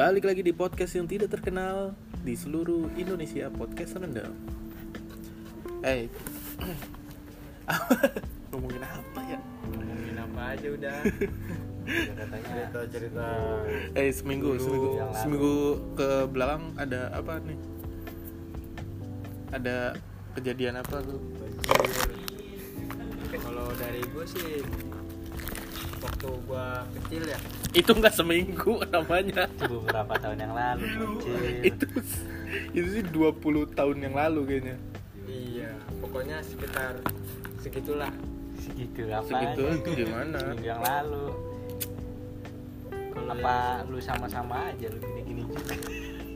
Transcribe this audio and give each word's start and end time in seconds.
Balik 0.00 0.24
lagi 0.24 0.40
di 0.40 0.56
podcast 0.56 0.96
yang 0.96 1.04
tidak 1.04 1.28
terkenal 1.28 1.92
di 2.24 2.32
seluruh 2.32 2.88
Indonesia 2.96 3.52
Podcast 3.52 4.00
Rendam. 4.00 4.32
Eh, 5.84 6.08
ngomongin 8.48 8.80
apa 8.80 9.20
ya? 9.28 9.36
ngomongin 9.68 10.16
apa 10.16 10.40
aja 10.56 10.68
udah 10.72 10.96
cerita 12.32 12.80
cerita 12.88 13.26
Eh 13.92 14.08
seminggu, 14.08 14.56
Dulu 14.56 14.64
seminggu, 14.64 14.90
seminggu 15.20 15.54
ke 15.92 16.08
belakang 16.32 16.72
ada 16.80 17.12
apa 17.12 17.36
nih? 17.44 17.60
Ada 19.52 20.00
kejadian 20.32 20.80
apa 20.80 20.96
tuh? 21.04 21.20
kalau 23.36 23.68
dari 23.76 24.00
gue 24.00 24.24
sih 24.24 24.64
waktu 26.00 26.26
gue 26.26 26.66
kecil 26.96 27.22
ya 27.26 27.38
Itu 27.72 27.90
nggak 27.92 28.12
seminggu 28.12 28.72
namanya. 28.94 29.44
itu 29.46 29.64
beberapa 29.78 30.14
tahun 30.16 30.38
yang 30.40 30.54
lalu 30.54 30.84
itu 31.62 31.86
itu 32.72 32.88
sih 32.90 33.04
20 33.04 33.38
tahun 33.72 33.96
yang 34.00 34.14
lalu 34.14 34.40
kayaknya. 34.44 34.76
iya 35.24 35.70
pokoknya 36.00 36.42
sekitar 36.42 36.98
segitulah 37.58 38.10
segitu 38.56 39.06
apa 39.08 39.28
Segitu 39.28 39.62
itu 39.72 39.90
gimana? 40.02 40.36
seminggu 40.36 40.66
yang 40.66 40.82
lalu 40.82 41.26
kalau 43.10 43.32
apa 43.32 43.54
lu 43.86 43.98
sama-sama 43.98 44.68
aja 44.68 44.86
lu 44.86 44.98
gini-gini 44.98 45.42
juga 45.44 45.74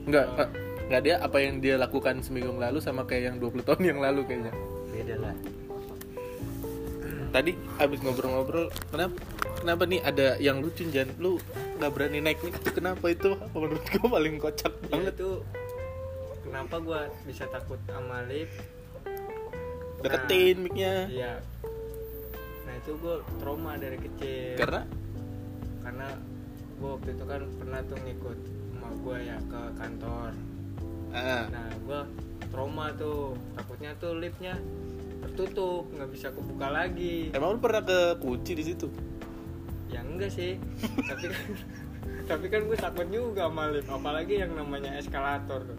Enggak, 0.04 0.26
Pak. 0.36 0.48
Enggak 0.84 1.00
dia 1.02 1.14
apa 1.16 1.36
yang 1.40 1.54
dia 1.58 1.74
lakukan 1.74 2.20
seminggu 2.20 2.48
yang 2.50 2.60
lalu 2.60 2.78
sama 2.78 3.02
kayak 3.02 3.22
yang 3.24 3.36
20 3.38 3.64
tahun 3.64 3.82
yang 3.82 3.98
lalu 3.98 4.20
kayaknya. 4.24 4.52
beda 4.90 5.16
lah 5.18 5.34
Tadi 7.30 7.50
abis 7.76 7.98
ngobrol-ngobrol, 7.98 8.70
kenapa 8.88 9.18
kenapa 9.64 9.88
nih 9.88 10.00
ada 10.04 10.36
yang 10.36 10.60
lucu 10.60 10.84
Jan? 10.92 11.08
Lu 11.16 11.40
nggak 11.80 11.90
berani 11.96 12.20
naik 12.20 12.44
nih? 12.44 12.52
Kenapa 12.68 13.08
itu? 13.08 13.32
Menurut 13.56 13.80
gua 13.96 14.20
paling 14.20 14.36
kocak 14.36 14.72
ya 14.92 15.00
banget. 15.00 15.16
itu 15.16 15.30
kenapa 16.44 16.76
gue 16.78 17.00
bisa 17.26 17.48
takut 17.50 17.80
sama 17.88 18.22
lift 18.30 18.54
Deketin 20.04 20.62
mic-nya. 20.62 21.08
iya 21.10 21.32
nah 22.62 22.74
itu 22.78 22.94
gue 22.94 23.16
trauma 23.42 23.74
dari 23.74 23.98
kecil 23.98 24.54
Karena 24.60 24.86
karena 25.82 26.08
gue 26.78 26.88
waktu 26.94 27.10
itu 27.10 27.24
kan 27.26 27.42
pernah 27.58 27.80
tuh 27.88 27.98
ngikut 28.06 28.38
sama 28.70 28.88
gue 29.02 29.16
ya 29.24 29.36
ke 29.50 29.60
kantor 29.80 30.30
ah, 31.10 31.44
nah 31.50 31.68
gue 31.74 32.00
trauma 32.54 32.86
tuh 32.94 33.34
takutnya 33.58 33.90
tuh 33.98 34.12
liftnya 34.20 34.54
tertutup 35.26 35.90
nggak 35.90 36.10
bisa 36.12 36.30
kebuka 36.30 36.68
lagi 36.70 37.32
emang 37.34 37.56
lu 37.56 37.58
pernah 37.58 37.82
ke 37.82 37.98
kunci 38.22 38.52
di 38.54 38.62
situ? 38.62 38.86
Ya 40.14 40.30
enggak 40.30 40.30
sih. 40.30 40.52
Tapi 41.10 41.26
kan 41.26 41.42
tapi 42.24 42.48
kan 42.48 42.64
gue 42.64 42.78
takut 42.80 43.04
juga 43.12 43.52
sama 43.52 43.68
lift 43.68 43.90
apalagi 43.92 44.40
yang 44.40 44.56
namanya 44.56 44.96
eskalator 44.96 45.60
tuh. 45.60 45.76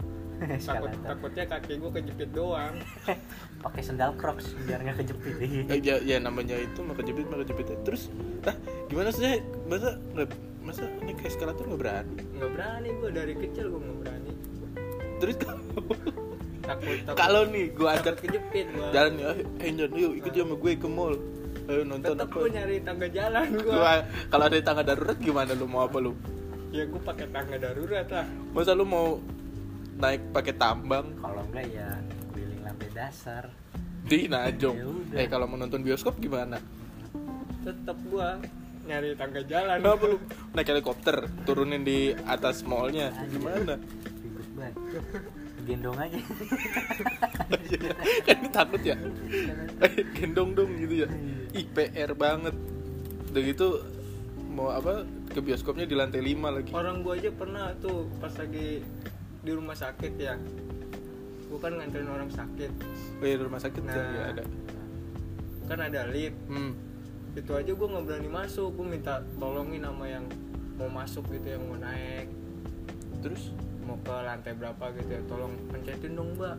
Takut 0.62 0.94
takutnya 1.02 1.44
kaki 1.48 1.74
gue 1.82 1.90
kejepit 1.90 2.30
doang. 2.30 2.74
Pakai 3.66 3.82
sendal 3.82 4.14
crocs 4.14 4.54
biar 4.62 4.78
nggak 4.78 5.02
kejepit. 5.02 5.34
Eh, 5.42 5.82
ya, 5.82 5.98
ya 5.98 6.22
namanya 6.22 6.54
itu 6.54 6.86
maka 6.86 7.02
jepit 7.02 7.26
maka 7.26 7.42
jepit. 7.50 7.66
Terus, 7.82 8.14
ah 8.46 8.54
gimana 8.86 9.10
sih? 9.10 9.42
Masa 9.66 9.98
nggak 10.14 10.28
masa 10.62 10.86
naik 11.02 11.18
eskalator 11.26 11.66
nggak 11.66 11.82
berani? 11.82 12.14
nggak 12.38 12.50
berani 12.54 12.88
gue. 12.94 13.10
Dari 13.10 13.34
kecil 13.34 13.66
gue 13.66 13.80
nggak 13.82 13.98
berani. 14.06 14.32
Terus 15.18 15.34
takut 15.42 15.98
takut. 16.62 16.96
Kalau 17.14 17.42
nih 17.50 17.64
gua 17.74 17.98
ajak 17.98 18.22
kejepit 18.22 18.66
gue 18.70 18.88
jalan 18.90 19.14
ya, 19.18 19.30
eh 19.62 19.70
Jan, 19.74 19.90
yuk 19.94 20.12
ikut 20.18 20.30
sama 20.34 20.54
gue 20.58 20.72
ke 20.78 20.88
mall. 20.90 21.14
Ayo 21.66 21.82
nonton 21.82 22.14
tetap 22.14 22.28
apa? 22.28 22.36
gue 22.38 22.50
nyari 22.52 22.76
tangga 22.80 23.08
jalan 23.08 23.46
gue 23.52 23.66
Gua- 23.68 24.06
kalau 24.28 24.44
ada 24.46 24.56
tangga 24.60 24.82
darurat 24.84 25.18
gimana 25.18 25.50
lu 25.52 25.66
mau 25.66 25.82
apa 25.82 25.98
lu? 25.98 26.12
ya 26.68 26.82
gue 26.82 27.00
pakai 27.00 27.26
tangga 27.28 27.56
darurat 27.56 28.06
lah 28.06 28.26
Masa 28.50 28.72
lu 28.72 28.84
mau 28.84 29.18
naik 29.96 30.30
pakai 30.30 30.54
tambang 30.54 31.06
kalau 31.16 31.42
enggak 31.42 31.66
ya 31.68 31.88
keliling 32.28 32.60
lantai 32.62 32.90
dasar 32.92 33.44
di 34.02 34.28
Najong? 34.28 34.76
Ya. 35.10 35.18
Eh 35.18 35.26
kalau 35.26 35.44
mau 35.44 35.56
nonton 35.56 35.82
bioskop 35.82 36.14
gimana? 36.16 36.62
tetap 37.60 37.98
gue 38.00 38.28
nyari 38.86 39.08
tangga 39.14 39.42
jalan 39.42 39.82
Kenapa 39.82 40.04
lu 40.06 40.16
naik 40.52 40.68
helikopter 40.68 41.16
turunin 41.42 41.82
di 41.82 41.98
atas 42.22 42.62
mallnya? 42.62 43.10
Gimana? 43.26 43.74
ribet 44.16 44.48
banget 44.54 44.74
gendong 45.66 45.98
aja 45.98 46.18
kan 48.22 48.36
ini 48.36 48.48
takut 48.50 48.80
ya? 48.80 48.96
Eh, 49.78 50.06
Gendong 50.14 50.50
dong 50.52 50.70
gitu 50.74 51.04
ya. 51.04 51.08
Ih 51.52 51.66
PR 51.68 52.14
banget. 52.14 52.54
Udah 53.28 53.42
gitu 53.42 53.66
mau 54.48 54.70
apa 54.70 55.02
ke 55.28 55.38
bioskopnya 55.38 55.84
di 55.84 55.92
lantai 55.92 56.24
5 56.24 56.32
lagi. 56.50 56.70
orang 56.72 57.02
gue 57.02 57.12
aja 57.14 57.28
pernah 57.30 57.76
tuh 57.76 58.08
pas 58.16 58.32
lagi 58.32 58.80
di 59.38 59.52
rumah 59.52 59.74
sakit 59.74 60.12
ya 60.16 60.32
gue 61.46 61.58
kan 61.60 61.70
nganterin 61.70 62.08
orang 62.08 62.26
sakit 62.26 62.72
Oh 63.14 63.24
iya 63.24 63.36
di 63.36 63.44
rumah 63.44 63.60
sakit 63.60 63.82
Nah. 63.84 63.92
ya 63.92 64.22
ada. 64.32 64.42
kan 65.66 65.78
ada 65.78 66.08
lift 66.08 66.40
Hmm. 66.46 66.72
itu 67.34 67.52
aja 67.52 67.68
gue 67.68 67.86
nggak 67.86 68.00
berani 68.02 68.30
masuk 68.32 68.72
gue 68.72 68.86
minta 68.88 69.20
tolongin 69.36 69.84
sama 69.84 70.04
yang 70.06 70.24
mau 70.74 70.88
masuk 70.88 71.28
gitu 71.28 71.46
yang 71.46 71.62
mau 71.62 71.76
naik 71.76 72.32
Terus 73.20 73.52
mau 73.86 73.96
ke 74.02 74.10
lantai 74.10 74.52
berapa 74.58 74.84
gitu 74.98 75.10
ya 75.14 75.22
tolong 75.30 75.54
pencetin 75.70 76.12
dong 76.18 76.30
mbak. 76.34 76.56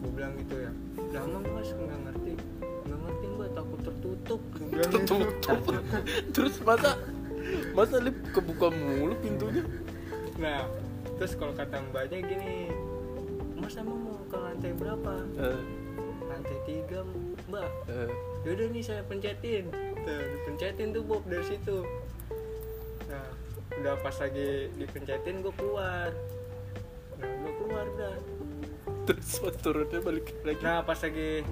Gue 0.00 0.10
bilang 0.16 0.32
gitu 0.40 0.54
ya. 0.56 0.70
Lama 1.12 1.38
mas 1.44 1.70
nggak 1.70 2.00
ngerti. 2.08 2.32
Nggak 2.64 2.98
ngerti 3.04 3.24
mbak 3.36 3.48
takut 3.52 3.80
tertutup. 3.84 4.40
Gue 4.56 4.66
bilang 4.72 4.92
gitu. 4.92 5.16
tutup. 5.20 5.60
Terus 6.34 6.54
masa 6.64 6.90
masa 7.76 7.96
lift 8.02 8.20
kebuka 8.34 8.72
mulu 8.72 9.14
pintunya? 9.22 9.64
nah 10.36 10.68
terus 11.16 11.32
kalau 11.32 11.56
kata 11.56 11.80
mbaknya 11.88 12.20
gini 12.20 12.68
mas 13.56 13.72
emang 13.80 13.96
mau 13.96 14.20
ke 14.28 14.36
lantai 14.36 14.72
berapa? 14.76 15.12
Eh, 15.40 15.60
lantai 16.28 16.56
tiga 16.68 17.00
mbak. 17.48 17.70
Eh, 17.88 18.12
yaudah 18.44 18.66
nih 18.68 18.82
saya 18.84 19.00
pencetin. 19.08 19.72
Tuh 20.04 20.22
dipencetin 20.36 20.92
tuh 20.92 21.02
Bob 21.08 21.24
dari 21.24 21.44
situ. 21.46 21.88
Nah 23.08 23.26
udah 23.80 23.94
pas 24.00 24.16
lagi 24.20 24.72
dipencetin 24.76 25.40
gue 25.40 25.54
keluar 25.56 26.12
gue 27.26 27.52
keluar 27.58 27.86
dah 27.96 28.16
terus 29.06 29.30
pas 29.38 29.54
turunnya 29.58 30.00
balik 30.02 30.26
lagi. 30.42 30.62
nah 30.62 30.82
pas 30.82 30.98
lagi 30.98 31.46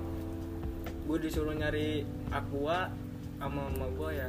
gue 1.05 1.19
disuruh 1.21 1.55
nyari 1.55 2.03
aqua 2.31 2.89
sama 3.37 3.69
mama 3.69 3.87
gue 3.93 4.11
ya. 4.17 4.29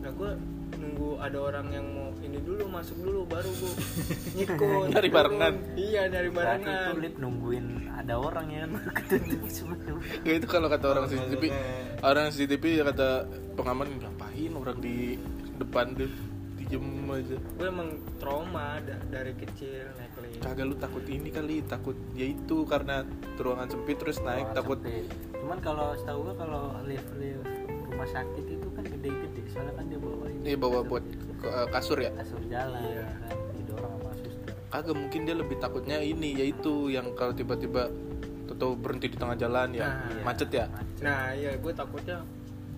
Nah 0.00 0.08
gue 0.08 0.30
nunggu 0.78 1.20
ada 1.20 1.38
orang 1.38 1.68
yang 1.68 1.84
mau 1.84 2.08
ini 2.18 2.38
dulu 2.40 2.64
masuk 2.66 2.96
dulu 3.02 3.28
baru 3.28 3.50
gue 3.50 3.72
ngikut 4.36 4.88
Nyari 4.94 5.08
barengan. 5.10 5.54
iya 5.76 6.08
nyari 6.08 6.30
barengan. 6.32 6.92
itu 6.96 7.00
lip 7.02 7.14
nungguin 7.18 7.66
ada 7.92 8.14
orang 8.16 8.46
ya 8.48 8.64
kan 8.64 8.70
baru 8.78 8.90
ketutup 8.94 9.68
Ya 10.24 10.32
itu 10.38 10.46
kalau 10.48 10.68
kata 10.70 10.86
orang 10.88 11.04
CCTV, 11.10 11.44
orang 12.00 12.24
CCTV 12.32 12.64
ya 12.78 12.82
kata 12.88 13.08
pengaman 13.52 13.86
ngapain 14.00 14.52
orang 14.54 14.78
di 14.80 15.18
depan 15.58 15.92
deh 15.92 16.12
dijem 16.68 16.84
aja. 17.08 17.36
gue 17.40 17.66
emang 17.66 17.88
trauma 18.18 18.76
da- 18.78 19.00
dari 19.08 19.32
kecil 19.34 19.88
naik 19.90 20.12
lift 20.20 20.38
Kagak 20.38 20.64
lu 20.64 20.76
takut 20.76 21.00
ini 21.02 21.28
kali, 21.28 21.64
takut 21.64 21.96
ya 22.12 22.26
itu 22.26 22.56
karena 22.62 23.08
ruangan 23.34 23.66
sempit 23.66 23.96
terus 23.96 24.20
naik 24.20 24.44
Ruangan 24.44 24.58
takut 24.58 24.78
sempit. 24.78 25.06
cuman 25.34 25.58
kalau 25.58 25.88
setahu 25.94 26.18
gua 26.22 26.34
kalau 26.36 26.62
lift 26.84 27.08
lift 27.16 27.40
rumah 27.86 28.04
sakit 28.06 28.44
itu 28.46 28.68
kan 28.68 28.84
gede-gede 28.84 29.40
soalnya 29.48 29.72
kan 29.72 29.84
dia 29.86 29.96
bawa 29.98 30.24
ini 30.28 30.42
Dia 30.44 30.56
bawa 30.56 30.70
kasur- 30.76 30.88
buat 30.90 31.04
eh, 31.40 31.66
kasur 31.70 31.98
ya. 31.98 32.10
kasur 32.14 32.40
jalan 32.46 32.82
Iya. 32.84 33.06
kan 33.18 33.36
didorong 33.54 33.92
sama 33.94 34.12
suster 34.14 34.52
Kagak 34.68 34.94
mungkin 34.94 35.20
dia 35.22 35.34
lebih 35.34 35.56
takutnya 35.56 35.96
ini 35.98 36.28
yaitu 36.36 36.72
yang 36.88 37.06
kalau 37.14 37.32
tiba-tiba 37.32 37.88
atau 38.46 38.72
berhenti 38.74 39.08
di 39.08 39.16
tengah 39.16 39.36
jalan 39.36 39.72
ya 39.72 39.86
Nah, 39.86 39.96
Iya, 40.06 40.22
macet 40.22 40.50
ya. 40.50 40.64
macet. 40.68 41.00
nah 41.00 41.20
iya 41.32 41.50
gue 41.54 41.72
takutnya 41.72 42.16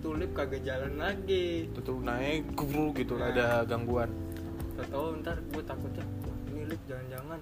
tuh 0.01 0.17
lift 0.17 0.33
kagak 0.33 0.61
jalan 0.65 0.93
lagi. 0.97 1.69
Tuh 1.71 2.01
naik 2.01 2.57
guru 2.57 2.91
gitu 2.97 3.15
Nah. 3.15 3.29
ada 3.29 3.45
gangguan. 3.69 4.09
Tahu 4.81 5.21
ntar 5.21 5.37
gue 5.53 5.63
takutnya 5.63 6.05
ini 6.49 6.61
lift 6.65 6.83
jangan-jangan. 6.89 7.39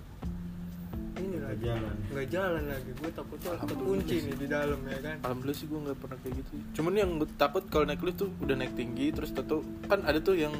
Ini 1.19 1.37
lagi. 1.43 1.63
jalan. 1.67 1.95
nggak 2.11 2.27
jalan 2.31 2.63
lagi. 2.67 2.91
Gue 2.95 3.11
takutnya 3.11 3.51
terkunci 3.59 4.15
nih 4.27 4.35
di 4.35 4.47
dalam 4.47 4.79
ya 4.87 4.99
kan? 4.99 5.17
Alhamdulillah 5.23 5.57
sih 5.57 5.67
gue 5.67 5.79
nggak 5.87 5.97
pernah 5.99 6.17
kayak 6.19 6.35
gitu. 6.43 6.51
Cuman 6.79 6.93
yang 6.95 7.09
gue 7.15 7.29
takut 7.39 7.63
kalau 7.71 7.85
naik 7.87 8.03
lift 8.03 8.19
tuh 8.23 8.29
udah 8.43 8.55
naik 8.59 8.73
tinggi 8.75 9.07
terus 9.15 9.31
tahu 9.31 9.63
kan 9.87 10.03
ada 10.03 10.19
tuh 10.19 10.35
yang 10.35 10.51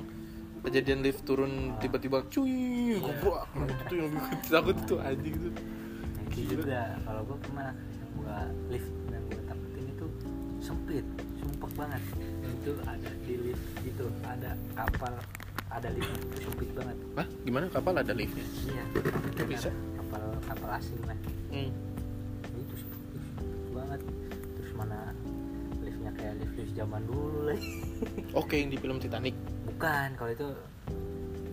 kejadian 0.60 1.00
lift 1.04 1.24
turun 1.24 1.76
tiba-tiba 1.80 2.20
cuy 2.28 3.00
gobrak 3.00 3.48
nah, 3.56 3.64
itu 3.64 3.84
tuh 3.88 3.96
yang 3.96 4.10
bikin 4.12 4.40
takut 4.52 4.78
tuh 4.84 5.00
anjing 5.00 5.36
tuh. 5.40 5.54
Nah, 5.56 6.22
itu 6.28 6.36
Gila. 6.36 6.52
juga 6.64 6.82
kalau 7.08 7.22
gua 7.24 7.38
pernah 7.40 7.70
yang 7.72 8.10
gua 8.20 8.38
lift 8.68 8.92
yang 9.08 9.24
gua 9.32 9.42
takutin 9.48 9.86
itu 9.88 10.06
sempit 10.60 11.06
sumpek 11.60 11.76
banget 11.76 12.04
itu 12.48 12.72
ada 12.88 13.10
di 13.28 13.36
lift 13.36 13.66
itu 13.84 14.06
ada 14.24 14.56
kapal 14.80 15.12
ada 15.68 15.88
lift 15.92 16.08
sempit 16.40 16.72
banget 16.72 16.98
Hah? 17.20 17.28
gimana 17.44 17.66
kapal 17.68 17.94
ada 18.00 18.14
liftnya 18.16 18.48
iya 18.72 18.84
Kok 19.36 19.48
bisa? 19.52 19.68
kapal 20.00 20.24
kapal 20.48 20.70
asing 20.80 21.04
lah 21.04 21.20
hmm. 21.52 21.68
itu 22.64 22.76
sempit 22.80 23.24
banget 23.76 24.02
terus 24.56 24.72
mana 24.72 25.12
liftnya 25.84 26.12
kayak 26.16 26.34
lift 26.40 26.56
lift 26.56 26.74
zaman 26.80 27.04
dulu 27.04 27.52
lagi 27.52 27.72
oke 28.40 28.56
yang 28.56 28.72
di 28.72 28.78
film 28.80 28.98
Titanic 29.04 29.36
bukan 29.68 30.10
kalau 30.16 30.32
itu 30.32 30.48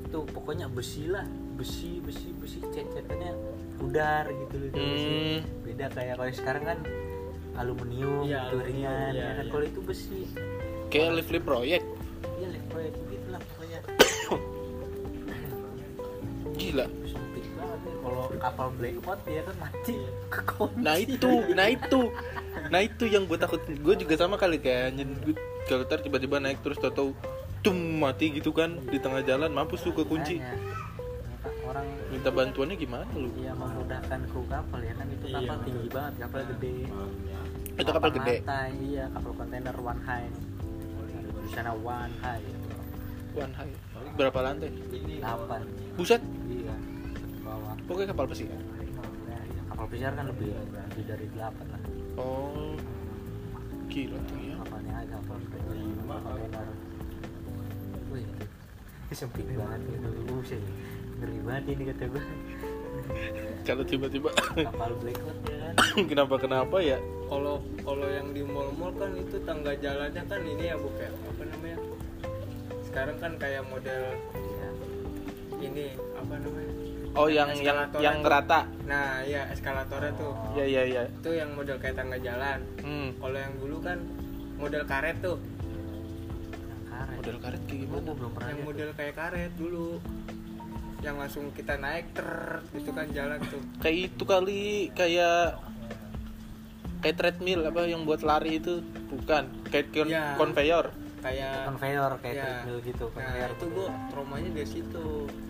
itu 0.07 0.19
pokoknya 0.31 0.71
besi 0.71 1.11
lah 1.11 1.27
besi 1.59 1.99
besi 1.99 2.31
besi 2.39 2.63
cet-cetannya 2.63 3.35
pudar 3.75 4.31
gitu 4.31 4.55
loh 4.55 4.67
itu. 4.71 4.79
Hmm. 4.79 5.39
beda 5.67 5.91
kayak 5.91 6.15
kalau 6.15 6.31
sekarang 6.31 6.63
kan 6.63 6.79
aluminium 7.57 8.23
Iya, 8.23 8.41
aluminium, 8.47 8.69
ringan 8.69 9.13
iya, 9.13 9.19
ya 9.19 9.29
kan? 9.33 9.43
iya. 9.43 9.53
kalau 9.53 9.65
itu 9.65 9.81
besi. 9.83 10.21
Kayak 10.89 11.11
lift 11.17 11.31
lift 11.31 11.45
proyek. 11.45 11.83
Ya 12.37 12.49
lift 12.49 12.67
proyek 12.69 12.93
gitu 13.09 13.27
lah 13.29 13.41
pokoknya. 13.43 13.81
Gila. 16.57 16.87
Nih 16.87 17.15
kalau 18.01 18.25
kapal 18.39 18.69
blackout 18.79 19.21
dia 19.27 19.43
kan 19.43 19.57
mati. 19.59 19.97
Kekunci 20.31 20.81
nah 20.81 20.97
itu 20.97 21.33
nah 21.53 21.67
itu. 21.69 22.01
Nah 22.71 22.81
itu 22.81 23.05
yang 23.07 23.27
gue 23.27 23.37
takut. 23.37 23.61
Gue 23.67 23.95
juga 23.95 24.15
sama 24.17 24.37
kali 24.37 24.59
kayak 24.59 24.97
gue 25.23 25.35
kalau 25.67 25.83
ntar 25.85 26.01
tiba-tiba 26.01 26.39
naik 26.39 26.63
terus 26.63 26.79
tau-tau 26.79 27.13
tum 27.61 27.75
mati 27.99 28.31
gitu 28.31 28.55
kan 28.55 28.79
di 28.87 29.03
tengah 29.03 29.27
jalan 29.27 29.51
mampus 29.51 29.83
tuh 29.83 29.91
kekunci 29.91 30.39
ternyata 30.39 31.51
orang 31.67 31.87
minta 32.15 32.31
bantuannya 32.31 32.79
gimana 32.79 33.03
lu? 33.11 33.27
Ya 33.35 33.51
memudahkan 33.59 34.23
kru 34.31 34.47
kapal 34.47 34.79
ya 34.87 34.95
kan? 34.95 35.07
Itu 35.11 35.27
Iya, 35.27 35.35
kapal 35.43 35.57
tinggi 35.67 35.89
banget 35.91 36.15
kapal 36.23 36.41
gede 36.47 36.75
itu 37.77 37.91
kapal 37.93 38.11
gede. 38.13 38.37
lantai, 38.41 38.71
iya 38.81 39.05
kapal 39.13 39.33
kontainer 39.37 39.77
one 39.77 40.03
high. 40.05 40.29
Ada 41.13 41.29
tulisannya 41.33 41.73
one 41.85 42.15
high 42.25 42.41
gitu. 42.41 42.77
one 43.37 43.55
high. 43.55 43.75
Berapa 44.17 44.39
lantai? 44.41 44.71
Delapan. 44.91 45.61
Buset. 45.97 46.23
Iya 46.49 46.77
bawah. 47.45 47.75
Pokoknya 47.87 48.09
kapal 48.17 48.27
pesiar. 48.27 48.59
Nah, 48.59 49.43
iya, 49.45 49.63
kapal 49.71 49.87
pesiar 49.93 50.13
kan 50.17 50.27
lebih 50.27 50.51
lebih 50.57 51.05
dari 51.05 51.27
delapan 51.31 51.67
lah. 51.71 51.83
Oh 52.17 52.73
gila 53.87 54.19
tuh 54.29 54.37
ya 54.43 54.55
kapalnya 54.61 54.93
aja 54.99 55.15
kapal 55.21 55.39
kapal 55.41 56.19
kontainer. 56.25 56.67
Wih 58.11 58.27
sempit 59.15 59.47
banget 59.49 59.81
itu 59.87 60.11
buset 60.29 60.61
ngeri 61.17 61.41
banget 61.41 61.65
ini 61.73 61.83
kata 61.89 62.05
gue 62.13 62.23
kalau 63.67 63.83
tiba-tiba 63.83 64.31
kapal 64.55 64.95
blackout 65.03 65.39
ya 65.51 65.57
kan. 65.59 65.75
kenapa 66.11 66.35
kenapa 66.39 66.77
ya? 66.79 66.99
Kalau 67.27 67.59
kalau 67.83 68.07
yang 68.07 68.31
di 68.31 68.47
mall-mall 68.47 68.95
kan 68.95 69.11
itu 69.19 69.37
tangga 69.43 69.75
jalannya 69.75 70.23
kan 70.23 70.41
ini 70.47 70.71
ya 70.71 70.79
bu 70.79 70.89
kayak 70.95 71.13
apa 71.27 71.43
namanya? 71.51 71.79
Sekarang 72.87 73.17
kan 73.19 73.33
kayak 73.43 73.67
model 73.67 74.03
iya 74.39 74.69
ini 75.59 75.87
apa 76.15 76.35
namanya? 76.39 76.75
Oh 77.17 77.27
yang 77.27 77.51
yang 77.59 77.91
yang 77.99 78.19
itu. 78.23 78.29
rata. 78.31 78.61
Nah 78.87 79.27
ya 79.27 79.51
eskalatornya 79.51 80.13
tuh. 80.15 80.33
Ya 80.55 80.65
ya 80.69 80.83
ya 80.87 81.03
itu 81.11 81.31
yang 81.35 81.51
model 81.59 81.77
kayak 81.83 81.99
tangga 81.99 82.19
jalan. 82.23 82.63
Hmm. 82.87 83.11
kalau 83.19 83.39
yang 83.41 83.55
dulu 83.59 83.77
kan 83.83 83.99
model 84.63 84.83
karet 84.87 85.17
tuh. 85.19 85.39
Yang 86.71 86.83
karet. 86.87 87.17
Model 87.19 87.37
karet 87.43 87.63
kayak 87.67 87.81
gimana? 87.83 88.11
Belum 88.15 88.31
pernah 88.31 88.51
yang 88.55 88.63
model 88.63 88.91
kayak 88.95 89.15
karet 89.19 89.53
dulu 89.59 89.99
yang 91.07 91.17
langsung 91.17 91.55
kita 91.55 91.79
naik 91.79 92.11
ter 92.13 92.27
gitu 92.73 92.91
kan 92.91 93.07
jalan 93.09 93.39
tuh 93.47 93.63
kayak 93.79 94.11
itu 94.11 94.23
kali 94.25 94.63
kayak 94.93 95.55
kayak 96.99 97.15
treadmill 97.15 97.63
apa 97.63 97.87
yang 97.87 98.03
buat 98.03 98.21
lari 98.21 98.59
itu 98.59 98.83
bukan 99.07 99.47
kayak 99.71 99.87
kon 99.93 100.09
Ya. 100.09 100.35
conveyor 100.35 100.91
kayak 101.23 101.63
conveyor 101.65 102.13
kayak 102.19 102.35
Ya. 102.35 102.43
treadmill 102.43 102.79
gitu 102.83 103.05
nah 103.09 103.23
conveyor 103.23 103.51
itu 103.53 103.65
gua 103.71 103.89
traumanya 104.11 104.51
dari 104.53 104.69
situ 104.69 105.07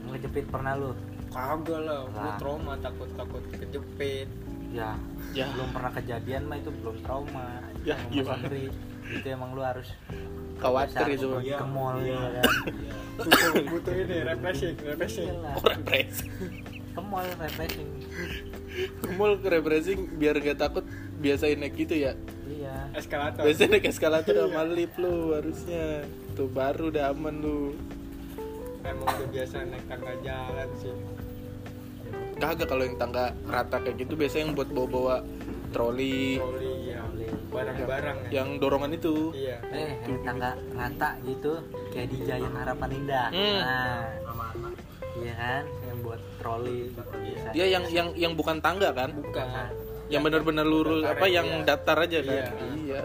ngejepit 0.07 0.45
pernah 0.47 0.73
lu 0.75 0.91
kagak 1.29 1.81
lah 1.81 2.01
gua 2.07 2.21
Lah. 2.23 2.37
trauma 2.37 2.73
takut 2.79 3.09
takut 3.17 3.43
kejepit 3.51 4.29
ya 4.71 4.93
Ya. 5.33 5.49
belum 5.51 5.73
pernah 5.73 5.91
kejadian 5.91 6.43
mah 6.45 6.57
itu 6.59 6.71
belum 6.75 6.97
trauma 7.01 7.65
Ya, 7.81 7.97
gimana? 8.11 8.45
ngeri. 8.45 8.69
itu 9.09 9.27
emang 9.27 9.55
lu 9.55 9.63
harus 9.63 9.89
khawatir 10.57 11.07
itu 11.13 11.27
pergi 11.29 11.53
ke 11.53 11.67
mall. 11.69 11.97
Iya. 12.01 12.21
ya 12.21 12.43
kan 12.43 12.55
butuh 13.17 13.65
butuh 13.73 13.95
ini 13.97 14.17
refreshing 14.25 14.75
refreshing. 14.81 15.29
Iyalah. 15.33 15.55
orang 15.61 15.81
pres 15.85 16.17
ke 16.97 17.01
mall 17.05 17.29
refreshing. 17.41 17.91
Mall 19.17 19.33
refreshing 19.41 20.01
biar 20.21 20.37
gak 20.41 20.59
takut 20.61 20.85
biasain 21.21 21.57
naik 21.61 21.77
gitu 21.77 21.97
ya? 21.97 22.13
Iya. 22.45 22.93
Eskalator. 22.97 23.43
Biasanya 23.45 23.69
naik 23.77 23.87
eskalator 23.89 24.35
sama 24.37 24.63
lift 24.69 24.97
lu 25.01 25.33
harusnya. 25.33 26.05
Tuh 26.37 26.49
baru 26.49 26.93
udah 26.93 27.13
aman 27.13 27.35
lu. 27.41 27.77
Emang 28.85 29.09
udah 29.09 29.29
biasa 29.33 29.65
naik 29.65 29.85
tangga 29.89 30.13
jalan 30.21 30.69
sih. 30.81 30.95
Kagak 32.37 32.69
kalau 32.69 32.85
yang 32.85 33.01
tangga 33.01 33.33
rata 33.49 33.81
kayak 33.81 33.97
gitu 33.97 34.13
biasanya 34.13 34.53
yang 34.53 34.55
buat 34.55 34.69
bawa-bawa 34.69 35.25
troli. 35.73 36.37
Ya 36.37 36.45
Troli. 36.45 36.76
Barang-barang 37.57 38.17
ya. 38.29 38.31
Yang 38.37 38.49
dorongan 38.61 38.91
itu. 38.93 39.15
Iya. 39.33 39.57
Eh 39.73 39.91
yang 40.05 40.21
tangga 40.23 40.51
rata 40.73 41.09
gitu 41.25 41.53
kayak 41.91 42.09
di 42.13 42.19
Giant 42.23 42.55
Harapan 42.55 42.91
Indah. 42.93 43.29
Hmm. 43.33 43.59
nah 43.65 44.01
iya 45.17 45.33
kan? 45.33 45.63
Yang 45.89 45.99
buat 46.05 46.21
troli. 46.37 46.81
Bisa 46.93 47.49
dia 47.57 47.67
yang 47.67 47.85
yang 47.89 48.09
yang 48.13 48.33
bukan 48.37 48.61
tangga 48.61 48.93
kan? 48.93 49.17
Bukan. 49.17 49.47
Yang 50.07 50.23
benar-benar 50.23 50.63
lurus 50.63 51.03
Datar 51.03 51.17
apa 51.17 51.27
yang 51.27 51.47
datar 51.65 51.97
aja 51.99 52.19
kan? 52.21 52.31
Iya. 52.37 52.47
iya. 52.77 53.03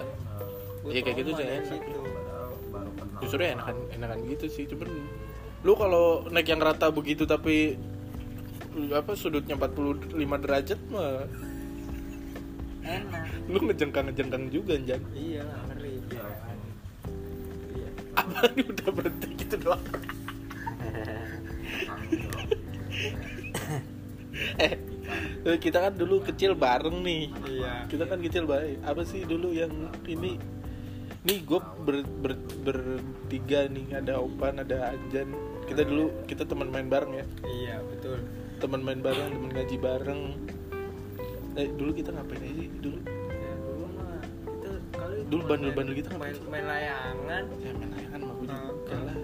Gua 0.82 0.90
Iya, 0.92 1.02
kayak 1.02 1.18
gitu 1.18 1.32
trauma 1.32 1.42
sih 1.70 1.80
enak. 1.80 2.00
justru 3.22 3.40
ya 3.46 3.54
enakan 3.54 3.78
enakan 3.94 4.20
gitu 4.26 4.46
sih 4.50 4.66
cuman 4.66 4.90
lu 5.62 5.78
kalau 5.78 6.26
naik 6.34 6.50
yang 6.50 6.58
rata 6.58 6.90
begitu 6.90 7.30
tapi 7.30 7.78
apa 8.90 9.14
sudutnya 9.14 9.54
45 9.54 10.18
derajat 10.42 10.80
mah 10.90 11.30
enak. 12.84 13.24
Lu 13.48 13.60
ngejengkang 13.64 14.06
ngejengkang 14.10 14.44
juga 14.50 14.74
Jan. 14.82 15.02
Iya 15.14 15.46
ngeri. 15.70 15.94
Iya 16.12 16.52
apa 18.16 18.52
ini 18.54 18.64
udah 18.68 18.90
berhenti 18.92 19.30
gitu 19.40 19.56
doang? 19.60 19.84
Eh 24.60 24.74
eh, 25.48 25.58
kita 25.60 25.78
kan 25.80 25.94
dulu 25.96 26.24
kecil 26.24 26.56
bareng 26.56 27.04
nih. 27.04 27.32
Iya. 27.48 27.74
Kita 27.88 28.04
kan 28.08 28.20
kecil 28.20 28.44
bareng. 28.48 28.84
Apa 28.84 29.02
sih 29.08 29.24
dulu 29.24 29.56
yang 29.56 29.72
ini? 30.08 30.40
Nih 31.22 31.38
gue 31.46 31.62
ber, 31.86 32.02
ber, 32.04 32.34
bertiga 32.66 33.70
nih. 33.70 33.96
Ada 33.96 34.20
Opan 34.20 34.64
ada 34.64 34.92
Anjan. 34.92 35.32
Kita 35.70 35.86
dulu 35.88 36.12
kita 36.28 36.44
teman 36.44 36.68
main 36.68 36.90
bareng 36.92 37.14
ya. 37.16 37.26
Iya 37.48 37.76
betul. 37.86 38.20
Teman 38.60 38.82
main 38.84 39.00
bareng 39.00 39.30
teman 39.32 39.52
ngaji 39.56 39.76
bareng 39.80 40.22
eh, 41.58 41.68
dulu 41.76 41.92
kita 41.92 42.10
ngapain 42.16 42.42
aja 42.42 42.54
sih? 42.56 42.70
Dulu? 42.80 42.98
Ya 43.32 43.54
dulu 43.60 43.86
mah 43.98 44.20
kali 44.96 45.16
Dulu 45.28 45.42
bandel-bandel 45.48 45.94
gitu 45.98 46.08
ngapain 46.16 46.36
main, 46.36 46.50
main 46.52 46.66
layangan. 46.68 47.44
Ya 47.60 47.72
main 47.76 47.90
layangan 47.92 48.20
mah 48.24 48.34
gue 48.36 48.48
Nah, 48.52 48.62
juga 48.68 48.98
lah 49.08 49.18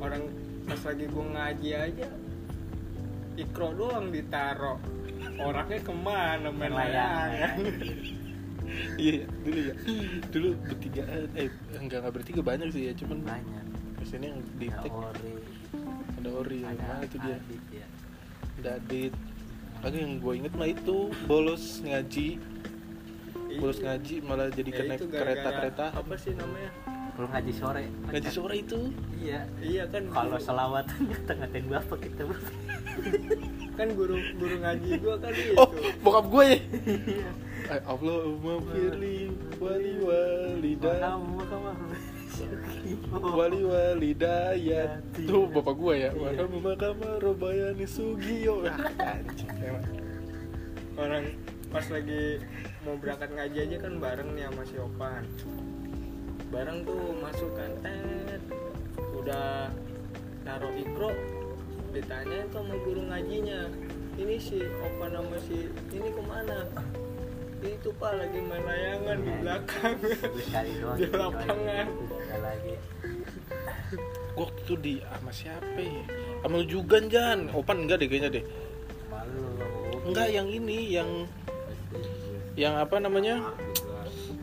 orang 0.00 0.22
pas 0.64 0.80
lagi 0.86 1.04
gua 1.12 1.26
ngaji 1.28 1.70
aja 1.76 2.08
ikro 3.40 3.68
doang 3.72 4.06
ditaro. 4.12 4.76
Orangnya 5.40 5.80
ke 5.80 5.92
mana 5.92 6.48
main 6.52 6.72
layangan? 6.72 7.56
iya 9.00 9.24
dulu 9.44 9.60
ya. 9.60 9.74
Dulu 10.28 10.48
bertiga 10.68 11.02
eh 11.36 11.48
enggak 11.76 11.98
enggak 12.04 12.14
bertiga 12.20 12.40
banyak 12.44 12.68
sih 12.72 12.82
ya. 12.88 12.92
Cuman 12.96 13.24
banyak. 13.24 13.64
ke 14.00 14.04
sini 14.08 14.32
yang 14.32 14.40
di 14.56 14.72
ada 14.72 14.88
ori. 14.88 15.32
Ada 16.20 16.30
Ori 16.32 16.60
ada 16.64 16.80
mana 16.80 17.04
itu 17.04 17.16
dia? 17.20 17.36
Ya. 17.68 17.86
ada 18.60 18.70
Adit 18.80 19.12
lagi 19.80 19.96
yang 19.98 20.20
gue 20.20 20.32
inget 20.36 20.52
mah 20.52 20.68
itu 20.68 20.96
bolos 21.24 21.80
ngaji. 21.80 22.36
Bolos 23.56 23.78
ngaji 23.78 24.14
malah 24.22 24.46
jadi 24.48 24.70
Ya, 24.70 24.76
gara-gara 24.76 25.08
kereta-kereta. 25.10 25.84
apa 25.92 26.14
sih 26.14 26.32
namanya? 26.32 26.70
Belum 27.16 27.28
ngaji 27.28 27.52
sore. 27.52 27.84
Ngaji 28.06 28.28
sore 28.30 28.54
itu? 28.60 28.80
Iya. 29.16 29.40
Iya 29.58 29.84
kan 29.88 30.02
kalau 30.08 30.38
selawatan 30.38 31.00
tengah-tengah 31.28 31.80
bapak 31.80 31.98
kita 32.06 32.22
kan 33.80 33.88
guru 33.96 34.20
guru 34.36 34.56
ngaji 34.60 34.90
gua 35.00 35.16
kan 35.16 35.32
itu. 35.40 35.52
Oh 35.56 35.68
bokap 36.00 36.24
gue 36.28 36.44
ya? 36.44 36.58
Eh, 37.70 37.80
Allahumma 37.86 38.60
firli 38.68 39.30
wali 39.56 39.92
walidah 39.96 41.16
wali 43.20 43.60
walidayat 43.64 45.00
tuh 45.14 45.46
bapak 45.50 45.74
gue 45.76 45.94
ya. 45.96 46.10
Maka 46.14 46.44
makama 46.48 47.10
robayani 47.20 47.86
sugiyo 47.86 48.64
Ah, 48.68 49.16
orang 50.98 51.32
pas 51.70 51.86
lagi 51.88 52.42
mau 52.82 52.98
berangkat 52.98 53.30
ngaji 53.30 53.58
aja 53.70 53.76
kan 53.78 53.92
bareng 54.02 54.30
nih 54.34 54.44
sama 54.50 54.62
si 54.66 54.76
Opan. 54.80 55.22
Bareng 56.50 56.78
tuh 56.82 57.14
masuk 57.22 57.50
kan 57.54 57.72
udah 59.16 59.70
taruh 60.42 60.74
ikro 60.74 61.14
ditanya 61.94 62.46
tuh 62.50 62.62
sama 62.62 62.74
guru 62.82 63.02
ngajinya. 63.06 63.70
Ini 64.18 64.36
si 64.36 64.58
Opan 64.60 65.14
sama 65.14 65.36
si 65.46 65.70
ini 65.94 66.08
ke 66.10 66.22
mana 66.26 66.66
itu 67.68 67.88
pak 68.00 68.12
lagi 68.16 68.38
main 68.40 68.64
layangan 68.64 69.18
di 69.20 69.32
belakang. 69.44 69.96
Terus 70.00 70.44
sekali 70.48 70.70
doang 70.80 70.96
Di 70.96 71.06
lapangan. 71.12 71.86
lagi. 72.40 72.74
Gua 74.32 74.42
waktu 74.48 74.60
itu 74.64 74.74
di 74.80 74.94
sama 75.02 75.30
siapa 75.34 75.80
ya? 75.80 76.02
Sama 76.40 76.54
lu 76.62 76.64
juga 76.64 76.96
Jan. 77.04 77.52
Opan 77.52 77.84
enggak 77.84 78.00
deh 78.00 78.08
kayaknya 78.08 78.30
deh. 78.40 78.44
Malu 79.12 79.44
enggak 80.08 80.28
yang 80.32 80.48
ini 80.48 80.78
yang 80.94 81.10
yang 82.56 82.74
apa 82.80 82.96
namanya? 83.02 83.52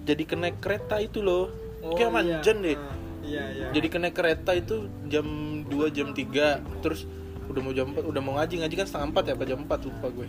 Jadi 0.05 0.24
kena 0.24 0.53
kereta 0.53 1.01
itu 1.01 1.25
loh. 1.25 1.50
Kayak 1.97 2.12
iya. 2.12 2.15
manjan 2.15 2.57
deh. 2.62 2.77
Ah, 2.77 2.95
iya 3.24 3.43
iya. 3.53 3.67
Jadi 3.71 3.88
kena 3.88 4.09
kereta 4.12 4.51
itu 4.53 4.91
jam 5.07 5.25
2 5.65 5.95
jam 5.95 6.12
3 6.13 6.83
terus 6.83 7.07
udah 7.48 7.62
mau 7.62 7.72
jam 7.72 7.88
4 7.89 8.04
udah 8.04 8.22
mau 8.22 8.34
ngaji. 8.36 8.54
Ngaji 8.60 8.75
kan 8.75 8.86
setengah 8.86 9.08
4 9.13 9.24
ya 9.24 9.34
apa 9.34 9.44
jam 9.44 9.60
4 9.62 9.88
lupa 9.88 10.08
gue. 10.10 10.27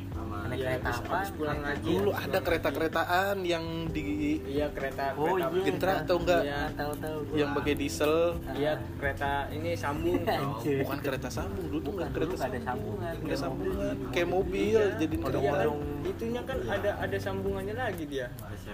Naik 0.48 0.58
Iya, 0.58 0.68
kereta 0.80 0.90
apa? 0.90 1.18
pulang 1.30 1.58
ngaji. 1.60 1.84
dulu 1.84 2.10
ada 2.10 2.38
kereta-keretaan 2.40 3.36
yang 3.44 3.64
di 3.86 4.04
iya 4.48 4.66
kereta 4.72 5.12
oh 5.12 5.36
kereta 5.36 5.52
iya 5.52 5.60
Gentra 5.62 5.92
atau 6.00 6.16
enggak? 6.16 6.42
Iya, 6.42 6.60
tahu 6.72 6.92
tahu 6.96 7.16
gua. 7.20 7.36
yang 7.36 7.50
pakai 7.52 7.74
diesel. 7.74 8.14
Iya 8.50 8.72
kereta 8.96 9.30
ini 9.50 9.70
sambung. 9.76 10.22
Anjir. 10.40 10.78
bukan 10.80 10.98
kereta 10.98 11.28
sambung. 11.28 11.64
Dulu 11.68 11.78
tuh 11.78 11.92
nggak 11.94 12.08
dulu 12.08 12.16
kereta 12.16 12.32
nggak 12.32 12.48
ada 12.48 12.60
sambungan. 12.64 13.12
nggak 13.12 13.28
Kayak 13.28 13.40
sambungan. 13.40 13.94
Kayak 14.08 14.28
mobil 14.28 14.56
Iya. 14.78 14.96
jadi 14.96 15.14
Iya, 15.14 15.24
kereta 15.24 15.64
itunya 16.08 16.40
kan 16.40 16.56
ada 16.64 16.90
ada 16.96 17.16
sambungannya 17.20 17.74
lagi 17.76 18.04
dia. 18.08 18.26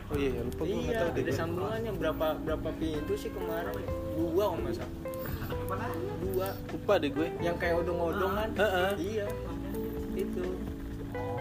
Oh 0.06 0.14
iya 0.14 0.40
lupa 0.40 0.62
gue 0.62 0.70
nggak 0.70 0.86
iya 0.86 1.00
tahu 1.00 1.10
deh 1.10 1.22
ada 1.24 1.32
sambungannya. 1.34 1.90
Berapa 1.98 2.26
berapa 2.38 2.68
pintu 2.78 3.12
sih 3.18 3.30
kemarin? 3.34 3.74
Dua 4.14 4.44
om 4.46 4.62
masa 4.62 4.86
dua. 6.34 6.48
Lupa 6.68 6.92
deh 6.98 7.10
gue. 7.10 7.28
Yang 7.38 7.56
kayak 7.56 7.74
odong-odong 7.78 8.32
kan 8.34 8.48
Heeh. 8.56 8.90
iya. 8.98 9.26
Itu. 10.14 10.44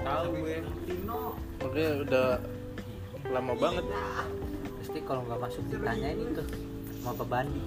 Tahu 0.03 0.25
gue. 0.38 0.55
Makanya 1.59 1.91
udah 2.05 2.27
lama 3.25 3.53
banget. 3.55 3.85
Pasti 4.77 5.00
kalau 5.01 5.21
nggak 5.25 5.39
masuk 5.41 5.63
ditanyain 5.67 6.17
itu 6.19 6.43
mau 7.01 7.13
ke 7.13 7.25
Bandi. 7.25 7.62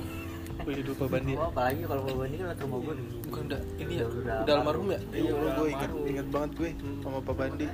Wih, 0.64 0.74
hidup 0.80 0.96
Pak 0.96 1.08
Bandi. 1.10 1.32
Oh, 1.36 1.46
apalagi 1.46 1.82
kalau 1.84 2.02
mau 2.02 2.16
Bandi 2.18 2.36
kan 2.38 2.56
rumah 2.58 2.78
gue 2.80 2.94
bukan 3.24 3.42
udah 3.44 3.60
ini 3.76 3.92
ya 3.94 4.06
Udah- 4.06 4.16
udah, 4.16 4.36
udah 4.40 4.54
almarhum 4.56 4.86
ya? 4.88 5.00
Iya, 5.06 5.20
iya 5.20 5.32
udah 5.32 5.50
gue 5.52 5.68
ingat 5.68 5.90
ingat 6.06 6.26
banget 6.26 6.50
gue 6.54 6.70
sama 7.02 7.18
Pak 7.20 7.34
Bandi. 7.36 7.66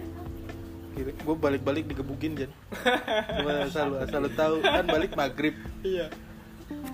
Kira, 0.93 1.09
gue 1.09 1.37
balik-balik 1.39 1.85
digebukin 1.89 2.37
Jan. 2.37 2.53
Gue 3.41 3.53
asal 3.65 3.89
lu 3.89 3.97
asal 3.97 4.21
lu 4.21 4.31
tahu. 4.31 4.61
Kan 4.61 4.85
balik 4.85 5.17
maghrib. 5.17 5.57
Iya 5.81 6.13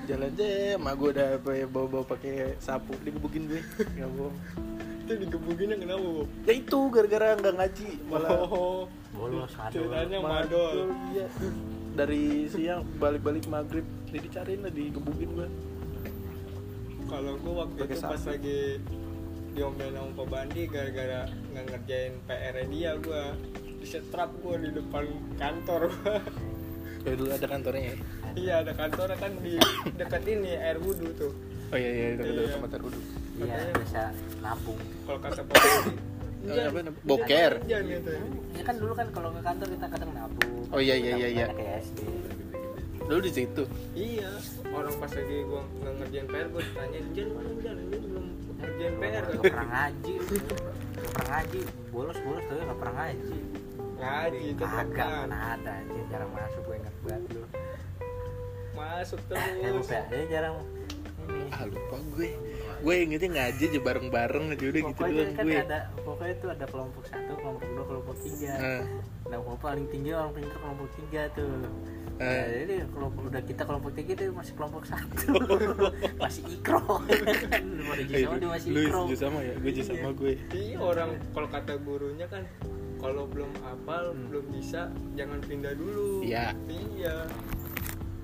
jalan 0.08 0.30
deh 0.34 0.74
emak 0.80 0.94
gue 0.96 1.08
udah 1.14 1.28
apa 1.36 1.50
ya, 1.52 1.66
bawa-bawa 1.68 2.04
pakai 2.06 2.56
sapu. 2.58 2.96
Digebukin 3.04 3.48
gue. 3.48 3.60
Nggak 3.96 4.10
bohong. 4.16 4.36
Itu 5.08 5.12
digebukinnya 5.16 5.76
kenapa 5.80 6.04
bu 6.04 6.22
ya 6.44 6.52
itu 6.52 6.78
gara-gara 6.92 7.26
nggak 7.40 7.54
ngaji 7.56 7.88
malah 8.12 8.30
oh. 8.44 8.84
Bolos 9.16 9.56
ceritanya 9.72 10.20
madol. 10.20 10.92
Iya. 11.16 11.26
Dari 11.96 12.44
siang 12.52 12.84
balik-balik 13.00 13.48
maghrib 13.48 13.88
jadi 14.08 14.20
dicariin 14.24 14.60
lah 14.64 14.72
digebukin 14.72 15.28
gue 15.32 15.48
kalau 17.08 17.40
gue 17.40 17.54
waktu 17.56 17.80
Pakai 17.88 17.96
itu 17.96 18.04
pas 18.04 18.20
sapu. 18.20 18.30
lagi 18.36 18.60
diomelin 19.56 19.96
sama 19.96 20.10
Pak 20.12 20.26
Bandi 20.28 20.62
gara-gara 20.68 21.20
nggak 21.56 21.64
ngerjain 21.72 22.12
PR 22.28 22.56
dia 22.68 22.90
gue 23.00 23.22
disetrap 23.80 24.30
gue 24.44 24.54
di 24.60 24.70
depan 24.76 25.04
kantor 25.40 25.88
kayak 27.00 27.16
dulu 27.16 27.30
ada 27.30 27.46
kantornya 27.46 27.82
ya? 27.84 27.96
Iya 28.34 28.54
ada 28.62 28.72
kantornya 28.72 29.16
kan 29.16 29.32
di 29.40 29.54
dekat 29.94 30.22
ini 30.24 30.52
air 30.54 30.78
wudhu 30.78 31.08
tuh. 31.14 31.32
Oh 31.68 31.76
iya 31.76 31.90
iya 31.92 32.06
itu 32.16 32.24
Iya. 32.24 32.40
iya. 32.40 32.52
tempat 32.56 32.70
terkudu 32.72 32.98
iya 33.38 33.56
biasa 33.70 34.00
nabung 34.40 34.80
kalau 35.04 35.18
kata 35.20 35.40
Pak 35.44 35.54
Bandi 35.54 35.92
Oh, 36.38 36.54
"Jan, 36.54 36.70
apa 36.70 36.78
namanya? 36.80 37.02
Boker." 37.02 37.52
Jan 37.66 37.82
gitu. 37.84 38.10
Ya 38.54 38.62
kan 38.62 38.74
dulu 38.78 38.92
kan 38.94 39.06
kalau 39.10 39.28
ke 39.34 39.40
kantor 39.42 39.68
kita 39.74 39.86
kadang 39.90 40.10
nabung. 40.14 40.70
Oh, 40.70 40.78
iya, 40.78 40.94
iya, 40.94 41.12
iya, 41.18 41.28
iya. 41.28 41.46
dulu 43.04 43.20
di 43.20 43.32
situ? 43.34 43.62
Iya. 43.92 44.30
Orang 44.70 44.94
pas 44.96 45.10
lagi 45.10 45.36
gue 45.42 45.62
nggak 45.82 45.92
ngerjain 45.98 46.26
PR 46.30 46.46
gue 46.48 46.62
ditanya 46.62 47.00
Jan 47.10 47.28
mana 47.34 47.50
Jan? 47.58 47.76
Lu 47.90 47.96
belum 48.00 48.26
ngerjain 48.54 48.94
PR 48.96 49.24
nggak 49.28 49.44
pernah 49.50 49.66
ngaji. 49.66 50.14
Nggak 50.94 51.10
pernah 51.10 51.28
ngaji. 51.28 51.60
Bolos 51.90 52.18
bolos 52.22 52.44
tapi 52.46 52.60
nggak 52.62 52.78
pernah 52.78 52.94
ngaji 52.96 53.36
ngaji 53.98 54.40
itu 54.54 54.64
kagak 54.64 55.08
kan 55.10 55.26
mana 55.26 55.36
ada 55.58 55.70
anjir 55.82 56.04
jarang 56.08 56.30
masuk 56.30 56.62
gue 56.62 56.76
ingat 56.78 56.94
banget 57.02 57.22
dulu 57.34 57.46
masuk 58.78 59.20
ya 59.26 59.42
terus. 59.58 59.86
lupa 59.90 59.98
ya 60.14 60.24
jarang. 60.30 60.54
Ini. 61.28 61.50
Ah 61.50 61.62
lupa 61.66 61.96
gue 62.14 62.30
gue 62.78 62.94
ingetnya 62.94 63.28
ngaji 63.34 63.62
aja 63.74 63.80
bareng-bareng 63.82 64.44
aja 64.54 64.64
udah 64.70 64.82
gitu 64.86 64.94
pokoknya 64.94 65.18
doang 65.18 65.34
kan 65.34 65.44
gue 65.44 65.56
ada 65.58 65.78
pokoknya 66.06 66.34
itu 66.38 66.46
ada 66.46 66.66
kelompok 66.70 67.04
satu 67.10 67.32
kelompok 67.42 67.66
dua 67.74 67.84
kelompok 67.90 68.16
tiga. 68.22 68.52
Nah, 68.54 68.82
nah 69.26 69.38
kelompok 69.42 69.62
paling 69.66 69.86
tinggi 69.90 70.10
orang 70.14 70.30
pintar 70.30 70.58
kelompok 70.62 70.88
tiga 70.94 71.22
tuh. 71.34 71.54
Eh. 72.18 72.26
Nah, 72.26 72.46
jadi 72.50 72.74
kelompok 72.90 73.22
udah 73.30 73.42
kita 73.42 73.62
kelompok 73.66 73.90
tiga 73.98 74.10
itu 74.14 74.24
masih 74.30 74.54
kelompok 74.54 74.82
satu. 74.86 75.30
Masih 76.22 76.42
ikro. 76.50 76.82
Kan 77.50 77.64
pada 77.82 78.02
eh, 78.02 78.22
sama 78.22 78.36
dia 78.38 78.48
masih 78.54 78.68
lu 78.70 78.80
ikro. 78.86 79.00
juga 79.10 79.16
sama 79.18 79.38
ya 79.42 79.54
gue 79.58 79.72
juga 79.74 79.84
sama 79.90 80.10
gue 80.14 80.32
iya 80.54 80.76
orang 80.78 81.10
kalau 81.34 81.48
kata 81.50 81.72
gurunya 81.82 82.26
kan 82.30 82.42
kalau 82.98 83.24
belum 83.30 83.50
hafal 83.62 84.12
Hmm. 84.12 84.26
belum 84.28 84.44
bisa 84.52 84.90
jangan 85.14 85.38
pindah 85.46 85.72
dulu. 85.78 86.22
Iya. 86.26 86.52
iya. 86.68 87.16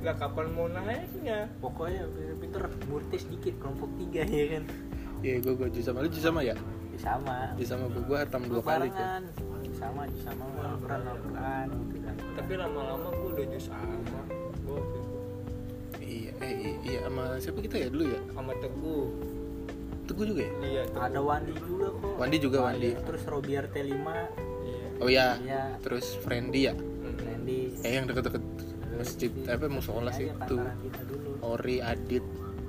Lah 0.04 0.14
kapan 0.20 0.52
mau 0.52 0.68
naiknya 0.68 1.48
pokoknya 1.62 2.04
pintar 2.36 2.68
murtis 2.90 3.24
dikit 3.30 3.56
kelompok 3.62 3.88
tiga 3.96 4.22
ya 4.26 4.46
kan? 4.58 4.64
Iya 5.24 5.34
gue 5.40 5.52
gue 5.56 5.80
sama 5.80 6.04
lu 6.04 6.10
sama 6.12 6.40
ya? 6.44 6.52
Sama. 7.00 7.56
Juga 7.56 7.66
sama 7.66 7.84
gue 7.88 8.02
gue 8.04 8.18
hatam 8.18 8.42
dua 8.44 8.60
kali 8.60 8.92
barengan. 8.92 9.22
Sama 9.74 10.02
sama 10.20 10.44
Al-Quran 10.60 11.02
Al-Quran 11.08 11.66
gitu 11.88 11.96
kan. 12.04 12.14
Tapi 12.36 12.52
lama-lama 12.60 13.08
gue 13.10 13.28
udah 13.32 13.46
jus 13.48 13.64
sama 13.72 13.96
gue 13.96 14.80
iya 16.04 16.30
eh, 16.44 16.76
iya 16.84 16.98
sama 17.08 17.24
siapa 17.40 17.58
kita 17.64 17.76
ya 17.80 17.88
dulu 17.88 18.04
ya? 18.12 18.20
Sama 18.36 18.52
teguh. 18.60 19.06
Teguh 20.04 20.24
juga 20.28 20.42
ya? 20.44 20.52
Iya 20.60 20.82
teguh. 20.92 21.04
Ada 21.08 21.20
Wandi 21.24 21.52
juga 21.56 21.86
kok. 21.96 22.14
Wandi 22.20 22.36
juga 22.36 22.58
Wandi. 22.68 22.90
Terus 23.00 23.22
Robiar 23.24 23.64
T5 23.72 24.06
iya 25.08 25.10
oh 25.10 25.10
ya 25.10 25.28
Iya. 25.44 25.62
terus 25.84 26.16
Friendly 26.24 26.60
ya? 26.70 26.74
Randy 26.74 27.60
eh 27.84 27.92
yang 28.00 28.06
deket-deket 28.08 28.42
masjid 28.94 29.30
apa 29.50 29.66
musola 29.68 30.10
sih 30.14 30.30
dulu. 30.48 30.64
Ori 31.44 31.82
Adit. 31.82 32.22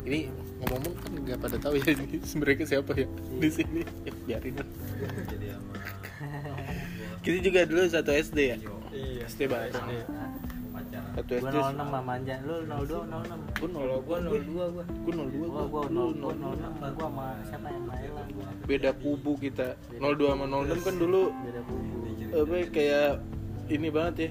Ini 0.06 0.30
ngomong-ngomong 0.62 0.94
kan 1.02 1.12
nggak 1.22 1.40
pada 1.42 1.58
tahu 1.58 1.74
ya 1.80 1.88
ini 1.96 2.22
mereka 2.38 2.64
siapa 2.66 2.92
ya? 2.94 3.08
Di 3.42 3.50
sini. 3.50 3.82
Ya, 4.06 4.14
biarin 4.26 4.54
lah. 4.60 4.66
Kita 7.26 7.38
juga 7.42 7.66
dulu 7.66 7.82
satu 7.90 8.12
SD 8.14 8.38
ya? 8.38 8.58
Iya. 8.92 9.26
SD 9.26 9.50
bareng 9.50 9.74
satu 11.16 11.32
gue 11.32 11.48
SD 11.48 11.56
06 11.64 11.80
sama 11.80 12.00
Manja 12.04 12.36
lu 12.44 12.68
02 12.68 13.08
06 13.08 13.56
gue 13.56 13.70
kalau 13.72 14.04
gue 14.04 14.18
02 14.20 14.52
gue 14.52 14.84
gue 14.84 15.14
nol 15.16 15.32
dua 15.32 15.48
gua. 15.48 15.64
Gua 15.72 15.84
lu 15.88 16.12
0 16.12 16.20
gua 16.20 16.36
06 16.36 16.76
gua 16.76 17.08
sama 17.08 17.26
siapa 17.48 17.72
yang 17.72 17.88
main 17.88 18.12
lah. 18.12 18.28
Gua 18.36 18.52
beda 18.68 18.92
kubu 19.00 19.32
kita. 19.40 19.80
02 19.96 20.36
sama 20.36 20.44
06 20.52 20.84
kan 20.84 20.96
dulu. 21.00 21.32
Beda 21.32 21.64
kubu 21.64 21.95
apa 22.36 22.54
ya, 22.60 22.66
kayak 22.70 23.10
ini 23.72 23.88
banget 23.90 24.16
ya. 24.18 24.30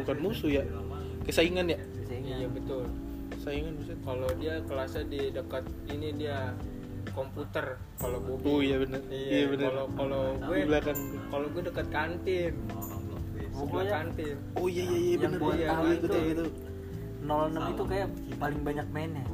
Bukan 0.00 0.16
musuh 0.22 0.50
ya. 0.50 0.64
kesaingan 1.22 1.70
ya? 1.70 1.78
Saya 2.06 2.18
iya 2.18 2.48
betul. 2.50 2.82
Saingan 3.42 3.74
buset 3.78 3.98
kalau 4.02 4.28
dia 4.38 4.58
kelasnya 4.66 5.04
di 5.06 5.20
dekat 5.30 5.64
ini 5.90 6.08
dia 6.18 6.54
komputer. 7.14 7.78
Kalau 7.98 8.18
Bobi 8.22 8.46
oh 8.46 8.60
iya 8.62 8.76
benar 8.78 9.02
iya, 9.10 9.26
iya 9.26 9.44
benar 9.50 9.70
kalau 9.70 9.86
kalau 9.94 10.22
gue 10.38 10.56
di 10.58 10.66
belakang 10.66 10.98
kalau 11.30 11.46
gue 11.50 11.62
dekat 11.66 11.86
kantin. 11.90 12.54
Sebelah 13.52 13.68
Pokoknya- 13.68 13.92
kantin. 13.92 14.36
Oh 14.58 14.66
iya 14.66 14.82
iya 14.86 14.98
iya 14.98 15.14
yang 15.14 15.22
benar 15.22 15.38
gua 15.38 15.52
iya, 15.54 15.68
tahu 15.68 15.84
iya, 15.84 15.92
itu 15.92 16.06
betul, 16.06 16.22
betul. 16.26 16.48
06 17.22 17.72
itu 17.74 17.84
kayak 17.86 18.08
paling 18.42 18.60
banyak 18.66 18.86
mainnya 18.90 19.24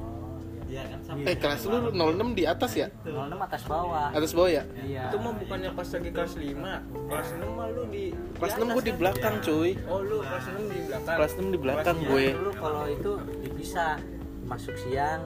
eh 0.68 1.36
kelas 1.40 1.64
lu 1.64 1.78
06 1.96 2.38
di 2.38 2.44
atas 2.44 2.72
ya? 2.76 2.88
06 3.02 3.32
atas 3.40 3.62
bawah. 3.64 4.08
Atas 4.12 4.32
bawah 4.36 4.50
ya? 4.52 4.62
Iya. 4.84 5.08
Itu 5.08 5.16
mah 5.24 5.32
bukannya 5.40 5.70
pas 5.72 5.88
lagi 5.88 6.10
kelas 6.12 6.32
5 6.36 7.08
kelas 7.08 7.28
6 7.40 7.56
mah 7.56 7.66
lu 7.72 7.82
di 7.88 8.04
kelas 8.36 8.52
di 8.52 8.62
6 8.62 8.76
gue 8.76 8.82
di 8.84 8.92
kan? 8.92 8.98
belakang 9.00 9.34
cuy. 9.40 9.70
Oh 9.88 10.00
lu 10.04 10.18
kelas 10.20 10.44
6 10.44 10.68
di 10.68 10.80
belakang. 10.84 11.16
Kelas 11.16 11.32
6 11.40 11.54
di 11.54 11.58
belakang 11.58 11.98
Kelas 11.98 12.10
gue. 12.12 12.24
dulu 12.36 12.52
kalau 12.60 12.84
itu 12.86 13.12
dipisah 13.40 13.92
masuk 14.44 14.74
siang. 14.76 15.22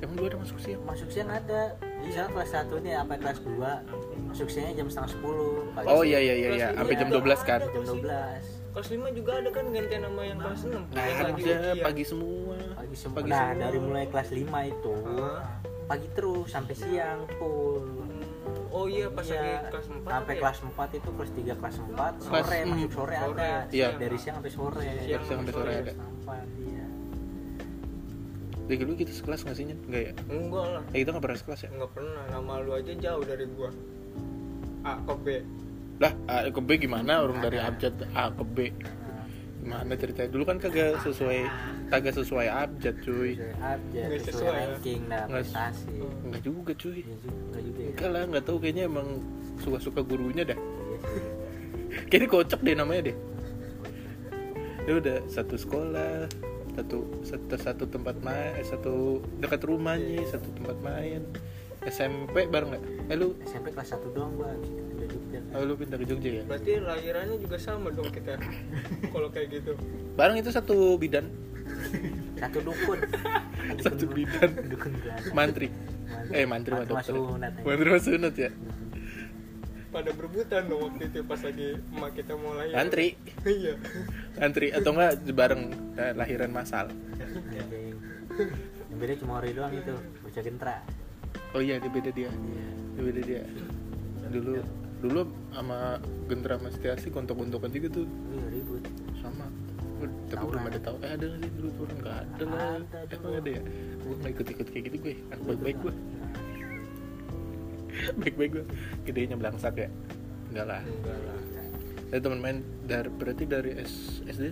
Emang 0.00 0.16
lu 0.16 0.26
ada 0.32 0.38
masuk 0.40 0.58
sih 0.62 0.74
masuk 0.86 1.08
siang 1.12 1.28
ada. 1.28 1.76
Misalnya 2.00 2.30
kelas 2.32 2.50
1 2.56 2.84
nih 2.86 2.94
apa 2.96 3.12
kelas 3.20 3.38
2 3.44 4.30
masuk 4.30 4.46
siangnya 4.46 4.72
jam 4.78 4.86
setengah 4.86 5.10
10 5.18 5.74
pagi 5.74 5.86
oh 5.90 6.02
iya 6.06 6.18
iya 6.22 6.34
iya 6.38 6.48
iya. 6.54 6.66
Kelas 6.70 6.78
sampai 6.78 6.94
jam 6.94 7.08
lima 7.10 7.34
12 7.34 7.50
kan? 7.50 7.60
jam 7.66 7.82
12 7.82 8.60
kelas 8.70 8.88
5 8.94 9.18
juga 9.18 9.32
ada 9.42 9.50
kan 9.50 9.64
gantian 9.74 10.02
nama 10.06 10.22
yang 10.22 10.38
kelas 10.38 10.62
6 10.62 10.70
nggak 10.70 11.04
yang 11.10 11.20
lagi 11.26 11.42
ada 11.50 11.70
pagi 11.82 12.04
semua 12.06 12.56
Pagi 12.90 13.28
nah 13.28 13.46
semua. 13.48 13.62
dari 13.62 13.78
mulai 13.78 14.04
kelas 14.06 14.28
5 14.30 14.42
itu 14.66 14.94
Hah? 15.16 15.40
pagi 15.86 16.08
terus 16.10 16.46
sampai 16.46 16.74
siang 16.74 17.22
full 17.36 17.86
oh 18.68 18.86
iya 18.86 19.06
pas 19.06 19.22
Iya, 19.22 19.38
lagi 19.38 19.54
kelas 19.70 19.86
4 19.92 20.06
sampai 20.08 20.34
kelas 20.36 20.58
4 20.64 20.90
itu 20.92 21.08
kelas 21.12 21.30
3 21.32 21.54
kelas 21.56 21.76
4 21.76 22.12
sore 22.20 22.30
Kelas- 22.32 22.66
masuk 22.68 22.90
sore 22.92 23.14
sore. 23.16 23.38
ada 23.38 23.50
Iya. 23.68 23.88
dari 23.94 24.16
siang 24.16 24.36
sampai 24.36 24.52
sore 24.52 24.90
Siang 25.00 25.22
sampai 25.24 25.52
sore 25.52 25.72
ada. 25.76 25.92
Sampai, 25.92 26.38
iya. 26.60 26.84
Dari 28.62 28.76
dulu 28.76 28.92
kita 28.96 29.10
sekelas 29.12 29.40
nggak 29.42 29.56
sih 29.56 29.64
Nyen? 29.64 29.78
Enggak 29.84 30.02
ya? 30.04 30.12
enggak 30.28 30.66
lah 30.68 30.82
Eh, 30.88 30.98
kita 31.00 31.08
nggak 31.10 31.24
pernah 31.24 31.38
sekelas 31.38 31.60
ya? 31.60 31.70
enggak 31.70 31.90
pernah 31.92 32.22
nama 32.28 32.52
lu 32.60 32.70
aja 32.72 32.92
jauh 32.96 33.22
dari 33.24 33.44
gua 33.48 33.70
A 34.80 34.92
ke 34.96 35.14
B 35.16 35.26
Lah, 35.98 36.12
A 36.26 36.48
ke 36.48 36.60
B 36.60 36.70
gimana? 36.76 37.20
Orang 37.20 37.38
dari 37.38 37.58
abjad 37.58 37.92
A 38.10 38.30
ke 38.30 38.40
B 38.42 38.56
Gimana 39.60 39.92
ceritanya? 39.92 40.30
Dulu 40.32 40.44
kan 40.48 40.56
kagak 40.56 40.98
sesuai 41.04 41.40
Kagak 41.90 42.14
sesuai 42.16 42.46
abjad 42.48 42.94
cuy. 43.04 43.36
Sesuai 43.36 43.54
abjad 43.60 44.06
Nggak 44.08 44.20
sesuai 44.20 44.32
sesuai 44.32 44.48
ya? 44.48 44.60
ranking 44.64 45.00
nah 45.06 45.22
prestasi 45.28 45.92
Enggak 46.24 46.42
juga 46.42 46.72
cuy. 46.74 47.00
Iya 47.04 47.16
juga 47.60 47.80
ya? 47.80 47.90
Enggak 47.92 48.10
lah, 48.10 48.22
nggak 48.30 48.44
tahu 48.46 48.56
kayaknya 48.58 48.84
emang 48.88 49.08
suka-suka 49.60 50.00
gurunya 50.00 50.44
dah 50.46 50.56
Iya. 50.56 50.98
Kayaknya 52.10 52.28
kocak 52.30 52.60
deh 52.62 52.74
namanya 52.78 53.02
deh. 53.10 53.16
Dia 54.86 54.94
udah 54.96 55.18
satu 55.26 55.54
sekolah 55.58 56.26
satu 56.70 56.98
satu, 57.26 57.54
satu 57.58 57.84
tempat 57.90 58.16
main 58.22 58.54
eh, 58.56 58.64
satu 58.64 59.18
dekat 59.42 59.60
rumahnya 59.66 60.22
satu 60.24 60.48
tempat 60.54 60.76
main. 60.80 61.22
SMP 61.80 62.44
bareng 62.46 62.76
nggak? 62.76 62.84
Eh 63.08 63.16
lu? 63.16 63.32
SMP 63.48 63.72
kelas 63.72 63.96
1 63.96 64.12
doang 64.12 64.36
itu 64.36 64.89
pindah 65.00 65.16
Jogja 65.16 65.38
kan. 65.40 65.56
oh, 65.56 65.62
lu 65.64 65.74
pindah 65.80 65.96
ke 65.96 66.04
Jogja 66.04 66.30
ya? 66.30 66.42
Berarti 66.44 66.72
lahirannya 66.76 67.36
juga 67.40 67.56
sama 67.56 67.88
dong 67.88 68.10
kita 68.12 68.36
kalau 69.14 69.28
kayak 69.32 69.48
gitu. 69.48 69.72
Bareng 70.14 70.36
itu 70.36 70.50
satu 70.52 70.76
bidan. 71.00 71.26
Satu 72.36 72.58
dukun. 72.60 72.98
Satu 73.84 74.04
bidan. 74.12 74.50
dukun 74.68 74.92
gratis. 75.00 75.32
Mantri. 75.32 75.68
Eh 76.34 76.44
mantri 76.44 76.72
mah 76.74 76.84
Mantri. 76.84 76.92
dokter 76.92 77.14
masuk 77.14 77.24
sunat 77.32 77.52
ya. 77.56 77.62
mantri 77.64 77.88
mah 77.88 78.02
sunat 78.02 78.34
ya. 78.36 78.50
Pada 79.90 80.10
berebutan 80.14 80.62
dong 80.70 80.80
waktu 80.86 81.02
itu 81.10 81.18
pas 81.26 81.40
lagi 81.42 81.68
emak 81.80 82.10
kita 82.14 82.32
mau 82.36 82.52
lahir. 82.58 82.74
Ngantri. 82.76 83.08
iya. 83.58 83.74
Antri 84.36 84.66
atau 84.74 84.90
enggak 84.92 85.12
bareng 85.32 85.62
eh, 85.96 86.12
lahiran 86.12 86.50
masal 86.52 86.92
yang 88.90 88.98
beda 88.98 89.14
cuma 89.22 89.38
ori 89.40 89.52
doang 89.54 89.72
itu 89.72 89.94
bocah 90.24 90.42
gentra. 90.42 90.76
Oh 91.54 91.62
iya 91.62 91.78
dia 91.78 91.90
beda 91.90 92.10
dia. 92.10 92.30
Dia 92.96 93.02
beda 93.06 93.20
dia. 93.22 93.42
Dulu 94.30 94.79
dulu 95.00 95.20
sama 95.50 95.96
Gendra 96.28 96.54
sama 96.56 96.68
Setiasi 96.68 97.08
kontok-kontokan 97.08 97.68
juga 97.68 97.88
tuh. 97.90 98.06
Iya 98.06 98.46
ribut. 98.52 98.84
Sama. 99.18 99.46
Tapi 100.00 100.32
Tawuran. 100.32 100.48
belum 100.48 100.64
ada 100.68 100.80
tahu. 100.80 100.96
Eh 101.00 101.10
ada 101.12 101.24
nggak 101.26 101.40
sih? 101.40 101.50
Dulu 101.56 101.68
tuh 101.74 101.84
nggak 102.00 102.16
ada 102.16 102.44
lah. 102.46 102.78
Emang 103.10 103.32
ada 103.36 103.50
ya? 103.50 103.62
Gue 103.98 104.14
nggak 104.16 104.30
ikut 104.32 104.46
ikut 104.50 104.66
kayak 104.68 104.82
gitu 104.86 104.96
gue. 105.02 105.14
Anak 105.28 105.42
baik 105.44 105.60
baik 105.60 105.78
gue 105.80 105.94
baik 108.16 108.34
baik 108.38 108.50
gue 108.54 108.64
gedenya 109.04 109.36
belangsak 109.36 109.74
ya? 109.76 109.88
Enggak 110.48 110.66
lah. 110.66 110.82
Enggak 110.82 111.18
lah. 111.20 111.38
Saya 112.10 112.20
teman 112.20 112.40
main 112.42 112.56
dari 112.84 113.06
berarti 113.06 113.44
dari 113.46 113.70
S, 113.76 114.24
SD 114.24 114.50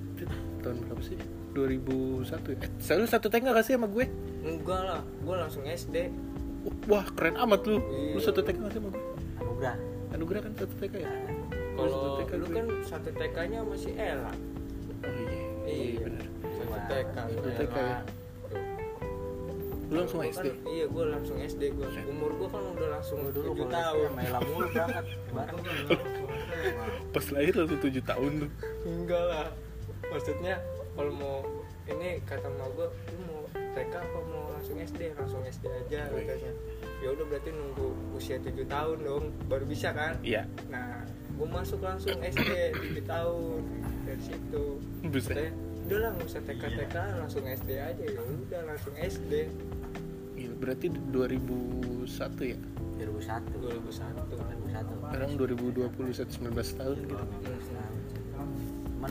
tahun 0.63 0.85
berapa 0.85 1.03
sih? 1.03 1.19
2001 1.57 2.55
ya? 2.55 2.59
eh 2.63 2.71
selalu 2.79 3.07
satu 3.09 3.27
TK 3.27 3.51
gak 3.51 3.67
sih 3.67 3.75
sama 3.75 3.89
gue? 3.89 4.05
Enggak 4.45 4.81
lah. 4.85 5.01
Gue 5.25 5.35
langsung 5.35 5.65
SD 5.65 6.13
wah 6.87 7.07
keren 7.17 7.35
amat 7.41 7.65
lu. 7.67 7.81
Lu 7.81 8.19
Iya. 8.21 8.31
satu 8.31 8.41
TK 8.43 8.57
gak 8.59 8.71
sih 8.71 8.79
sama 8.79 8.89
gue? 8.93 9.03
Anugerah 9.39 9.77
anugerah 10.11 10.41
kan 10.41 10.53
satu 10.55 10.75
TK 10.79 10.95
ya? 10.99 11.11
Kalau 11.73 11.89
satu 11.89 12.09
TK 12.19 12.31
lu 12.35 12.47
kan 12.49 12.67
satu 12.83 13.09
TK 13.13 13.37
nya 13.49 13.61
masih 13.63 13.93
Ella 13.95 14.33
oh 14.99 15.13
iya. 15.13 15.43
Iya. 15.65 15.99
Benar 16.03 16.25
satu 16.51 16.79
TK 16.87 17.17
satu. 17.17 17.49
TK 17.55 17.77
ya. 17.77 17.99
Tuh. 18.49 18.63
lu 19.89 19.97
langsung 19.99 20.21
Gua 20.21 20.29
SD 20.31 20.47
kan, 20.47 20.57
iya 20.69 20.85
gue 20.85 21.05
langsung 21.09 21.37
SD 21.41 21.63
gue 21.73 21.89
umur 22.07 22.31
gue 22.35 22.49
kan 22.51 22.61
udah 22.61 22.89
langsung 22.93 23.19
Gua 23.19 23.33
dulu 23.33 23.49
7 23.49 23.57
kalau 23.57 23.73
tahun. 23.73 24.05
sama 24.05 24.21
Ella 24.21 24.41
mulu 24.45 24.67
berangkat 24.69 25.05
bareng 25.33 25.59
pas 27.17 27.27
lahir 27.33 27.53
langsung 27.57 27.81
7 27.81 27.97
tahun 28.05 28.31
lu. 28.37 28.49
Enggak 28.85 29.25
lah. 29.25 29.47
Maksudnya 30.09 30.55
kalau 30.93 31.13
mau 31.15 31.37
ini 31.87 32.21
kata 32.23 32.49
emak 32.49 32.69
gue 32.75 32.87
lu 33.09 33.21
mau 33.25 33.41
TK 33.73 33.93
apa 33.97 34.19
mau 34.29 34.45
langsung 34.53 34.77
SD 34.77 35.01
langsung 35.17 35.41
SD 35.43 35.65
aja 35.65 36.01
Oh, 36.07 36.21
iya. 36.21 36.27
katanya 36.27 36.53
ya 36.99 37.09
udah 37.15 37.25
berarti 37.27 37.51
nunggu 37.51 37.89
usia 38.13 38.37
7 38.39 38.55
tahun 38.67 38.97
dong 39.03 39.25
baru 39.47 39.65
bisa 39.65 39.95
kan? 39.95 40.19
Iya. 40.21 40.47
Nah 40.69 41.07
gue 41.09 41.47
masuk 41.47 41.79
langsung 41.79 42.19
SD 42.19 42.75
7 42.75 43.07
tahun 43.07 43.61
dari 44.03 44.23
situ. 44.23 44.65
Buset. 45.07 45.55
Udah 45.89 45.99
lah 46.05 46.11
nggak 46.13 46.27
usah 46.29 46.43
TK 46.45 46.63
TK 46.75 46.97
langsung 47.17 47.45
SD 47.47 47.71
aja. 47.79 48.05
Ya 48.05 48.21
udah 48.21 48.61
langsung 48.67 48.95
SD 48.99 49.33
Gila, 50.39 50.55
berarti 50.59 50.87
2001 51.11 52.07
ya? 52.47 52.59
2001 52.99 53.59
2001 53.59 54.39
2001 54.39 54.99
sekarang 55.09 55.31
2020 55.35 56.19
satu 56.19 56.33
19 56.47 56.79
tahun 56.79 56.97
gitu. 57.07 57.25
Cuman 58.99 59.11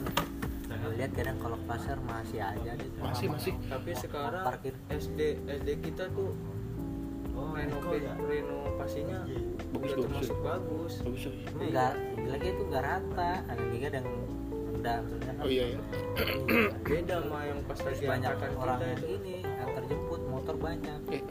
gue 0.78 0.92
lihat 1.00 1.12
kadang 1.16 1.38
kalau 1.42 1.58
pasar 1.66 1.98
masih 2.06 2.40
aja 2.40 2.72
tuh 2.78 2.90
Masih, 3.02 3.28
masih. 3.32 3.54
tapi 3.68 3.92
sekarang 3.96 4.46
parkir. 4.46 4.74
SD 4.92 5.20
SD 5.48 5.70
kita 5.84 6.08
tuh 6.14 6.32
renovasi 7.54 8.06
renovasinya 8.22 9.20
Bagus, 9.68 9.92
bagus, 9.92 10.04
termasuk 10.08 10.38
ya. 10.38 10.44
bagus 10.48 10.94
bagus. 11.04 11.22
Ya 11.28 11.32
enggak 11.60 11.94
lagi 12.32 12.48
itu 12.50 12.62
enggak 12.72 12.84
rata. 12.84 13.32
Ada 13.48 13.64
juga 13.68 13.88
yang 13.92 14.08
rendah 14.48 14.96
maksudnya 15.04 15.26
kan. 15.28 15.44
Oh 15.44 15.50
iya 15.50 15.66
ya 15.68 15.80
Iya. 16.48 16.70
beda 16.82 17.16
sama 17.22 17.40
yang 17.46 17.60
pas 17.68 17.80
lagi 17.84 18.04
banyak 18.04 18.32
orang 18.58 18.78
kita 18.80 18.86
yang 18.88 18.98
itu. 18.98 19.08
ini 19.22 19.36
antar 19.60 19.84
jemput 19.86 20.22
motor 20.26 20.56
banyak. 20.58 21.00
Eh, 21.12 21.22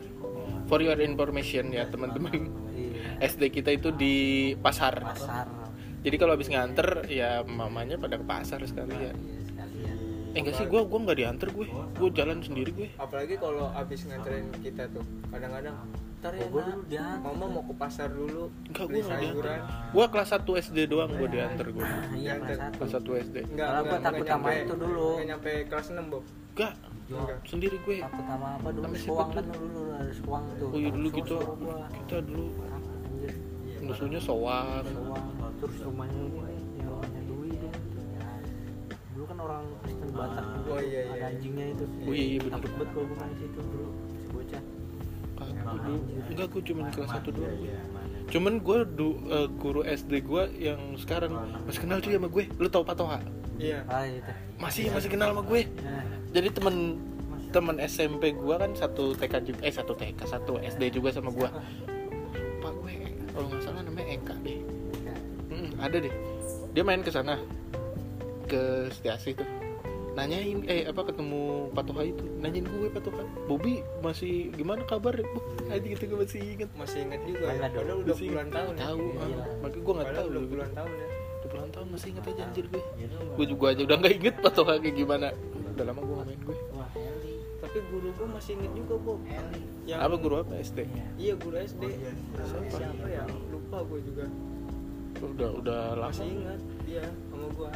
for 0.67 0.79
your 0.79 0.99
information 1.01 1.65
ya 1.73 1.85
teman-teman. 1.89 2.39
iya. 2.77 3.25
SD 3.25 3.43
kita 3.51 3.71
itu 3.75 3.89
di 3.91 4.15
pasar. 4.61 5.01
Pasar. 5.03 5.47
Jadi 6.07 6.17
kalau 6.23 6.39
habis 6.39 6.47
nganter 6.47 7.03
ya 7.11 7.43
mamanya 7.43 7.99
pada 7.99 8.15
ke 8.15 8.23
pasar 8.23 8.63
sekalian 8.63 8.95
iya. 8.95 9.11
sekalian 9.11 9.17
eh 10.37 10.45
enggak 10.45 10.55
sih 10.61 10.67
gue 10.69 10.81
gua 10.85 10.99
nggak 11.01 11.17
diantar 11.17 11.49
gue. 11.49 11.65
Gue 11.97 12.11
jalan 12.13 12.45
sendiri 12.45 12.71
gue. 12.77 12.89
Apalagi 13.01 13.41
kalau 13.41 13.73
abis 13.73 14.05
nganterin 14.05 14.53
kita 14.61 14.85
tuh 14.93 15.01
kadang-kadang 15.33 15.73
ntar 16.21 16.33
ya 16.33 16.49
Oh, 16.49 16.61
nak, 16.61 17.17
mama 17.25 17.45
mau 17.57 17.63
ke 17.65 17.75
pasar 17.77 18.09
dulu 18.13 18.53
enggak 18.69 18.85
gue 18.89 19.01
nggak 19.01 19.21
diantar. 19.21 19.59
gue 19.97 20.05
kelas 20.13 20.31
1 20.33 20.65
SD 20.69 20.79
doang 20.93 21.11
gue 21.13 21.29
diantar 21.33 21.67
gue. 21.73 21.87
Iya 22.17 22.35
kelas 22.41 22.59
satu. 22.61 22.77
Kelas 22.77 22.93
1 23.01 23.25
SD 23.25 23.37
enggak 23.49 23.69
Kalau 23.69 23.83
gua 23.85 23.99
takut 24.05 24.27
sama 24.29 24.49
itu 24.53 24.75
dulu. 24.77 25.09
enggak 25.17 25.27
nyampe 25.33 25.53
kelas 25.73 25.87
6 25.89 26.13
bu 26.13 26.19
enggak 26.53 26.73
enggak 27.09 27.39
sendiri 27.49 27.77
gue. 27.81 27.97
Takut 28.05 28.25
sama 28.29 28.49
apa 28.61 28.69
dulu? 28.77 28.85
Tuh? 28.93 29.17
kan 29.33 29.45
dulu 29.57 29.81
ada 29.97 30.13
suang 30.13 30.45
tuh. 30.61 30.69
Oh 30.69 30.79
iya 30.81 30.91
dulu 30.93 31.09
gitu 31.17 31.37
kita 32.05 32.17
dulu. 32.29 32.45
Anjir. 32.61 33.33
musuhnya 33.87 34.21
soang 34.21 34.85
suang 34.85 35.25
terus 35.61 35.77
rumahnya 35.85 36.21
ya. 36.29 36.56
Dulu 39.27 39.35
kan 39.35 39.39
orang 39.43 39.65
Kristen 39.83 40.09
Batak 40.13 40.45
juga 40.47 40.69
Oh, 40.69 40.79
iya, 40.79 40.87
iya, 40.87 41.01
ada 41.03 41.19
iya. 41.19 41.27
anjingnya 41.29 41.67
itu 41.69 41.85
Oh, 41.85 42.13
iya, 42.15 42.25
iya, 42.25 42.39
bener. 42.39 42.53
takut 42.55 42.71
banget 42.71 42.89
kalau 42.89 43.05
gue 43.05 43.17
main 43.17 43.35
situ 43.35 43.61
dulu 43.61 43.89
si 44.15 44.27
bocah 44.31 44.63
Aku 45.37 45.77
dulu 45.77 45.99
enggak 46.31 46.47
gue 46.49 46.63
cuma 46.65 46.83
kelas 46.89 47.11
1 47.13 47.27
doang 47.29 47.55
gue. 47.57 47.75
Cuman 48.27 48.55
gue 48.59 48.79
du, 48.89 49.09
eh, 49.29 49.49
guru 49.53 49.81
SD 49.83 50.13
gue 50.21 50.43
yang 50.61 50.81
sekarang 50.97 51.33
masih 51.63 51.81
kenal 51.81 51.99
cuy 51.99 52.13
sama 52.13 52.29
gue. 52.29 52.45
Lu 52.57 52.69
tau 52.69 52.83
Patoha? 52.83 53.19
iya 53.57 53.81
ah 53.87 54.05
itu 54.05 54.29
Masih 54.57 54.93
masih 54.93 55.09
kenal 55.09 55.33
sama 55.33 55.43
gue. 55.43 55.67
Jadi 56.31 56.49
temen 56.53 56.77
temen 57.49 57.77
SMP 57.81 58.31
gue 58.31 58.55
kan 58.55 58.71
satu 58.73 59.11
TK 59.13 59.35
juga 59.45 59.61
eh 59.61 59.73
satu 59.73 59.93
TK 59.93 60.21
satu 60.23 60.53
SD 60.59 60.83
juga 60.93 61.11
sama 61.11 61.31
gue. 61.31 61.49
Pak 62.59 62.73
gue 62.79 62.95
kalau 63.29 63.47
nggak 63.49 63.61
salah 63.61 63.83
namanya 63.83 64.07
Eka 64.13 64.35
deh. 64.41 64.59
ya. 65.03 65.17
Mm, 65.51 65.71
ada 65.79 65.97
deh. 65.99 66.15
Dia 66.73 66.83
main 66.83 67.01
ke 67.01 67.11
sana 67.11 67.41
ke 68.47 68.63
Setiasi 68.95 69.35
tuh. 69.37 69.47
Nanyain 70.17 70.65
eh 70.65 70.89
apa 70.89 71.05
ketemu 71.05 71.69
Patoha 71.77 72.03
itu. 72.09 72.25
Nanyain 72.41 72.65
gue 72.65 72.89
Patoha. 72.89 73.21
Bobby 73.45 73.85
masih 74.01 74.49
gimana 74.57 74.81
kabar? 74.89 75.13
Wah, 75.13 75.77
aja 75.77 75.85
gitu 75.85 76.03
gue 76.09 76.19
masih 76.25 76.41
inget. 76.57 76.71
masih 76.73 77.05
inget 77.05 77.21
juga 77.29 77.53
ya. 77.53 77.69
Padahal 77.69 77.97
udah 78.01 78.15
Masih 78.17 78.27
puluhan 78.33 78.49
tahun 78.49 78.73
ya. 78.73 78.81
tahu 78.81 79.05
Iya. 79.05 79.21
ah. 79.21 79.47
makanya 79.61 79.83
gue 79.85 79.93
nggak 79.93 80.11
tahu. 80.17 80.27
udah 80.33 80.41
puluhan 80.49 80.73
tahun 80.73 80.93
ya. 80.97 81.07
Udah 81.13 81.49
puluhan 81.53 81.71
tahun 81.77 81.87
masih 81.93 82.09
inget 82.09 82.25
aja 82.25 82.43
anjir 82.49 82.65
gue. 82.73 82.83
Iya. 82.97 83.07
gue 83.37 83.47
juga 83.53 83.65
aja 83.77 83.83
udah 83.85 83.97
nggak 84.01 84.15
inget 84.17 84.35
patoha 84.41 84.75
kayak 84.81 84.97
gimana. 84.97 85.27
Udah 85.77 85.85
lama 85.85 86.01
gue 86.01 86.17
main 86.25 86.41
gue. 86.41 86.57
Wah 86.73 86.91
Eli 86.97 87.37
tapi 87.57 87.79
guru 87.93 88.09
gue 88.15 88.27
masih 88.31 88.53
inget 88.57 88.73
juga 88.73 88.95
Bob. 89.01 89.21
Yang 89.85 90.01
apa 90.01 90.15
guru 90.17 90.35
apa? 90.41 90.53
SD 90.65 90.79
iya 91.21 91.35
guru 91.37 91.57
SD 91.61 91.83
namanya 91.83 92.71
siapa 92.73 93.07
ya? 93.11 93.25
Lupa 93.53 93.79
gue 93.85 94.01
juga. 94.01 94.25
Udah 95.21 95.51
udah 95.61 95.81
lama. 95.97 96.09
Masih 96.09 96.29
ingat 96.31 96.61
dia 96.89 97.05
sama 97.29 97.47
gue 97.53 97.71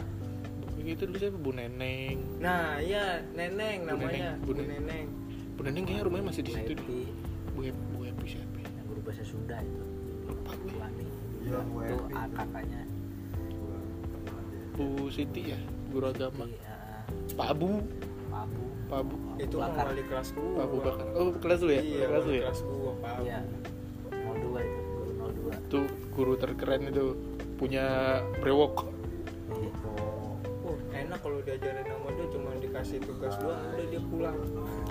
gitu 0.85 1.03
dulu 1.09 1.17
siapa 1.19 1.39
Bu 1.39 1.51
Neneng. 1.53 2.17
Nah 2.41 2.79
iya 2.81 3.21
neneng 3.37 3.85
Bu 3.85 3.89
namanya 3.95 4.37
Neneng, 4.37 4.45
Bu 4.45 4.53
Bu 4.53 4.63
Neneng. 4.65 5.07
Bu 5.57 5.61
Neneng 5.67 5.83
kayaknya 5.85 6.05
rumahnya 6.09 6.27
masih 6.33 6.43
di 6.45 6.53
situ 6.57 6.73
deh. 6.75 6.85
Happy. 6.85 7.01
Bu 7.55 7.61
Happy 7.67 7.83
Bu 7.93 7.99
Happy 8.07 8.27
siapa 8.27 8.57
ya? 8.61 8.69
yang 8.69 8.87
guru 8.89 9.01
bahasa 9.05 9.23
Sunda 9.25 9.57
itu. 9.61 9.85
Lupa 10.29 10.53
gue. 10.57 10.73
Iya, 11.41 11.59
Bu 11.67 11.77
itu 11.85 11.97
Happy. 11.97 12.15
ah, 12.17 12.27
kakaknya. 12.37 12.81
Bu 14.77 14.87
Siti 15.13 15.43
ya 15.53 15.59
guru 15.91 16.05
agama. 16.09 16.45
Di 16.49 16.57
uh, 16.57 17.37
Pak 17.37 17.47
Abu. 17.53 17.71
Abu. 18.31 18.65
Pak 18.89 18.99
Abu. 19.05 19.15
Itu 19.39 19.57
Bakar. 19.59 19.85
wali 19.93 20.03
kelas 20.07 20.29
gue 20.33 20.49
Pak 20.57 20.65
Abu 20.65 20.77
Bakar. 20.81 21.07
Oh 21.19 21.29
kelas 21.37 21.61
lu 21.61 21.73
ya? 21.75 21.83
Iya 21.83 22.05
kelas 22.09 22.25
lu 22.25 22.33
ya? 22.35 22.45
kelas 22.49 22.61
gue 22.63 22.93
Pak 23.03 23.13
Abu. 23.19 23.25
Iya. 23.27 23.39
02 24.11 24.63
itu 24.63 24.81
guru 24.95 25.11
02 25.59 25.71
tuh 25.71 25.85
guru 26.15 26.33
terkeren 26.39 26.83
itu 26.91 27.05
punya 27.59 28.19
brewok 28.41 28.89
dikasih 32.81 32.99
tugas 33.05 33.35
doang 33.37 33.61
udah 33.61 33.87
dia 33.93 34.01
pulang. 34.09 34.37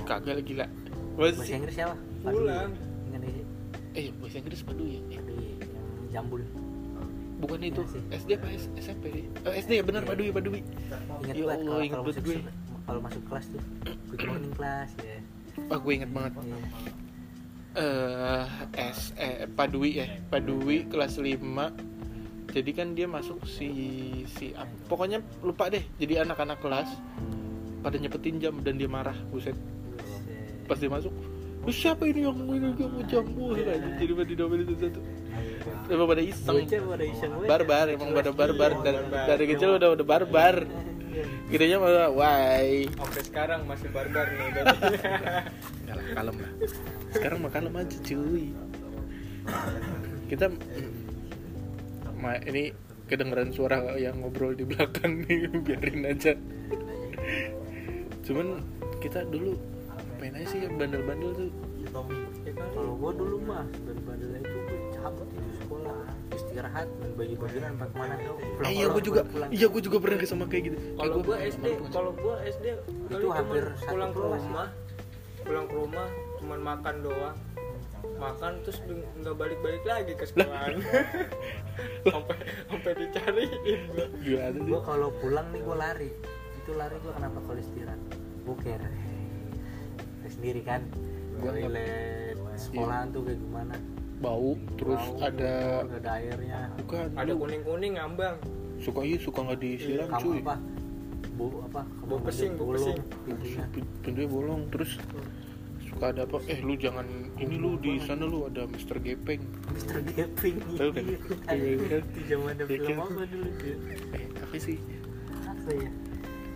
Kagak 0.06 0.36
lagi 0.38 0.54
lah 0.54 0.70
bahasa 1.18 1.42
masih. 1.42 1.54
Inggris 1.58 1.76
siapa? 1.76 1.96
Pulang. 2.22 2.70
Ingat 3.10 3.22
sih 3.26 3.44
eh 3.98 4.06
bahasa 4.22 4.36
Inggris 4.38 4.62
Padu 4.62 4.84
ya? 4.86 5.00
Eh, 5.10 5.18
Padu 5.18 5.34
jambul. 6.14 6.42
Bukan 7.42 7.60
itu. 7.66 7.82
Iya. 7.82 8.20
SD 8.20 8.30
apa 8.38 8.48
SMP 8.78 9.04
deh. 9.10 9.26
Oh, 9.42 9.54
SD 9.58 9.72
ya 9.82 9.84
benar 9.84 10.06
Padui 10.06 10.30
Padui 10.30 10.62
ingat 11.26 11.34
Ya 11.34 11.44
Allah, 11.50 11.58
kalau 11.66 11.82
ingat 11.82 12.00
masuk 12.06 12.24
gue. 12.30 12.38
kalau 12.86 13.02
masuk 13.06 13.22
kelas 13.30 13.46
tuh 13.54 13.62
good 14.10 14.26
morning 14.26 14.54
kelas 14.58 14.90
ya 15.02 15.18
ah 15.70 15.78
gue 15.78 15.94
inget 15.94 16.10
banget. 16.14 16.34
Eh 17.74 18.46
S 18.78 19.18
eh 19.18 19.50
Padui 19.50 19.98
ya. 19.98 20.06
Padui 20.30 20.86
kelas 20.86 21.18
5 21.18 21.42
jadi 22.50 22.72
kan 22.74 22.98
dia 22.98 23.06
masuk 23.06 23.46
si 23.46 23.70
si 24.26 24.58
pokoknya 24.90 25.22
lupa 25.46 25.70
deh 25.70 25.86
jadi 26.02 26.26
anak-anak 26.26 26.58
kelas 26.62 26.90
pada 27.80 27.96
nyepetin 27.96 28.36
jam 28.40 28.54
dan 28.64 28.76
dia 28.76 28.90
marah 28.90 29.16
buset 29.32 29.56
pas 30.68 30.78
dia 30.78 30.92
masuk 30.92 31.14
lu 31.60 31.72
siapa 31.76 32.08
ini 32.08 32.24
yang 32.24 32.36
mau 32.40 32.56
ini 32.56 32.72
yang 32.76 32.92
mau 32.92 33.04
jamu 33.04 33.44
aja 33.56 33.76
jadi 34.00 34.12
pada 34.16 34.32
diomelin 34.32 34.66
itu 34.66 34.76
satu 34.80 35.02
emang 35.92 36.08
pada 36.08 36.24
iseng 36.24 37.32
barbar 37.46 37.86
emang 37.92 38.10
pada 38.16 38.32
barbar 38.32 38.72
barbar. 38.80 39.26
dari 39.28 39.46
kecil 39.50 39.70
udah 39.76 39.90
udah 39.98 40.06
barbar 40.08 40.56
gedenya 41.52 41.78
malah 41.82 42.10
why 42.14 42.88
sampai 42.96 43.24
sekarang 43.28 43.62
masih 43.68 43.90
barbar 43.92 44.26
nih 44.30 44.64
lah, 46.00 46.06
kalem 46.16 46.36
lah. 46.40 46.52
Sekarang 47.14 47.38
mah 47.44 47.52
kalem 47.52 47.74
aja 47.76 47.98
cuy. 48.06 48.46
Kita 50.30 50.46
mm, 50.50 50.92
ma 52.20 52.38
ini 52.46 52.74
kedengeran 53.10 53.50
suara 53.50 53.82
yang 53.98 54.22
ngobrol 54.22 54.54
di 54.54 54.66
belakang 54.66 55.26
nih, 55.26 55.50
biarin 55.66 56.06
aja. 56.06 56.34
Cuman 58.30 58.62
kita 59.02 59.26
dulu 59.26 59.58
main 60.22 60.38
aja 60.38 60.48
sih 60.54 60.60
bandel-bandel 60.70 61.34
tuh. 61.34 61.50
Ya 61.82 61.90
kan? 62.54 62.68
kalau 62.78 62.94
gua 62.94 63.12
dulu 63.18 63.42
mah 63.42 63.66
bandel-bandelnya 63.82 64.40
itu 64.46 64.58
gua 64.62 64.80
cabut 64.94 65.28
itu 65.34 65.52
sekolah. 65.66 65.98
Istirahat 66.30 66.88
dan 67.02 67.10
bagi-bagian 67.18 67.64
sampai 67.74 67.88
ke 67.90 67.96
mana 67.98 68.14
tuh 68.22 68.38
Eh, 68.62 68.72
iya 68.72 68.86
gue 68.86 69.02
juga, 69.02 69.22
iya 69.50 69.66
gue 69.66 69.82
juga 69.82 69.98
pernah 69.98 70.18
sama 70.22 70.46
kayak 70.46 70.64
gitu. 70.70 70.78
kalau 70.94 71.18
gua- 71.26 71.42
SD 71.42 71.66
kalau 71.90 72.12
gua 72.14 72.36
SD 72.46 72.66
Itu 73.10 73.28
hampir 73.34 73.64
pulang 73.82 74.12
ke 74.14 74.20
rumah. 74.22 74.68
Pulang 75.42 75.66
ke 75.66 75.76
rumah 75.76 76.08
cuman 76.38 76.60
makan 76.62 76.96
doang. 77.02 77.38
Makan 78.20 78.52
terus 78.62 78.80
nggak 78.86 79.36
balik-balik 79.36 79.84
lagi 79.84 80.14
ke 80.14 80.24
sekolahan. 80.30 80.78
Sampai 82.06 82.38
sampai 82.70 82.92
dicariin 82.94 83.82
gua 84.62 84.80
kalau 84.86 85.10
pulang 85.18 85.50
nih 85.50 85.62
gua 85.66 85.78
lari 85.82 86.12
itu 86.70 86.78
lari 86.78 86.96
gua 87.02 87.14
kenapa 87.18 87.38
kalau 87.42 87.58
istirahat 87.58 88.02
Tahu 88.46 88.86
sendiri 90.30 90.62
kan. 90.62 90.82
Nggak- 91.34 91.56
toilet 91.58 92.38
sekolahan 92.54 93.08
tuh 93.10 93.22
kayak 93.26 93.40
gimana? 93.42 93.76
Bau, 94.20 94.52
terus 94.78 95.02
Bau, 95.02 95.18
ada 95.24 95.54
ada 95.82 96.12
airnya 96.14 96.60
bukan 96.78 97.08
ada 97.16 97.32
lu 97.32 97.40
kuning-kuning 97.42 97.94
ngambang. 97.98 98.36
Suka 98.78 99.02
iya 99.02 99.18
suka 99.18 99.40
nggak 99.42 99.60
disiram 99.60 100.08
kamu 100.12 100.22
cuy. 100.22 100.40
apa? 100.40 100.56
Bu 101.34 101.46
apa? 101.66 101.82
Bau 102.04 102.20
kamar 102.20 102.28
pesing, 102.30 102.54
bolong, 102.54 102.78
pesing. 102.78 103.00
pintunya. 103.26 103.64
Pin- 103.74 103.92
pintunya 104.04 104.30
bolong 104.30 104.62
terus 104.70 104.92
suka 105.82 106.06
ada 106.14 106.22
apa? 106.22 106.38
Eh 106.46 106.60
lu 106.60 106.76
jangan 106.76 107.08
ini 107.36 107.56
lu 107.56 107.80
di 107.80 107.98
sana 107.98 108.28
lu 108.28 108.46
ada 108.46 108.68
Mr. 108.68 109.00
Gepeng. 109.00 109.42
Mister 109.74 109.98
Gepeng 110.06 110.56
Tahu 110.78 110.90
kan? 110.92 111.04
Iya. 111.50 111.76
Kan? 111.90 112.04
di 112.14 112.22
zaman 112.28 112.48
ada 112.52 112.64
Iya 112.64 112.78
film 112.78 112.94
kan? 112.94 113.08
apa 113.08 113.22
dulu 113.26 113.50
tuh 113.58 113.74
eh 114.14 114.26
tapi 114.36 114.58
sih? 114.60 114.78
Apa 115.42 115.70
ya 115.74 115.90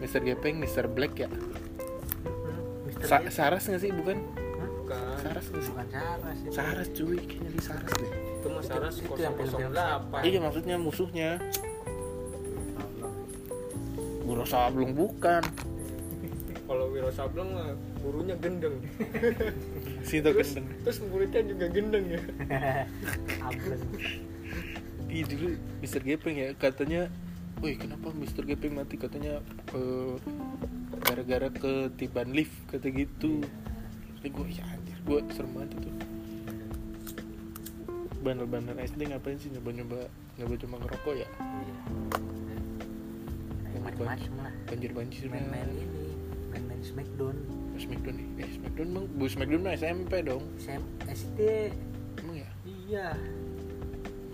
Mr. 0.04 0.20
Gepeng 0.22 0.60
Mr. 0.60 0.86
Black 0.86 1.16
ya? 1.16 1.30
Hmm, 1.32 1.40
Mister 2.86 3.08
Sa- 3.08 3.24
Gepeng. 3.24 3.32
Saras 3.32 3.64
nggak 3.66 3.82
sih? 3.82 3.92
Bukan? 3.92 4.18
Bukan. 4.84 5.16
Saras 5.18 5.46
nggak 5.48 5.64
sih? 5.64 5.72
Bukan 5.72 5.88
Saras 5.90 6.38
itu 6.38 6.52
Saras 6.52 6.88
cuy. 6.92 7.18
Kayaknya 7.18 7.50
di 7.50 7.62
Saras 7.64 7.92
deh. 7.96 8.12
Itu 8.12 8.48
mas 8.52 8.66
Saras 8.68 8.94
Itu 9.00 9.16
yang 9.16 9.34
film-film 9.34 9.72
008 9.72 10.28
iya 10.28 10.40
maksudnya 10.40 10.76
musuhnya. 10.76 11.30
Guru 14.24 14.44
Sablung 14.44 14.92
bukan. 14.92 15.44
Kalau 16.64 16.88
Wiro 16.90 17.12
Sableng 17.12 17.50
mah 17.52 17.72
gurunya 18.00 18.36
gendeng. 18.36 18.76
Si 20.04 20.20
itu 20.20 20.28
terus, 20.28 20.52
gendeng. 20.52 20.68
terus 20.84 21.00
muridnya 21.08 21.42
juga 21.48 21.66
gendeng 21.72 22.06
ya. 22.12 22.22
Ih 25.14 25.24
dulu 25.24 25.48
Mr. 25.80 26.02
Gepeng 26.04 26.36
ya 26.36 26.52
katanya 26.58 27.08
Wih 27.62 27.76
kenapa 27.78 28.10
Mr. 28.16 28.44
Gepeng 28.48 28.76
mati 28.76 28.96
katanya 28.98 29.44
eh, 29.76 30.16
gara-gara 31.04 31.48
ketiban 31.52 32.32
lift 32.34 32.56
kata 32.72 32.90
gitu. 32.90 33.44
Tapi 34.20 34.28
gue 34.32 34.48
ya 34.56 34.64
anjir 34.72 34.98
gue 35.04 35.20
serem 35.36 35.52
banget 35.54 35.78
itu. 35.78 35.90
Bandel-bandel 38.24 38.80
SD 38.80 39.12
ngapain 39.12 39.36
sih 39.36 39.52
nyoba-nyoba 39.52 40.08
nyoba-nyoba 40.40 40.76
ngerokok 40.88 41.16
ya? 41.20 41.28
Ya, 43.74 43.80
macam-macam 43.84 44.34
lah 44.40 44.54
Banjir-banjir 44.70 45.28
main-main 45.28 45.68
ini 45.76 46.16
main-main 46.56 46.82
Smackdown 46.82 47.36
Smackdown 47.76 48.16
nih. 48.16 48.28
Eh 48.48 48.50
Smackdown 48.56 48.88
emang 48.96 49.06
Bu 49.20 49.26
Smackdown 49.28 49.62
mah 49.66 49.74
SMP 49.76 50.24
dong. 50.24 50.44
SM, 50.56 50.82
SD 51.10 51.40
Emang 52.24 52.38
ya? 52.40 52.50
iya 52.64 53.08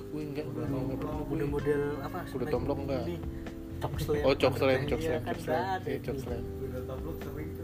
Gue 0.09 0.21
enggak 0.25 0.45
gue 0.47 0.63
enggak 0.63 0.97
pernah 0.97 1.15
gue. 1.15 1.27
model-model 1.29 1.81
apa 2.01 2.17
Kuda 2.19 2.29
Smackdown 2.29 2.51
tomblok 2.51 2.77
enggak? 2.79 3.03
ini. 3.05 3.17
Cok 3.79 3.93
slam 4.03 4.23
Oh 4.23 4.33
cok 4.33 4.53
slam, 4.55 4.79
cok 4.83 4.99
Iya, 4.99 5.07
slam, 5.07 5.21
kan 5.23 5.35
Iya 5.79 5.95
itu. 5.95 6.05
cok 6.05 6.17
slam. 6.19 6.43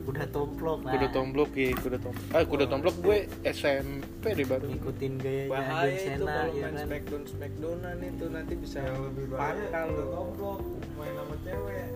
kuda 0.05 0.25
tomplok 0.29 0.79
nah. 0.85 0.91
Kuda 0.93 1.07
tomblok 1.09 1.49
ya, 1.51 1.65
kuda 1.75 1.97
tomblok. 1.97 2.25
Ah 2.31 2.43
kuda 2.45 2.65
tomblok 2.67 2.95
gue 3.01 3.17
SMP 3.43 4.23
deh 4.31 4.45
baru. 4.45 4.65
ngikutin 4.69 5.13
gayanya 5.17 5.49
bahaya 5.49 5.65
John 5.65 5.89
itu 5.89 6.05
Cena 6.05 6.21
kalau 6.21 6.45
ya 6.45 6.61
main 6.61 6.69
kan 6.69 6.85
smackdown 6.85 7.23
smackdownan 7.25 7.97
itu 7.99 8.25
nanti 8.29 8.53
bisa 8.53 8.79
lebih 8.85 9.25
fatal 9.27 9.87
loh 9.89 10.05
goblok 10.07 10.61
main 10.95 11.11
sama 11.11 11.35
cewek 11.41 11.89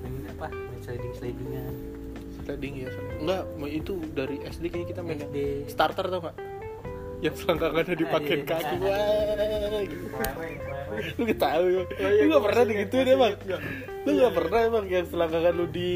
main 0.00 0.14
apa 0.32 0.46
main 0.48 0.80
sliding 0.80 1.14
slidingan 1.14 1.74
Sliding 2.38 2.74
ya. 2.78 2.88
Enggak, 3.18 3.42
itu 3.66 3.92
dari 4.14 4.38
SD 4.40 4.64
kayaknya 4.70 4.88
kita 4.88 5.00
main 5.02 5.18
SD 5.20 5.66
starter 5.66 6.06
tau 6.06 6.20
gak? 6.22 6.36
Yang 7.26 7.36
selangkangannya 7.42 7.94
dipakein 7.98 8.40
iya. 8.42 8.46
kaki 8.46 8.76
wah 8.78 9.82
gitu. 9.82 10.06
Lu 11.18 11.22
gak 11.26 11.38
tau 11.42 11.64
ya? 11.66 11.82
Oh 11.82 12.10
iya, 12.10 12.22
Lu 12.22 12.30
gak 12.30 12.44
pernah 12.46 12.62
emang? 12.62 12.78
masih 12.78 13.44
ingat. 13.44 13.60
Lu 14.06 14.10
gak 14.14 14.34
pernah 14.38 14.60
emang 14.62 14.84
yang 14.86 15.04
selangkangan 15.10 15.52
lu 15.58 15.66
di 15.66 15.90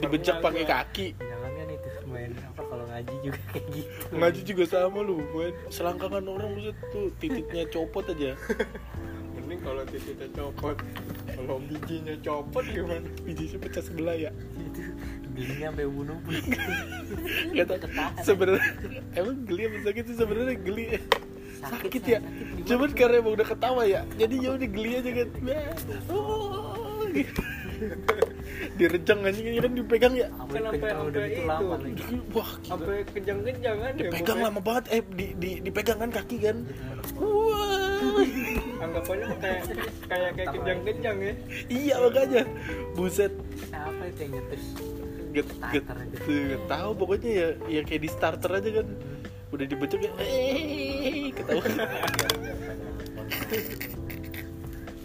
dibejak 0.00 0.36
pakai 0.40 0.64
kaki? 0.64 1.06
jangan 1.16 1.68
itu 1.76 1.88
main 2.08 2.32
apa 2.32 2.62
kalau 2.64 2.84
ngaji 2.88 3.14
juga 3.20 3.40
kayak 3.52 3.66
gitu 3.72 4.04
Ngaji 4.16 4.40
juga 4.48 4.64
sama 4.68 5.00
lu, 5.04 5.16
main 5.36 5.52
selangkangan 5.68 6.24
orang 6.24 6.50
buset 6.56 6.76
tuh 6.88 7.12
titiknya 7.20 7.64
copot 7.68 8.04
aja. 8.08 8.32
mending 9.50 9.60
kalau 9.66 9.82
titiknya 9.82 10.28
copot 10.30 10.76
kalau 11.34 11.56
bijinya 11.66 12.14
copot 12.22 12.64
gimana 12.70 13.08
Bijinya 13.26 13.58
pecah 13.58 13.82
sebelah 13.82 14.14
ya. 14.14 14.30
Gilinya 15.40 15.66
sampai 15.72 15.86
bunuh. 15.88 16.18
Pun 16.20 16.32
Gak 17.56 17.64
tau 17.64 17.76
sebenarnya 18.20 18.68
emang 19.16 19.36
geli 19.48 19.62
apa 19.66 19.76
sakit 19.88 20.04
sih? 20.04 20.16
Sebenarnya 20.20 20.56
geli. 20.60 20.84
Sakit 21.60 22.02
ya 22.04 22.18
cuman 22.64 22.90
karena 22.96 23.16
emang 23.20 23.36
udah 23.36 23.46
ketawa 23.48 23.82
ya 23.84 24.00
jadi 24.16 24.34
ya 24.36 24.50
udah 24.56 24.68
geli 24.68 24.90
aja 24.96 25.10
kan. 25.12 25.28
Oh, 26.08 27.04
gitu. 27.12 27.42
direjang 28.78 29.20
anjing 29.24 29.56
kan 29.56 29.72
dipegang 29.72 30.14
ya. 30.16 30.28
Kan 30.28 30.60
sampai- 30.68 30.92
sampai 30.92 31.20
gitu 31.20 31.20
itu. 31.20 31.42
lama 31.48 31.74
lagi. 31.80 32.02
Wah 32.32 32.50
sampai 32.64 32.96
kejang-kejang 33.12 33.76
kan 33.80 33.92
ya 33.96 34.02
dipegang 34.04 34.38
lama 34.40 34.60
banget 34.60 34.84
eh 34.92 35.02
di, 35.16 35.26
di 35.36 35.50
dipegang 35.64 35.98
kan 36.00 36.10
kaki 36.12 36.36
kan. 36.44 36.56
Wah. 37.16 38.24
Anggapannya 38.80 39.26
kayak 39.40 39.62
kayak 40.08 40.30
kayak 40.36 40.48
kejang-kejang 40.56 41.16
ya. 41.20 41.32
Iya 41.68 41.94
makanya. 42.00 42.42
Buset. 42.96 43.32
Apa 43.72 44.02
itu 44.08 44.20
yang 44.28 44.32
nyetir 44.36 44.60
Starter 45.30 45.96
aja. 45.96 46.16
gak 46.26 46.62
tahu 46.66 46.90
pokoknya 46.98 47.30
ya 47.30 47.48
yang 47.80 47.84
kayak 47.86 48.02
di 48.02 48.10
starter 48.10 48.50
aja 48.50 48.70
kan. 48.82 48.86
Udah 49.50 49.66
dibecek 49.66 50.00
ya 50.06 50.12
eh 50.22 51.30
ketawa. 51.34 51.62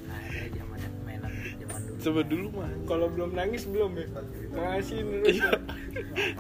Nah 0.06 0.22
gitu 0.30 0.46
zaman 0.54 0.80
dulu 0.86 1.98
coba 2.06 2.22
dulu 2.22 2.48
mah. 2.54 2.70
kalau 2.86 3.08
belum 3.10 3.32
nangis 3.34 3.64
belum 3.66 3.92
ya 3.98 4.06
terus 4.14 4.86
iya. 5.26 5.50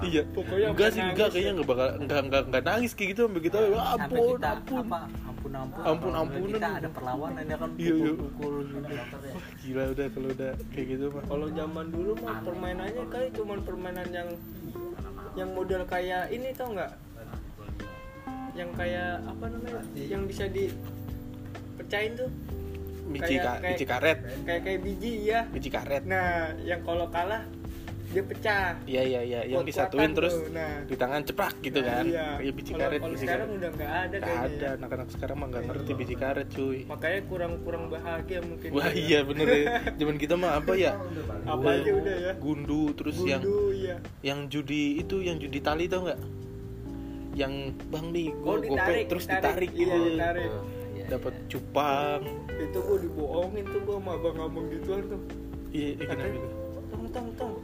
Iya. 0.03 0.21
Pokoknya 0.29 0.67
enggak 0.75 0.89
sih 0.93 1.01
enggak. 1.01 1.27
ya. 1.29 1.33
kayaknya 1.33 1.51
enggak 1.57 1.67
bakal 1.69 1.87
enggak 1.97 2.19
enggak 2.27 2.41
enggak 2.45 2.63
nangis 2.67 2.91
kayak 2.93 3.09
gitu 3.15 3.21
sampai 3.25 3.41
ampun 3.41 4.25
kita 4.37 4.49
ampun. 4.51 4.85
apa 4.85 4.99
ampun 5.47 5.81
ampun 5.83 6.11
Ampun, 6.11 6.11
ampunan 6.11 6.57
kita 6.57 6.69
ada 6.75 6.89
perlawanan 6.89 7.43
ya 7.43 7.57
kan 7.57 7.69
Iya, 7.75 7.93
iya. 7.93 8.11
pukul 8.15 8.53
gitu. 8.65 8.93
Wah, 8.95 9.07
gila 9.61 9.83
udah 9.91 10.07
kalau 10.09 10.29
udah 10.31 10.51
kayak 10.69 10.87
gitu 10.89 11.05
mah 11.09 11.23
kalau 11.23 11.47
zaman 11.51 11.85
dulu 11.87 12.11
mah 12.17 12.37
permainannya 12.41 13.03
kayak 13.07 13.29
cuman 13.33 13.59
permainan 13.61 14.07
yang 14.09 14.29
yang 15.35 15.49
model 15.51 15.81
kayak 15.83 16.23
ini 16.29 16.49
tau 16.51 16.71
nggak? 16.71 16.91
Yang 18.55 18.69
kayak 18.73 19.11
apa 19.21 19.45
namanya? 19.45 19.81
Yang 19.93 20.23
bisa 20.25 20.45
dipecahin 20.47 22.13
tuh. 22.15 22.29
Biji, 23.05 23.37
Kayak- 23.37 23.43
ka, 23.43 23.53
kayak- 23.53 23.69
biji 23.69 23.85
karet. 23.85 24.17
kayak 24.43 24.61
kayak 24.65 24.79
biji 24.81 25.11
ya 25.23 25.39
biji 25.45 25.69
karet. 25.69 26.03
Nah 26.05 26.27
yang 26.59 26.81
kalau 26.81 27.05
kalah 27.07 27.45
dia 28.15 28.23
pecah. 28.23 28.79
Iya 28.87 29.01
iya 29.03 29.21
iya 29.27 29.39
yang 29.43 29.67
disatuin 29.67 30.15
terus 30.15 30.39
tuh, 30.39 30.47
nah. 30.55 30.87
di 30.87 30.95
tangan 30.95 31.21
cepak 31.27 31.53
gitu 31.59 31.79
kan 31.83 32.05
iya. 32.07 32.39
kayak 32.39 32.53
biji 32.55 32.71
Kalau- 32.71 32.79
karet 32.79 32.99
kalau 33.03 33.11
biji 33.11 33.25
sekarang 33.27 33.47
karet 33.47 33.59
udah 33.59 33.69
nggak 33.75 33.91
ada 33.91 34.15
Nggak 34.15 34.23
kayaknya. 34.23 34.55
ada 34.55 34.67
anak-anak 34.79 35.07
sekarang 35.11 35.35
mah 35.35 35.47
nggak 35.51 35.63
ngerti 35.67 35.91
biji 35.99 36.15
karet 36.15 36.47
cuy. 36.55 36.79
Makanya 36.87 37.19
kurang 37.27 37.53
kurang 37.67 37.83
bahagia 37.91 38.39
mungkin 38.39 38.69
wah 38.71 38.91
iya 38.95 39.19
bener 39.27 39.47
ya. 39.51 39.65
Zaman 39.99 40.15
kita 40.15 40.33
mah 40.39 40.51
apa 40.63 40.73
ya? 40.79 40.91
Apa 41.43 41.67
aja 41.75 41.91
udah 41.91 42.15
ya? 42.15 42.33
gundu 42.39 42.83
terus 42.95 43.17
yang 43.27 43.41
gundu 43.43 43.75
ya 43.75 43.95
yang 44.23 44.39
judi 44.47 44.83
itu 45.03 45.15
yang 45.19 45.35
judi 45.35 45.59
tali 45.59 45.91
tau 45.91 46.07
nggak? 46.07 46.19
Yang 47.35 47.53
bang 47.91 48.05
nih 48.15 48.27
gue 48.31 48.47
oh 48.47 48.55
gope 48.63 48.71
ditarik 48.71 49.05
terus 49.11 49.25
ditarik, 49.27 49.43
ditarik, 49.43 49.71
iya 49.75 49.83
gitu. 49.91 50.07
ditarik. 50.15 50.51
Iya, 50.95 51.05
dapat 51.11 51.33
cupang. 51.51 52.21
Itu 52.55 52.79
gua 52.79 52.97
dibohongin 53.03 53.65
tuh 53.67 53.79
gua 53.83 53.97
sama 53.99 54.11
abang-abang 54.15 54.65
gituan 54.71 55.03
tuh. 55.11 55.21
Iya 55.75 55.99
iya, 55.99 56.05
kenapa 56.07 56.27
gitu? 56.31 56.47
Tong 56.87 57.05
tong 57.11 57.29
tong 57.35 57.55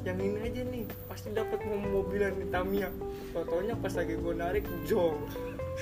yang 0.00 0.16
ini 0.16 0.38
aja 0.40 0.62
nih 0.64 0.84
pasti 1.06 1.28
dapat 1.30 1.60
mobilan 1.66 2.32
di 2.34 2.46
Tamiya. 2.48 2.88
Totonya 3.30 3.74
pas 3.76 3.92
lagi 3.92 4.14
gue 4.14 4.34
narik 4.34 4.64
jong. 4.84 5.16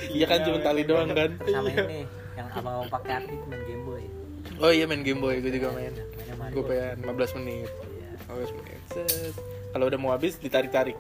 Iya 0.09 0.27
kan 0.27 0.39
cuma 0.43 0.59
tali 0.61 0.83
doang 0.83 1.11
kan? 1.11 1.31
Terus 1.39 1.55
sama 1.55 1.69
Iya. 1.69 1.83
ini 1.85 2.01
yang 2.35 2.49
abang 2.53 2.75
abang 2.79 2.91
pakai 2.93 3.13
arti 3.17 3.35
main 3.47 3.63
game 3.65 3.83
boy. 3.83 4.03
Oh 4.59 4.71
iya 4.71 4.85
main 4.85 5.03
game 5.03 5.19
boy 5.19 5.39
gue 5.39 5.51
juga 5.51 5.71
main. 5.71 5.95
Mario. 6.35 6.53
Gue 6.53 6.63
pengen 6.65 6.97
15 7.03 7.39
menit. 7.39 7.71
Iya. 7.71 8.11
15 8.31 8.57
menit 8.57 8.79
Set. 8.89 9.35
kalau 9.69 9.85
udah 9.87 9.99
mau 9.99 10.11
habis 10.11 10.37
ditarik 10.37 10.71
tarik 10.71 10.97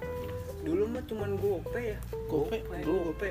dulu 0.59 0.85
mah 0.87 1.00
cuman 1.02 1.31
gope 1.37 1.81
ya. 1.81 1.98
Gope 2.26 2.59
dulu 2.83 2.98
gope 3.09 3.31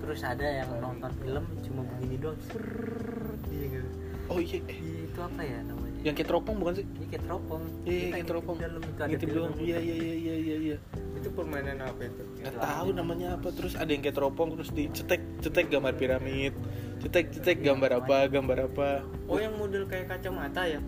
terus 0.00 0.20
ada 0.20 0.44
yang 0.44 0.68
nonton 0.76 1.08
film 1.16 1.44
cuma 1.60 1.80
begini 1.86 2.16
doang 2.18 2.36
Serrrr, 2.42 3.36
dia 3.46 3.66
gitu. 3.70 3.88
Oh 4.26 4.36
iya 4.36 4.58
Iya, 4.62 5.06
itu 5.06 5.18
apa 5.18 5.40
ya 5.40 5.58
namanya 5.62 5.79
yang 6.00 6.14
kayak 6.14 6.28
teropong 6.28 6.56
bukan 6.56 6.74
sih? 6.74 6.86
Ini 6.86 7.06
kayak 7.08 7.22
teropong. 7.24 7.62
Iya 7.82 7.98
Kita 8.00 8.08
kayak 8.10 8.26
teropong. 8.26 8.56
ngintip 9.00 9.28
doang. 9.30 9.52
iya 9.58 9.76
iya 9.78 9.94
iya 9.94 10.14
iya 10.14 10.34
iya 10.36 10.56
iya. 10.58 10.76
Itu 11.12 11.28
permainan 11.30 11.76
apa 11.78 12.00
itu? 12.02 12.22
Nggak 12.38 12.54
tahu 12.56 12.88
namanya 12.92 13.28
apa. 13.36 13.48
Terus 13.50 13.72
ada 13.74 13.86
yang 13.86 14.00
kayak 14.00 14.16
teropong 14.16 14.48
terus 14.54 14.70
dicetek 14.70 15.20
cetek 15.38 15.66
gambar 15.68 15.92
piramid. 15.94 16.52
Cetek 16.98 17.26
cetek 17.32 17.58
gambar 17.60 17.90
apa 17.98 18.16
gambar 18.26 18.58
apa. 18.66 18.88
Oh 19.26 19.36
yang 19.36 19.52
model 19.54 19.84
kayak 19.84 20.08
kacamata 20.08 20.64
ya? 20.66 20.80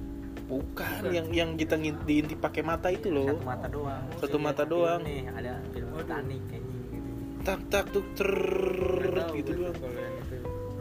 Bukan 0.43 1.09
yang 1.09 1.29
yang 1.29 1.51
kita 1.55 1.77
diintip 1.79 2.37
pakai 2.39 2.61
mata 2.61 2.89
itu 2.89 3.09
loh. 3.09 3.29
Satu 3.31 3.45
mata 3.45 3.67
doang. 3.69 4.05
Satu 4.17 4.37
Iya, 4.37 4.43
mata 4.43 4.63
doang. 4.65 5.01
nih 5.03 5.21
ada 5.29 5.53
film. 5.71 5.89
Titanic 5.95 6.43
kayaknya 6.47 6.77
gitu. 6.89 7.11
Tak 7.43 7.59
tak 7.69 7.85
tuh 7.87 8.01
Nggak 8.01 8.17
cerrrr 8.17 9.15
tahu 9.19 9.33
gitu 9.35 9.51
doang. 9.55 9.75
kalau 9.75 9.93
yang 9.99 10.17
itu 10.19 10.37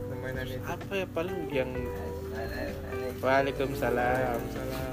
permainan 0.08 0.46
itu. 0.46 0.64
Apa 0.66 0.92
ya 0.94 1.06
paling 1.10 1.38
yang 1.50 1.70
Waalaikumsalam. 3.22 4.40
Salah 4.50 4.90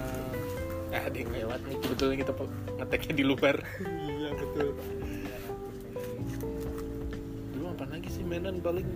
Ah, 0.88 1.04
ada 1.04 1.12
yang 1.12 1.28
lewat 1.28 1.60
nih 1.68 1.76
kebetulan 1.84 2.16
kita 2.16 2.32
ngeteknya 2.80 3.12
di 3.12 3.24
luar. 3.24 3.56
Iya 3.84 4.30
betul. 4.32 4.68
Dulu 7.52 7.64
apa 7.68 7.84
lagi 7.88 8.08
sih 8.08 8.24
mainan? 8.24 8.56
Paling 8.58 8.88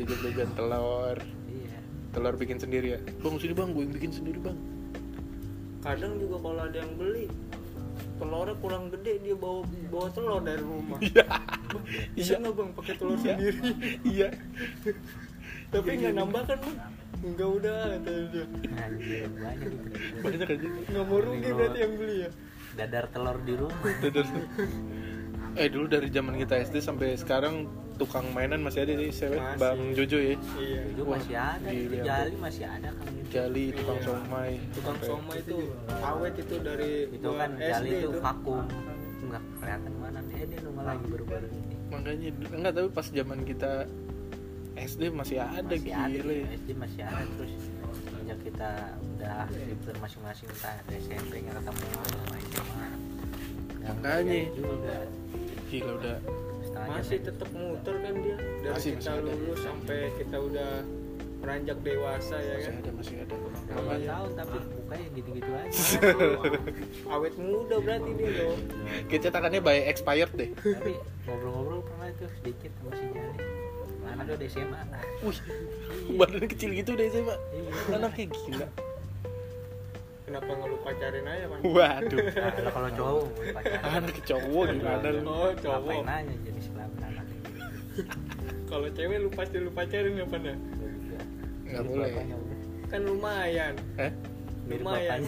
jajan-jajan 0.00 0.48
telur. 0.56 1.18
Iya. 1.44 1.78
Telur 2.10 2.34
bikin 2.36 2.56
sendiri 2.56 2.96
ya? 2.96 3.00
Bang 3.20 3.36
sini 3.36 3.52
bang 3.52 3.68
gue 3.68 3.84
yang 3.84 3.92
bikin 3.92 4.12
sendiri 4.12 4.40
bang. 4.40 4.56
Kadang 5.80 6.16
juga 6.16 6.36
kalau 6.40 6.60
ada 6.64 6.76
yang 6.76 6.92
beli 6.96 7.28
telurnya 8.16 8.52
kurang 8.60 8.84
gede 8.88 9.12
dia 9.20 9.36
bawa 9.36 9.60
bawa 9.92 10.08
telur 10.12 10.40
dari 10.40 10.60
rumah. 10.64 11.00
Bisa 12.16 12.40
nggak 12.40 12.52
bang 12.56 12.70
pakai 12.72 12.94
telur 12.96 13.16
Iya. 13.16 13.24
sendiri? 13.28 13.60
Iya. 14.08 14.28
Tapi 15.68 15.88
nggak 16.00 16.14
nambah 16.16 16.42
kan 16.48 16.58
bang 16.64 16.76
nggak 17.20 17.50
udah 17.52 17.76
katanya 17.92 18.22
dia. 18.26 18.44
Anjir 18.78 19.28
banyak 19.30 19.72
banyak 20.20 20.48
aja. 20.48 20.66
Nggak 20.86 21.04
mau 21.04 21.18
rugi 21.18 21.50
berarti 21.50 21.78
yang 21.78 21.94
beli 21.94 22.16
ya? 22.18 22.30
Dadar 22.72 23.04
telur 23.08 23.36
di 23.40 23.54
rumah. 23.54 23.92
Dadar. 24.00 24.26
eh 25.52 25.66
dulu 25.66 25.86
dari 25.86 26.08
zaman 26.08 26.34
kita 26.36 26.62
SD 26.62 26.78
sampai 26.78 27.14
sekarang 27.14 27.66
tukang 27.96 28.30
mainan 28.30 28.62
masih 28.62 28.86
ada 28.86 28.94
sih 28.94 29.10
Masih. 29.10 29.58
bang 29.58 29.80
Jojo 29.92 30.18
ya. 30.18 30.34
Iya. 30.56 30.80
Wah, 31.00 31.18
masih 31.18 31.36
ada. 31.36 31.68
gila, 31.68 31.96
jali 32.00 32.34
masih 32.38 32.64
ada 32.64 32.88
kan 32.88 33.06
gitu. 33.10 33.28
jali 33.28 33.64
tukang 33.74 33.98
Iya. 33.98 34.06
somai. 34.06 34.52
Tukang 34.70 34.96
Sampai- 34.96 35.10
soma 35.10 35.32
itu 35.36 35.56
awet 36.00 36.34
itu 36.38 36.54
dari 36.60 36.92
itu 37.10 37.28
kan 37.34 37.50
jali 37.52 37.90
SD 37.90 37.94
itu. 38.00 38.18
vakum. 38.18 38.64
Nggak 39.20 39.42
kelihatan 39.58 39.92
mana. 39.98 40.18
Nih 40.22 40.36
eh, 40.36 40.46
dia 40.46 40.58
nongol 40.62 40.84
lagi 40.86 41.04
baru-baru 41.10 41.46
ini. 41.50 41.74
Makanya 41.90 42.28
enggak 42.54 42.72
tapi 42.72 42.88
pas 42.88 43.06
zaman 43.10 43.38
kita 43.42 43.72
SD 44.80 45.02
masih 45.12 45.36
ada 45.40 45.60
masih 45.60 45.92
ada 45.92 46.14
gila. 46.16 46.32
ya. 46.32 46.46
SD 46.56 46.68
masih 46.76 47.02
ada. 47.04 47.24
Terus 47.36 47.52
sejak 48.10 48.38
kita 48.46 48.70
udah 49.16 49.38
hidup 49.50 49.96
masing-masing 50.00 50.46
entah 50.48 50.72
ada 50.78 50.94
SMP 51.00 51.32
nggak 51.44 51.54
ketemu 51.60 51.82
sama 51.90 52.36
SMA. 52.40 52.88
Makanya. 53.80 54.32
ya 54.32 54.48
juga 54.56 54.96
gila 55.68 55.92
udah. 56.00 56.18
masih 56.80 57.18
jam 57.20 57.26
tetap 57.28 57.48
muter 57.52 57.94
kan 58.00 58.14
dia? 58.24 58.36
Dari 58.40 58.72
Masih, 58.72 58.90
kita 58.96 59.00
masih 59.04 59.12
ada. 59.12 59.28
lulus 59.28 59.60
sampai 59.60 60.00
kita 60.16 60.36
udah 60.40 60.70
beranjak 61.40 61.78
dewasa 61.80 62.36
ya 62.36 62.54
masih 62.56 62.64
kan? 62.68 62.80
ada 62.80 62.90
masih 62.96 63.14
ada. 63.20 63.34
Makanya 63.70 64.08
tahun 64.12 64.30
tapi 64.36 64.56
mukanya 64.80 65.06
gitu-gitu 65.16 65.50
aja. 65.56 65.80
Awet 67.16 67.34
muda 67.36 67.76
berarti 67.80 68.10
dia 68.16 68.28
loh 68.44 68.56
kayak 69.08 69.20
cetakannya 69.24 69.60
by 69.60 69.78
expired 69.88 70.32
deh. 70.36 70.50
Tapi 70.56 70.92
ngobrol-ngobrol 71.28 71.80
pernah 71.84 72.08
itu 72.12 72.24
sedikit 72.40 72.70
sama 72.80 72.92
si 72.96 73.04
Dia 74.10 74.34
udah 74.36 74.48
SMA 74.48 74.80
wih 75.20 75.38
Iya. 76.10 76.16
badannya 76.16 76.48
kecil 76.48 76.70
gitu 76.72 76.90
sih 76.96 77.22
pak. 77.22 77.38
Iya. 77.50 77.70
anaknya 77.94 78.26
gila. 78.30 78.68
Kenapa 80.26 80.50
nggak 80.52 80.68
lu 80.68 80.78
pacarin 80.80 81.26
aja 81.26 81.44
waduh. 81.50 81.62
Nah, 81.70 81.98
kalau- 82.06 82.70
kalau 82.70 82.90
cowok 82.94 83.24
pacaran 83.52 83.82
anak 83.98 84.16
cowok 84.22 84.64
gimana 84.70 85.08
lu? 85.10 85.20
Oh 85.26 85.50
cowok. 85.54 85.80
Ngapain 85.82 86.04
nanya 86.06 86.34
jadi 86.40 86.60
kelamin 86.66 87.02
anak 87.04 87.24
kalau 88.70 88.88
cewek 88.94 89.18
lu 89.18 89.28
pasti 89.34 89.56
lu 89.58 89.70
pacarin 89.70 90.14
apa 90.16 90.36
dah 90.38 90.56
nggak 91.66 91.84
boleh. 91.86 92.10
kan 92.90 93.00
lumayan. 93.06 93.74
Eh 93.98 94.10
lumayan. 94.70 95.20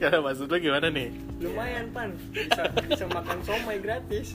ya 0.00 0.08
maksudnya 0.20 0.56
gimana 0.56 0.88
nih? 0.88 1.08
Lumayan 1.40 1.92
pan. 1.92 2.10
Bisa 2.32 2.62
bisa 2.88 3.04
makan 3.08 3.38
somai 3.44 3.76
gratis 3.80 4.32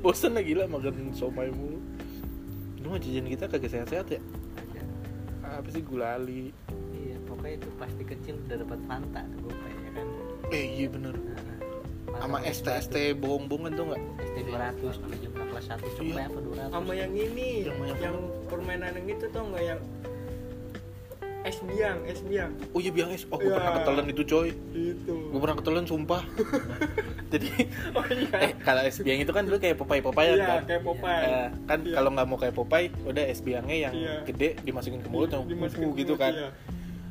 bosan 0.00 0.32
lah 0.36 0.42
gila 0.44 0.64
makan 0.66 1.12
somai 1.12 1.52
mulu. 1.52 1.78
Lu 2.80 2.86
mah 2.88 3.00
jajan 3.00 3.28
kita 3.28 3.44
kagak 3.46 3.70
sehat-sehat 3.70 4.06
ya? 4.08 4.20
Apa 5.44 5.66
sih 5.68 5.82
gulali 5.82 6.54
iya 6.94 7.18
pokoknya 7.26 7.58
itu 7.58 7.68
pasti 7.74 8.02
kecil 8.06 8.38
udah 8.46 8.56
dapat 8.62 8.78
Fanta 8.86 9.20
tuh 9.26 9.38
gue 9.50 9.54
ya 9.68 9.90
kan? 9.98 10.06
Eh 10.54 10.64
iya 10.78 10.86
bener. 10.88 11.14
Nah, 12.10 12.18
sama 12.22 12.38
Fanta 12.38 12.54
ST 12.54 12.66
ST 12.88 12.96
bohong-bohongan 13.18 13.72
tuh 13.76 13.84
nggak? 13.92 14.02
ST 14.24 14.36
200 14.46 15.10
di 15.10 15.16
jam 15.26 15.32
kelas 15.36 15.64
1 15.68 15.84
cepet 15.84 16.04
Iya. 16.06 16.24
apa 16.30 16.38
200 16.38 16.70
sama 16.70 16.92
yang 16.94 17.12
ini 17.12 17.48
Yang 17.66 17.98
yang, 18.00 18.16
permainan 18.46 18.90
yang 18.94 19.08
itu 19.10 19.26
tau 19.28 19.44
nggak? 19.50 19.62
Yang 19.68 19.80
es 21.40 21.56
biang 21.62 21.98
es 22.04 22.20
biang 22.20 22.52
oh 22.70 22.78
iya 22.78 22.90
biang 22.90 23.10
es 23.10 23.24
oh 23.26 23.36
gue 23.36 23.48
Ya. 23.48 23.56
pernah 23.56 23.72
ketelan 23.80 24.06
itu 24.08 24.22
coy 24.24 24.48
itu 24.70 25.14
gue 25.30 25.40
pernah 25.40 25.56
ketelan 25.56 25.84
sumpah 25.84 26.22
jadi 27.32 27.48
oh 27.96 28.04
iya 28.06 28.36
eh 28.42 28.52
kalau 28.60 28.82
es 28.82 28.96
biang 29.00 29.18
itu 29.18 29.32
kan 29.32 29.42
dulu 29.48 29.56
kayak 29.56 29.76
Popeye 29.76 30.02
Popeye 30.02 30.36
Iya, 30.36 30.46
kan 30.46 30.62
kayak 30.68 30.82
Popeye. 30.84 31.24
Eh, 31.24 31.48
kan 31.64 31.78
Iya. 31.80 31.94
kalau 31.96 32.10
nggak 32.12 32.26
mau 32.28 32.36
kayak 32.36 32.54
Popeye 32.54 32.86
udah 33.02 33.24
es 33.24 33.40
biangnya 33.40 33.76
yang 33.88 33.94
Iya. 33.96 34.14
gede 34.28 34.48
dimasukin 34.60 35.00
ke 35.00 35.08
mulut 35.08 35.30
yang 35.30 35.48
gitu 35.96 36.14
kan 36.14 36.32
iya. 36.34 36.48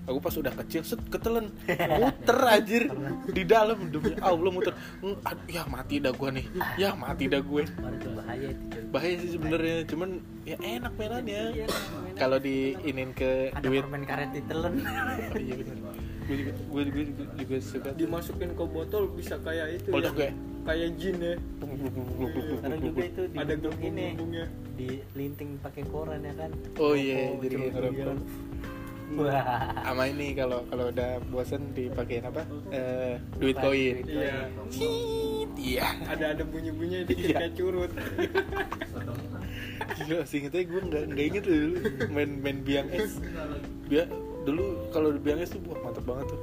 Aku 0.10 0.20
pas 0.20 0.34
udah 0.34 0.54
kecil 0.66 0.82
set 0.82 1.02
ketelen. 1.14 1.54
Muter 1.70 2.40
anjir. 2.50 2.84
Di 3.30 3.44
dalam 3.46 3.94
demi 3.94 4.18
Allah 4.20 4.52
muter. 4.52 4.74
Hmm, 5.06 5.16
aduh, 5.22 5.46
ya 5.46 5.64
mati 5.70 6.02
dah 6.02 6.12
gua 6.12 6.34
nih. 6.34 6.46
Ya 6.76 6.98
mati 6.98 7.30
dah 7.30 7.40
gue 7.40 7.64
bahaya 8.30 8.48
itu 8.54 8.66
coy 8.70 8.84
bahaya 8.94 9.16
sih 9.18 9.30
sebenarnya 9.34 9.78
cuman 9.90 10.10
ya 10.46 10.58
enak 10.62 10.94
mainannya. 10.96 11.44
Iya, 11.58 11.66
mainan. 11.66 12.18
kalau 12.18 12.38
diinin 12.38 13.10
ke 13.18 13.50
ada 13.54 13.66
duit. 13.66 13.82
permen 13.82 14.04
karet 14.06 14.30
ditelen 14.34 14.74
Oh, 14.86 15.40
iya 15.46 15.56
gue 16.30 16.36
juga 16.38 16.52
gue 16.54 16.82
juga, 16.94 17.02
juga, 17.10 17.24
juga 17.42 17.58
suka. 17.58 17.90
Dimasukin 17.98 18.54
ke 18.54 18.64
botol 18.70 19.04
bisa 19.18 19.42
kayak 19.42 19.82
itu 19.82 19.90
Meledak 19.90 20.14
ya. 20.14 20.30
Ya? 20.30 20.32
kayak? 20.70 20.90
Jin 21.02 21.18
ya. 21.18 21.34
Kadang 22.62 22.82
juga 22.86 23.02
itu 23.02 23.22
di 23.34 23.38
ada 23.42 23.54
bentuk 23.58 23.76
ini 23.82 24.06
di 24.78 24.90
linting 25.18 25.58
pakai 25.58 25.84
koran 25.90 26.22
ya 26.22 26.34
kan? 26.38 26.52
Oh 26.78 26.94
iya, 26.94 27.34
jadi 27.42 27.74
celupin 27.74 27.94
koran. 27.98 28.18
Sama 29.10 30.04
ini 30.06 30.28
kalau 30.32 30.62
kalau 30.66 30.86
udah 30.88 31.12
bosen 31.28 31.74
dipakein 31.74 32.24
apa? 32.24 32.46
Eh, 32.70 33.18
duit 33.36 33.58
koin. 33.58 34.06
iya. 34.06 34.48
Iya. 35.56 35.88
Ada 36.08 36.26
ada 36.34 36.44
bunyi 36.44 36.70
bunyi 36.70 36.98
dikit 37.04 37.26
Iya. 37.26 37.38
kayak 37.40 37.54
curut. 37.54 37.92
Gila 39.92 40.24
sih 40.24 40.40
ingetnya 40.40 40.64
gue 40.64 40.82
nggak 40.82 41.04
nggak 41.10 41.26
inget 41.28 41.44
dulu 41.44 41.76
main 42.10 42.30
main 42.40 42.58
biang 42.62 42.88
es. 42.90 43.20
Bia, 43.86 44.06
dulu 44.42 44.64
kalau 44.90 45.10
di 45.10 45.20
biang 45.20 45.40
es 45.40 45.50
tuh 45.50 45.62
wah 45.66 45.80
mantep 45.82 46.04
banget 46.04 46.30
tuh. 46.30 46.40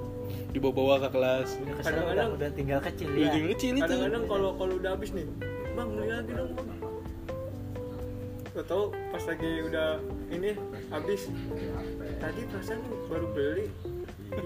Dibawa-bawa 0.51 0.95
ke 0.99 1.09
kelas. 1.11 1.49
Kadang-kadang- 1.81 2.33
udah, 2.35 2.49
tinggal 2.51 2.81
kecil 2.83 3.09
Udah 3.09 3.21
ya 3.21 3.31
tinggal 3.31 3.51
kecil 3.55 3.73
itu. 3.73 3.83
Kadang-kadang 3.83 4.25
kalau 4.27 4.51
kalau 4.57 4.75
udah 4.75 4.91
habis 4.93 5.11
nih 5.11 5.27
bang 5.73 5.89
beli 5.91 6.09
lagi 6.11 6.33
dong 6.33 6.51
bang 6.53 6.69
tau 8.65 8.95
pas 9.13 9.23
lagi 9.29 9.51
udah 9.69 10.01
ini 10.33 10.57
habis 10.89 11.29
tadi 12.17 12.41
perasaan 12.49 12.81
baru 13.13 13.27
beli 13.37 13.67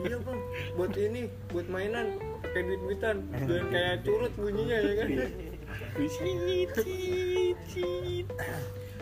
iya 0.03 0.17
bang 0.19 0.41
buat 0.75 0.93
ini 0.99 1.31
buat 1.55 1.67
mainan 1.71 2.19
pakai 2.43 2.63
duit 2.67 2.81
duitan 2.83 3.17
dan 3.31 3.63
kayak 3.71 4.03
curut 4.03 4.33
bunyinya 4.35 4.79
ya 4.83 4.93
kan 4.99 5.09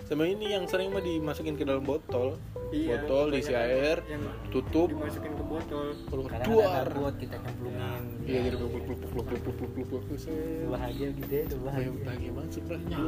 sama 0.08 0.24
ini 0.24 0.56
yang 0.56 0.64
sering 0.64 0.88
mah 0.88 1.04
dimasukin 1.04 1.52
ke 1.56 1.68
dalam 1.68 1.84
botol 1.84 2.40
iya, 2.72 2.96
botol 3.04 3.28
diisi 3.28 3.52
air 3.52 4.00
yang 4.08 4.24
tutup 4.48 4.88
dimasukin 4.88 5.36
ke 5.36 5.44
botol 5.44 5.86
keluar 6.08 6.86
buat 6.92 7.14
kita 7.20 7.36
cemplungin 7.40 8.04
iya 8.24 8.38
jadi 8.48 8.56
peluk 8.56 9.00
bahagia 10.72 11.08
gitu 11.12 11.32
ya 11.32 11.44
bahagia 11.60 11.90
bahagia 12.04 12.30
banget 12.32 12.50
sebenarnya 12.56 13.00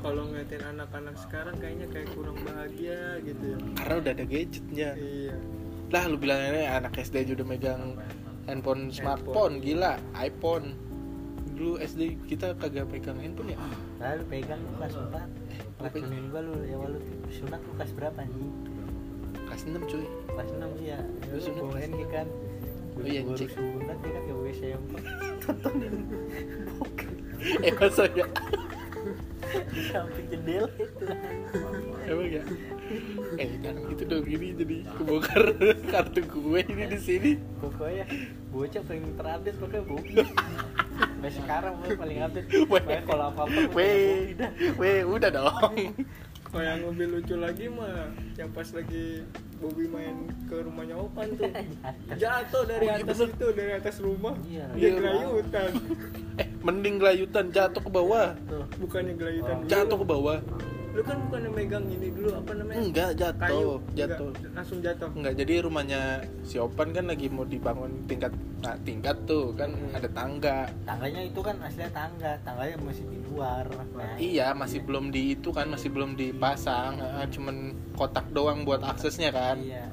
kalau 0.00 0.22
ngeliatin 0.28 0.62
anak-anak 0.64 1.16
sekarang 1.20 1.54
kayaknya 1.60 1.86
kayak 1.92 2.08
kurang 2.16 2.36
bahagia 2.40 3.20
gitu 3.20 3.44
ya. 3.52 3.58
Karena 3.76 3.94
udah 4.00 4.12
ada 4.16 4.24
gadgetnya. 4.24 4.90
Iya. 4.96 5.36
Lah 5.90 6.02
lu 6.08 6.16
bilang 6.16 6.40
ini 6.40 6.64
anak 6.64 6.96
SD 6.96 7.14
aja 7.28 7.32
udah 7.36 7.46
megang 7.46 7.82
handphone 8.48 8.88
smartphone 8.88 9.60
gila 9.60 10.00
iPhone. 10.16 10.72
Dulu 11.54 11.76
SD 11.76 12.16
kita 12.24 12.56
kagak 12.56 12.88
pegang 12.88 13.20
handphone 13.20 13.52
ya? 13.52 13.58
Lalu 14.00 14.22
pegang 14.32 14.60
lu 14.64 14.70
kelas 14.80 14.94
4 14.96 15.80
racunin 15.80 16.24
gua 16.28 16.40
lu 16.44 16.54
ya 16.64 16.76
lu 16.76 17.00
sunat 17.32 17.60
lu 17.64 17.72
kelas 17.76 17.92
berapa 17.96 18.20
nih 18.24 18.52
kelas 19.48 19.62
6 19.68 19.76
cuy. 19.84 20.04
Kelas 20.32 20.48
6 20.56 20.64
ya 20.80 20.98
Lu 21.28 21.38
sunat 21.40 21.62
kelas 21.76 22.08
kan. 22.08 22.28
Oh 22.90 23.06
iya, 23.06 23.22
baru 23.24 23.32
anjing. 23.32 23.48
sunat 23.48 23.96
dia 24.02 24.10
kan 24.12 24.22
ke 24.28 24.34
WC 24.34 24.60
yang 24.76 24.84
tontonin 25.46 25.94
bokep 26.76 27.12
eh 27.64 27.72
masa 27.72 28.04
ya 28.12 28.26
samping 29.90 30.26
jendela 30.30 30.70
itu. 30.78 31.04
Emang 32.06 32.26
ya? 32.26 32.42
Eh 33.38 33.48
jangan 33.62 33.82
gitu 33.86 34.02
dong 34.06 34.26
ini 34.26 34.48
jadi 34.58 34.76
kebongkar 34.98 35.42
kartu 35.90 36.20
gue 36.26 36.60
ini 36.66 36.84
di 36.90 36.98
sini. 36.98 37.30
Pokoknya 37.62 38.04
bocah 38.50 38.82
paling 38.82 39.04
terupdate 39.14 39.56
pokoknya 39.62 39.82
Bobi 39.86 40.12
Sampai 41.00 41.30
sekarang 41.36 41.72
gue 41.84 41.90
paling 41.94 42.18
update 42.24 42.48
Weh. 42.50 42.64
Pokoknya 42.66 43.02
kalau 43.06 43.24
apa-apa 43.30 43.58
gua 43.70 43.76
weh 43.76 44.34
weh 44.80 44.98
udah 45.06 45.30
dong. 45.30 45.74
Kalau 46.50 46.66
yang 46.66 46.82
lebih 46.82 47.06
lucu 47.14 47.38
lagi 47.38 47.70
mah 47.70 48.10
yang 48.34 48.50
pas 48.50 48.66
lagi 48.74 49.22
Bobby 49.62 49.86
main 49.86 50.26
ke 50.50 50.58
rumahnya 50.66 50.98
Opan 50.98 51.30
tuh. 51.38 51.46
Jatuh 52.18 52.66
dari 52.66 52.90
Oh, 52.90 52.96
iya 52.96 53.04
atas 53.06 53.22
itu 53.22 53.46
dari 53.54 53.72
atas 53.78 53.96
rumah. 54.02 54.34
Iya. 54.42 54.66
dia 54.74 54.82
Iya. 54.82 54.90
gelayutan 54.98 55.70
eh 56.42 56.49
mending 56.60 56.96
gelayutan 56.96 57.48
jatuh 57.48 57.80
ke 57.80 57.90
bawah. 57.90 58.36
Tuh. 58.44 58.64
bukannya 58.78 59.12
gelayutan 59.14 59.56
Oh. 59.56 59.66
jatuh 59.66 59.96
ke 59.96 60.06
bawah. 60.06 60.38
Lu 60.90 61.06
kan 61.06 61.22
bukannya 61.22 61.50
megang 61.54 61.86
ini 61.86 62.10
dulu 62.10 62.34
apa 62.34 62.50
namanya? 62.50 62.82
Enggak 62.82 63.08
kayu. 63.38 63.78
Jatuh 63.94 63.94
jatuh. 63.94 64.30
Enggak, 64.34 64.50
langsung 64.58 64.78
jatuh. 64.82 65.08
Enggak, 65.14 65.34
jadi 65.38 65.54
rumahnya 65.62 66.00
si 66.42 66.58
Opan 66.58 66.90
kan 66.90 67.06
lagi 67.06 67.30
mau 67.30 67.46
dibangun 67.46 67.92
tingkat 68.04 68.34
nah, 68.58 68.74
tingkat 68.82 69.16
tuh 69.24 69.54
kan 69.54 69.70
Hmm. 69.70 69.94
ada 69.94 70.08
tangga. 70.10 70.58
tangganya 70.82 71.22
itu 71.24 71.40
kan 71.40 71.56
aslinya 71.62 71.90
tangga 71.94 72.32
tangganya 72.42 72.76
masih 72.82 73.04
di 73.06 73.18
luar. 73.24 73.64
Nah, 73.94 74.18
Iya, 74.18 74.46
masih 74.52 74.82
belum 74.82 75.08
di 75.08 75.32
itu 75.32 75.48
kan, 75.48 75.70
masih 75.70 75.88
belum 75.88 76.12
dipasang, 76.12 76.98
eh, 76.98 77.26
cuman 77.30 77.56
kotak 77.94 78.26
doang 78.30 78.66
buat 78.66 78.82
aksesnya 78.82 79.30
kan. 79.30 79.56
iya 79.56 79.86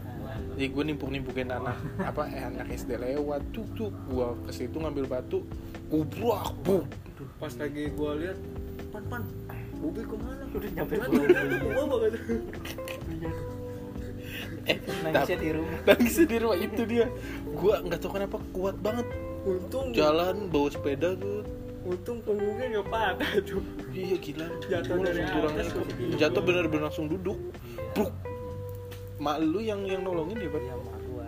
Jadi 0.57 0.73
gue 0.73 0.83
nimpuk-nimpukin 0.89 1.53
anak 1.53 1.77
apa 2.01 2.25
eh, 2.27 2.41
anak 2.41 2.65
SD 2.67 2.97
lewat, 2.97 3.45
cuk 3.53 3.67
cuk, 3.77 3.93
gua 4.09 4.33
ke 4.41 4.49
situ 4.51 4.73
ngambil 4.73 5.05
batu, 5.05 5.45
kubrak, 5.87 6.51
buk. 6.63 6.85
pas 7.37 7.53
lagi 7.57 7.89
gua 7.93 8.13
lihat 8.17 8.37
pan 8.93 9.03
pan 9.09 9.23
Bobby 9.77 10.01
ke 10.01 10.15
mana 10.17 10.43
udah 10.49 10.69
nyampe 10.73 10.93
kata. 10.97 11.17
Eh, 14.67 14.77
nangisnya 15.05 15.37
tapi- 15.37 15.39
di 15.39 15.49
rumah 15.55 15.79
nangisnya 15.87 16.25
di 16.27 16.37
rumah 16.43 16.57
itu 16.59 16.81
dia. 16.83 17.05
Gua 17.55 17.75
nggak 17.79 17.99
tahu 18.01 18.11
kenapa 18.11 18.37
kuat 18.51 18.75
banget 18.83 19.07
untung 19.47 19.95
jalan 19.95 20.49
bawa 20.51 20.67
sepeda 20.67 21.15
tuh. 21.15 21.45
untung 21.87 22.19
punggungnya 22.19 22.67
nggak 22.67 22.87
patah 22.91 23.31
tuh 23.47 23.63
Iya 23.95 24.19
gila. 24.19 24.47
Jatuh 24.67 24.99
dari 24.99 25.23
atas. 25.23 25.71
Jatuh 26.19 26.41
bener-bener 26.43 26.91
langsung 26.91 27.07
duduk. 27.07 27.39
Bruk. 27.95 28.11
Mak 29.23 29.39
lu 29.39 29.63
yang 29.63 29.87
yang 29.87 30.03
nolongin 30.03 30.35
ya, 30.35 30.51
Pak? 30.51 30.61
iya 30.61 30.75
mak 30.77 30.99
gua 31.07 31.27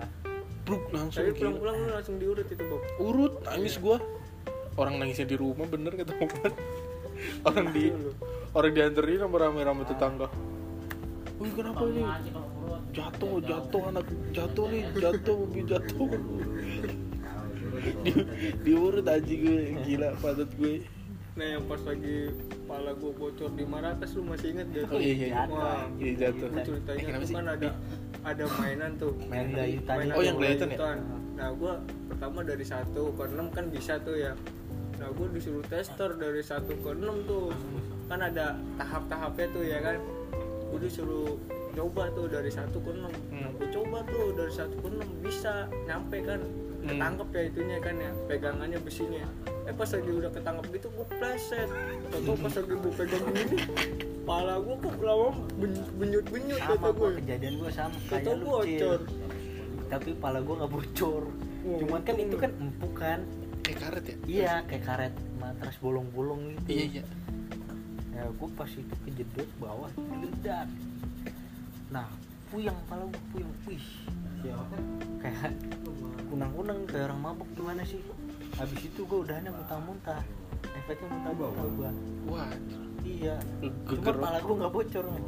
Bruk 0.67 0.83
langsung 0.91 1.25
tapi 1.25 1.31
pulang-pulang 1.33 1.75
lu 1.79 1.87
langsung 1.89 2.15
diurut 2.19 2.45
itu 2.45 2.63
Bob 2.67 2.83
Urut 2.99 3.33
nangis 3.47 3.79
gua. 3.79 3.97
Orang 4.79 4.95
nangisnya 4.95 5.27
di 5.27 5.35
rumah 5.35 5.67
bener 5.67 5.91
kata 5.93 6.15
Opan. 6.15 6.51
Orang 7.47 7.75
di 7.75 7.91
orang 8.49 8.71
dianterin 8.71 9.19
sama 9.19 9.37
rame-rame 9.37 9.83
tetangga. 9.83 10.31
Wih 11.35 11.51
kenapa 11.51 11.83
ini? 11.85 12.03
Jatuh, 12.89 13.43
jatuh 13.43 13.81
anak 13.85 14.05
jatuh 14.31 14.65
nih, 14.65 14.83
jatuh, 14.93 15.35
mobil 15.37 15.65
jatuh. 15.67 16.09
di, 18.01 18.11
diurut 18.61 19.05
aja 19.05 19.19
gue, 19.29 19.59
gila 19.83 20.15
padat 20.17 20.51
gue. 20.53 20.83
nah 21.31 21.47
yang 21.47 21.63
pas 21.63 21.79
lagi 21.79 22.27
kepala 22.51 22.91
gua 22.93 23.11
bocor 23.15 23.47
di 23.49 23.63
Marrakesh 23.63 24.11
lu 24.11 24.27
masih 24.27 24.51
inget 24.51 24.67
gak 24.69 24.91
Oh 24.91 24.99
iya 24.99 25.13
iya. 25.13 25.27
iya. 25.29 25.43
Wah, 25.47 25.87
Iya 25.95 26.11
jatuh. 26.19 26.47
itu 26.49 26.59
ceritanya 26.67 26.99
Eh, 26.99 27.15
tuh 27.15 27.23
sih? 27.23 27.35
kan 27.37 27.47
ada 27.47 27.69
ada 28.21 28.43
mainan 28.59 28.91
tuh 28.99 29.11
Main 29.23 29.47
gayutan 29.49 29.95
Mainan 29.95 30.13
Oh, 30.13 30.23
yang 30.25 30.35
gayutan 30.35 30.67
ya? 30.67 30.77
nah 31.33 31.47
gua 31.55 31.79
pertama 32.05 32.43
dari 32.43 32.65
satu 32.65 33.15
ke 33.15 33.23
enam 33.25 33.47
kan 33.49 33.65
bisa 33.67 33.95
tuh 34.01 34.19
ya 34.19 34.35
nah 34.99 35.07
gua 35.15 35.27
disuruh 35.31 35.63
tester 35.65 36.11
dari 36.15 36.43
satu 36.43 36.75
ke 36.75 36.89
enam 36.91 37.23
tuh. 37.23 37.49
Kan 38.11 38.19
ada 38.19 38.59
tahap-tahapnya 38.75 39.47
tuh 39.49 39.63
ya 39.63 39.79
kan? 39.79 39.97
Gua 40.69 40.79
disuruh 40.79 41.39
coba 41.71 42.11
tuh 42.11 42.27
dari 42.27 42.51
satu 42.51 42.77
ke 42.83 42.91
enam. 42.91 43.13
Nah 43.31 43.47
Hmm. 43.47 43.55
gua 43.55 43.67
coba 43.71 43.97
tuh 44.05 44.35
dari 44.35 44.53
satu 44.53 44.75
ke 44.75 44.87
enam 44.91 45.09
bisa 45.23 45.53
nyampe 45.87 46.19
kan? 46.23 46.41
Hmm. 46.79 46.95
ketangkep 46.95 47.27
ya 47.35 47.41
itunya 47.43 47.77
kan 47.83 47.95
ya 47.99 48.11
pegangannya 48.27 48.79
besinya. 48.79 49.27
Eh 49.67 49.75
pas 49.75 49.89
lagi 49.91 50.11
udah 50.11 50.31
ketangkep 50.31 50.65
gitu 50.79 50.87
gua 50.95 51.07
pleset. 51.19 51.67
Atau 52.11 52.35
pas 52.39 52.53
lagi 52.55 52.73
gua 52.75 52.93
pegang 52.95 53.23
gini 53.31 53.57
kepala 54.29 54.61
gua 54.61 54.75
kok 54.77 54.95
lama 55.01 55.29
benyut 55.57 56.25
benyut 56.29 56.61
sama 56.61 56.75
kata 56.77 56.89
gua. 56.93 57.07
gue 57.09 57.09
kejadian 57.17 57.53
gua 57.57 57.71
sama 57.73 57.97
Kata 58.05 58.13
kayak 58.13 58.37
lu 58.37 58.45
bocor. 58.45 58.99
Cil. 59.01 59.17
tapi 59.89 60.09
pala 60.21 60.39
gua 60.39 60.55
nggak 60.61 60.71
bocor. 60.71 61.23
Oh, 61.65 61.75
cuman 61.83 62.01
kan 62.05 62.15
itu 62.15 62.35
kan 62.37 62.51
empuk 62.61 62.93
kan 62.93 63.19
karet 63.89 64.05
ya? 64.05 64.15
iya 64.23 64.53
kayak 64.63 64.83
karet 64.83 65.13
matras 65.35 65.75
bolong-bolong 65.77 66.53
gitu 66.55 66.69
Iya 66.69 66.85
iya. 66.91 67.03
ya 68.11 68.23
gua 68.35 68.49
pas 68.53 68.69
itu 68.69 68.95
kejedot 69.03 69.49
bawah 69.57 69.89
geledak 69.97 70.67
nah 71.89 72.05
puyeng 72.47 72.77
pala 72.85 73.03
gua 73.03 73.21
puyeng 73.29 73.51
wih 73.65 73.85
kayak 75.19 75.51
kunang-kunang 76.25 76.79
kayak 76.85 77.09
orang 77.09 77.19
mabuk 77.19 77.49
gimana 77.53 77.81
sih 77.81 77.99
habis 78.55 78.81
itu 78.81 79.01
gua 79.03 79.25
udahnya 79.25 79.49
muntah-muntah 79.49 80.21
efeknya 80.75 81.07
muntah-muntah 81.09 81.67
gua 81.73 81.91
Wah, 82.29 82.49
iya 83.01 83.35
cuma 83.57 83.73
geger. 83.89 84.15
pala 84.15 84.37
gua 84.39 84.55
nggak 84.59 84.73
bocor 84.73 85.05
men 85.07 85.23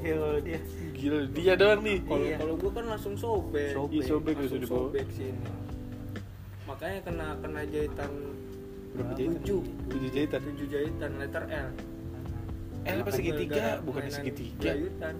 ya 0.00 0.14
kalau 0.14 0.38
dia 0.40 0.60
Gila, 0.96 1.18
dia 1.28 1.52
doang 1.54 1.80
nih. 1.82 1.98
kalau 2.00 2.24
Iya. 2.24 2.36
kalau 2.38 2.54
gue 2.56 2.70
kan 2.70 2.84
langsung 2.86 3.14
sobek 3.14 3.74
Sobek. 3.74 3.92
Iya, 3.92 4.04
sobek 4.06 4.34
dibawa. 4.38 4.68
sobek 4.88 5.06
sini 5.12 5.44
makanya 6.76 7.00
kena 7.02 7.26
kena 7.40 7.60
jahitan 7.66 8.10
Berapa 8.92 9.12
jahitan? 9.12 9.36
Tujuh. 9.40 9.60
Tujuh 9.88 10.08
jahitan. 10.10 10.40
tujuh 10.42 10.66
jahitan 10.68 11.10
letter 11.16 11.44
L 11.46 11.68
Eh, 12.84 12.94
apa 12.94 13.10
segitiga? 13.10 13.82
Mainan 13.82 14.08
segitiga. 14.10 14.70
gayutan 14.70 15.14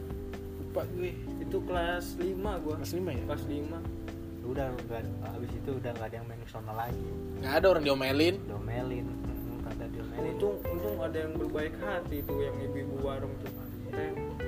Lupa 0.57 0.83
gue. 0.93 1.13
itu 1.41 1.59
kelas 1.65 2.05
5 2.15 2.63
gua 2.63 2.75
Kelas 2.79 2.93
lima 2.93 3.11
ya? 3.11 3.23
kelas 3.27 3.45
5 3.45 4.47
udah 4.47 4.67
nggak 4.71 5.03
habis 5.27 5.51
itu 5.51 5.71
udah 5.75 5.91
nggak 5.91 6.07
ada 6.07 6.17
yang 6.17 6.27
main 6.29 6.39
ke 6.39 6.49
sono 6.49 6.73
lagi 6.73 7.09
Nggak 7.37 7.55
ada 7.57 7.67
orang 7.67 7.83
diomelin. 7.83 8.35
domelin 8.47 9.07
hmm, 9.11 9.59
kata 9.65 9.85
diomelin 9.91 10.23
untung 10.31 10.55
untung 10.63 10.97
ada 11.01 11.19
yang 11.19 11.33
berbaik 11.35 11.75
hati 11.81 12.23
tuh 12.23 12.39
yang 12.39 12.55
ibu-ibu 12.61 12.97
warung 13.03 13.35
tuh 13.41 13.51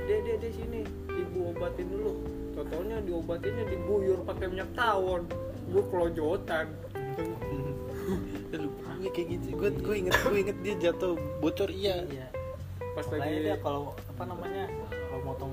deh 0.07 0.18
deh 0.23 0.37
deh 0.38 0.53
sini 0.53 0.85
ibu 1.11 1.51
obatin 1.51 1.88
dulu 1.88 2.12
totalnya 2.55 3.01
diobatinnya 3.03 3.64
diguyur 3.66 4.23
pakai 4.23 4.47
minyak 4.47 4.71
tawon 4.73 5.27
gue 5.66 5.83
kelojotan 5.85 6.66
lupa. 8.64 8.88
Gue 8.98 9.11
kayak 9.12 9.28
gitu. 9.37 9.46
Gue 9.57 9.70
gue 9.74 9.94
inget 10.07 10.14
gue 10.18 10.38
inget 10.38 10.59
dia 10.64 10.74
jatuh 10.88 11.14
bocor 11.42 11.68
iya. 11.70 12.02
iya. 12.09 12.26
Pas 12.96 13.07
lagi 13.14 13.37
dia 13.44 13.57
kalau 13.62 13.94
apa 13.94 14.22
namanya 14.26 14.64
kalau 14.90 15.20
motong 15.22 15.52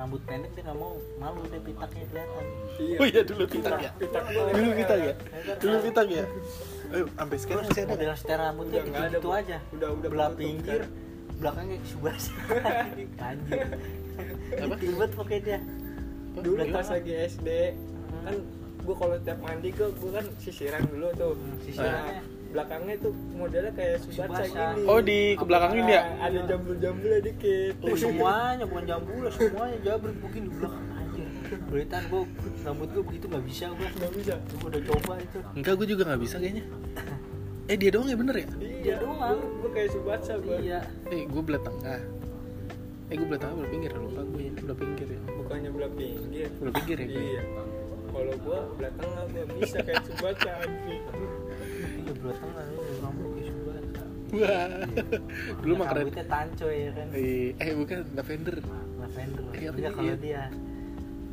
rambut 0.00 0.22
pendek 0.24 0.50
dia 0.56 0.62
nggak 0.64 0.78
mau. 0.78 0.94
Malu 1.18 1.40
dia 1.48 1.60
pitaknya 1.60 2.04
kelihatan. 2.08 2.44
Iya. 2.80 2.96
Oh 3.00 3.06
iya 3.06 3.22
dulu 3.24 3.44
pitak 3.48 3.72
ya. 3.80 3.90
pitak 3.96 4.22
gua 4.30 4.42
Dulu 4.52 4.70
pitak 4.76 4.98
ya. 4.98 5.14
Dulu 5.60 5.76
pitak 5.84 6.06
ya. 6.08 6.24
Ayo, 6.90 7.04
sampai 7.14 7.36
sekarang 7.38 7.64
masih 7.70 7.82
ada. 7.86 7.90
model 7.94 8.12
setel 8.18 8.38
rambutnya 8.42 8.80
gitu, 8.82 8.98
gitu 9.14 9.28
aja. 9.30 9.58
Udah- 9.70 9.92
udah 9.94 10.08
belah 10.10 10.30
pinggir 10.34 10.80
belakangnya 11.40 11.80
subas 11.88 12.28
anjir 13.24 13.64
Apa? 14.60 14.74
ribet 14.76 15.10
pakai 15.16 15.38
dia. 15.40 15.58
Dulu 16.36 16.62
pas 16.68 16.86
lagi 16.92 17.12
SD 17.16 17.48
kan 18.20 18.36
gue 18.80 18.94
kalau 18.94 19.16
tiap 19.18 19.38
mandi 19.38 19.68
gue 19.70 19.88
gue 19.88 20.10
kan 20.10 20.26
sisiran 20.36 20.82
dulu 20.84 21.06
tuh 21.12 21.32
Hmm, 21.32 21.44
Nah, 21.46 21.58
sisirannya. 21.62 22.20
belakangnya 22.50 22.94
tuh 22.98 23.12
modelnya 23.32 23.72
kayak 23.72 23.96
Tsubasa. 24.02 24.42
gini 24.42 24.82
Oh, 24.84 24.98
di 24.98 25.18
kebelakangin 25.34 25.84
ya? 25.86 26.02
Nah, 26.02 26.26
ada 26.26 26.38
jambul-jambulnya 26.46 27.20
dikit 27.22 27.74
Oh, 27.80 27.94
semuanya 27.94 28.64
bukan 28.64 28.84
jambul 28.84 29.22
semuanya 29.30 29.78
jabrik 29.80 30.16
mungkin 30.18 30.40
di 30.42 30.52
belakang 30.52 30.84
anjir 30.92 31.28
beritaan 31.64 32.04
gua 32.06 32.22
rambut 32.60 32.88
gua 32.88 33.02
begitu 33.04 33.24
nggak 33.26 33.44
bisa 33.44 33.64
gua 33.70 33.88
nggak 33.92 34.12
bisa 34.12 34.34
gua 34.54 34.66
udah 34.66 34.82
coba 34.84 35.12
itu 35.16 35.38
Enggak, 35.52 35.74
gue 35.74 35.86
juga 35.88 36.02
nggak 36.04 36.20
bisa 36.20 36.36
kayaknya. 36.36 36.64
Eh 37.64 37.76
dia 37.76 37.90
doang 37.90 38.08
ya 38.08 38.16
bener 38.16 38.34
ya? 38.36 38.48
iya 38.60 38.94
doang. 38.98 39.38
gue 39.56 39.70
kayak 39.70 39.90
subatsa 39.90 40.34
gue 40.36 40.56
iya 40.60 40.80
Eh 41.06 41.22
gue 41.24 41.38
belah 41.40 41.58
tengah. 41.60 42.00
Eh 43.06 43.14
gue 43.14 43.26
belah 43.26 43.38
tengah 43.38 43.54
belah 43.56 43.70
pinggir 43.70 43.90
lupa 43.92 44.22
gue 44.24 44.42
belah 44.56 44.74
pinggir 44.76 45.06
ya. 45.08 45.20
bukannya 45.32 45.70
belah 45.70 45.90
pinggir 45.92 46.48
Belah 46.56 46.72
pinggir 46.72 46.96
ya 46.96 47.06
gue. 47.08 47.22
iya 47.24 47.42
kalau 48.20 48.36
gue 48.36 48.58
belah 48.76 48.92
tengah 48.94 49.22
gue 49.26 49.44
bisa 49.56 49.78
kayak 49.80 50.02
subatsa 50.04 50.50
anjing 50.58 51.02
iya 51.98 52.12
belah 52.14 52.36
tengah 52.36 52.64
lu 52.68 52.82
rambut 53.00 53.28
kayak 53.32 53.50
subasa 53.50 54.04
Wah. 54.30 54.66
Dulu 55.58 55.72
mah 55.74 55.86
keren. 55.88 55.98
rambutnya 56.04 56.26
tanco 56.28 56.66
ya 56.68 56.90
kan 56.92 57.06
Eh, 57.10 57.50
eh 57.52 57.72
bukan 57.74 57.98
lavender. 58.12 58.56
lavender 58.94 59.42
Iya, 59.52 59.70
iya 59.70 59.70
iya. 59.74 59.90
kalau 59.90 60.14
dia 60.16 60.42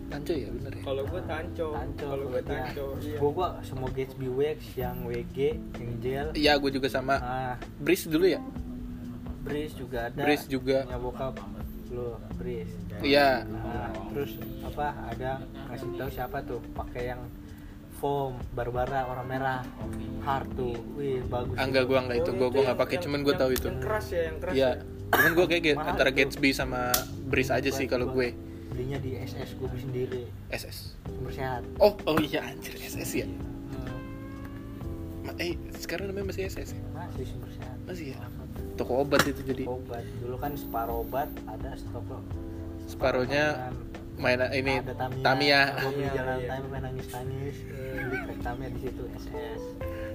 Tanco 0.07 0.31
ya 0.31 0.47
bener 0.49 0.71
ya 0.71 0.81
kalau 0.81 1.03
gue 1.03 1.21
tanco 1.21 1.67
Tanco 1.69 2.05
kalau 2.07 2.25
gue 2.27 2.41
tanco 2.41 2.85
iya 2.97 3.17
Gua 3.17 3.31
gua 3.33 3.47
semua 3.61 3.89
Gatsby 3.91 4.27
Wax 4.29 4.59
yang 4.73 4.97
WG, 5.03 5.37
yang 5.75 5.91
gel. 5.99 6.27
iya 6.33 6.55
gue 6.55 6.71
juga 6.71 6.87
sama 6.87 7.15
Ah, 7.17 7.53
Breeze 7.77 8.07
dulu 8.07 8.25
ya 8.25 8.39
Breeze 9.43 9.75
juga 9.75 10.07
ada. 10.07 10.19
Breeze 10.19 10.43
juga. 10.45 10.83
Punya 10.83 10.99
bokap 10.99 11.35
lu, 11.89 12.15
Breeze. 12.35 12.73
iya. 12.99 13.43
Nah, 13.43 13.91
terus 14.11 14.35
apa 14.61 14.87
ada 15.07 15.39
kasih 15.67 15.89
tahu 15.93 16.09
siapa 16.09 16.37
tuh 16.41 16.59
pakai 16.71 17.11
yang 17.11 17.21
foam 17.97 18.37
Barbara 18.51 19.05
warna 19.05 19.23
merah. 19.23 19.61
Hard 20.21 20.47
tuh. 20.53 20.75
Wih 20.93 21.23
bagus. 21.23 21.55
Enggak 21.55 21.83
gue 21.85 21.97
enggak 21.97 22.17
itu. 22.19 22.29
Oh, 22.29 22.35
gue 22.35 22.47
gue 22.47 22.55
yang- 22.55 22.65
nggak 22.67 22.79
pakai 22.79 22.97
cuman 22.99 23.19
gue 23.21 23.29
yang- 23.29 23.41
tahu 23.41 23.51
itu. 23.51 23.67
Yang 23.67 23.81
keras 23.81 24.05
ya 24.07 24.21
yang 24.23 24.37
keras 24.37 24.53
iya. 24.53 24.69
ya? 24.69 24.81
cuman 25.07 25.31
gue 25.33 25.45
kayak 25.47 25.63
gitu, 25.63 25.77
Mahal 25.77 25.89
antara 25.89 26.09
tuh. 26.09 26.17
Gatsby 26.19 26.49
sama 26.51 26.81
Breeze 27.23 27.49
aja 27.49 27.69
sih 27.69 27.85
kalau 27.85 28.11
gue. 28.11 28.35
Belinya 28.67 28.99
di 28.99 29.15
SS 29.15 29.55
gue 29.55 29.65
beli 29.65 29.81
sendiri. 29.81 30.21
SS 30.49 30.99
sumber 31.07 31.31
sehat. 31.31 31.63
Oh 31.79 31.95
oh 32.03 32.19
iya 32.19 32.43
anjir 32.43 32.75
SS 32.75 33.11
ya? 33.15 33.25
Hmm, 33.25 33.87
Ma- 35.23 35.37
eh 35.37 35.55
sekarang 35.73 36.11
namanya 36.11 36.29
masih 36.29 36.45
SS 36.45 36.75
ya? 36.75 36.81
masih 36.91 37.23
sumber 37.25 37.49
sehat. 37.49 37.77
Masih 37.83 38.05
ya 38.13 38.19
toko 38.77 39.01
obat 39.01 39.25
itu 39.25 39.41
jadi. 39.41 39.65
Obat. 39.65 40.05
Dulu 40.21 40.35
kan 40.37 40.53
separuh 40.53 41.01
obat 41.01 41.27
ada 41.49 41.73
stok 41.75 42.21
separohnya 42.87 43.75
main 44.17 44.41
ini 44.49 44.81
ada 44.81 44.95
Tamiya, 44.97 45.21
Tamiya. 45.21 45.61
beli 45.77 46.01
Iya, 46.01 46.09
jalan 46.15 46.37
iya. 46.41 46.47
Tamiya 46.49 46.69
main 46.71 46.83
nangis 46.89 47.07
nangis 47.13 47.55
beli 47.69 48.17
trek 48.25 48.39
Tamiya 48.41 48.69
di 48.73 48.79
situ 48.81 49.03
SS 49.13 49.61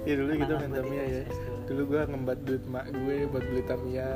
ya 0.03 0.15
dulu 0.19 0.31
gitu 0.35 0.43
Kenangan 0.43 0.59
main 0.67 0.73
Tamiya 0.75 1.05
di 1.05 1.13
ya 1.15 1.23
dulu. 1.71 1.83
Gue 1.87 2.01
ngembat 2.11 2.39
duit 2.43 2.65
mak 2.67 2.85
gue 2.91 3.17
buat 3.31 3.45
beli 3.47 3.63
Tamiya 3.69 4.11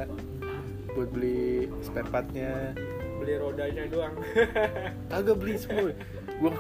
buat 0.97 1.09
beli 1.13 1.69
spare 1.85 2.09
partnya. 2.09 2.73
Beli 3.21 3.37
rodanya 3.37 3.85
doang. 3.93 4.17
Agak 5.13 5.37
beli 5.37 5.61
semua. 5.61 5.93
Gue 6.41 6.51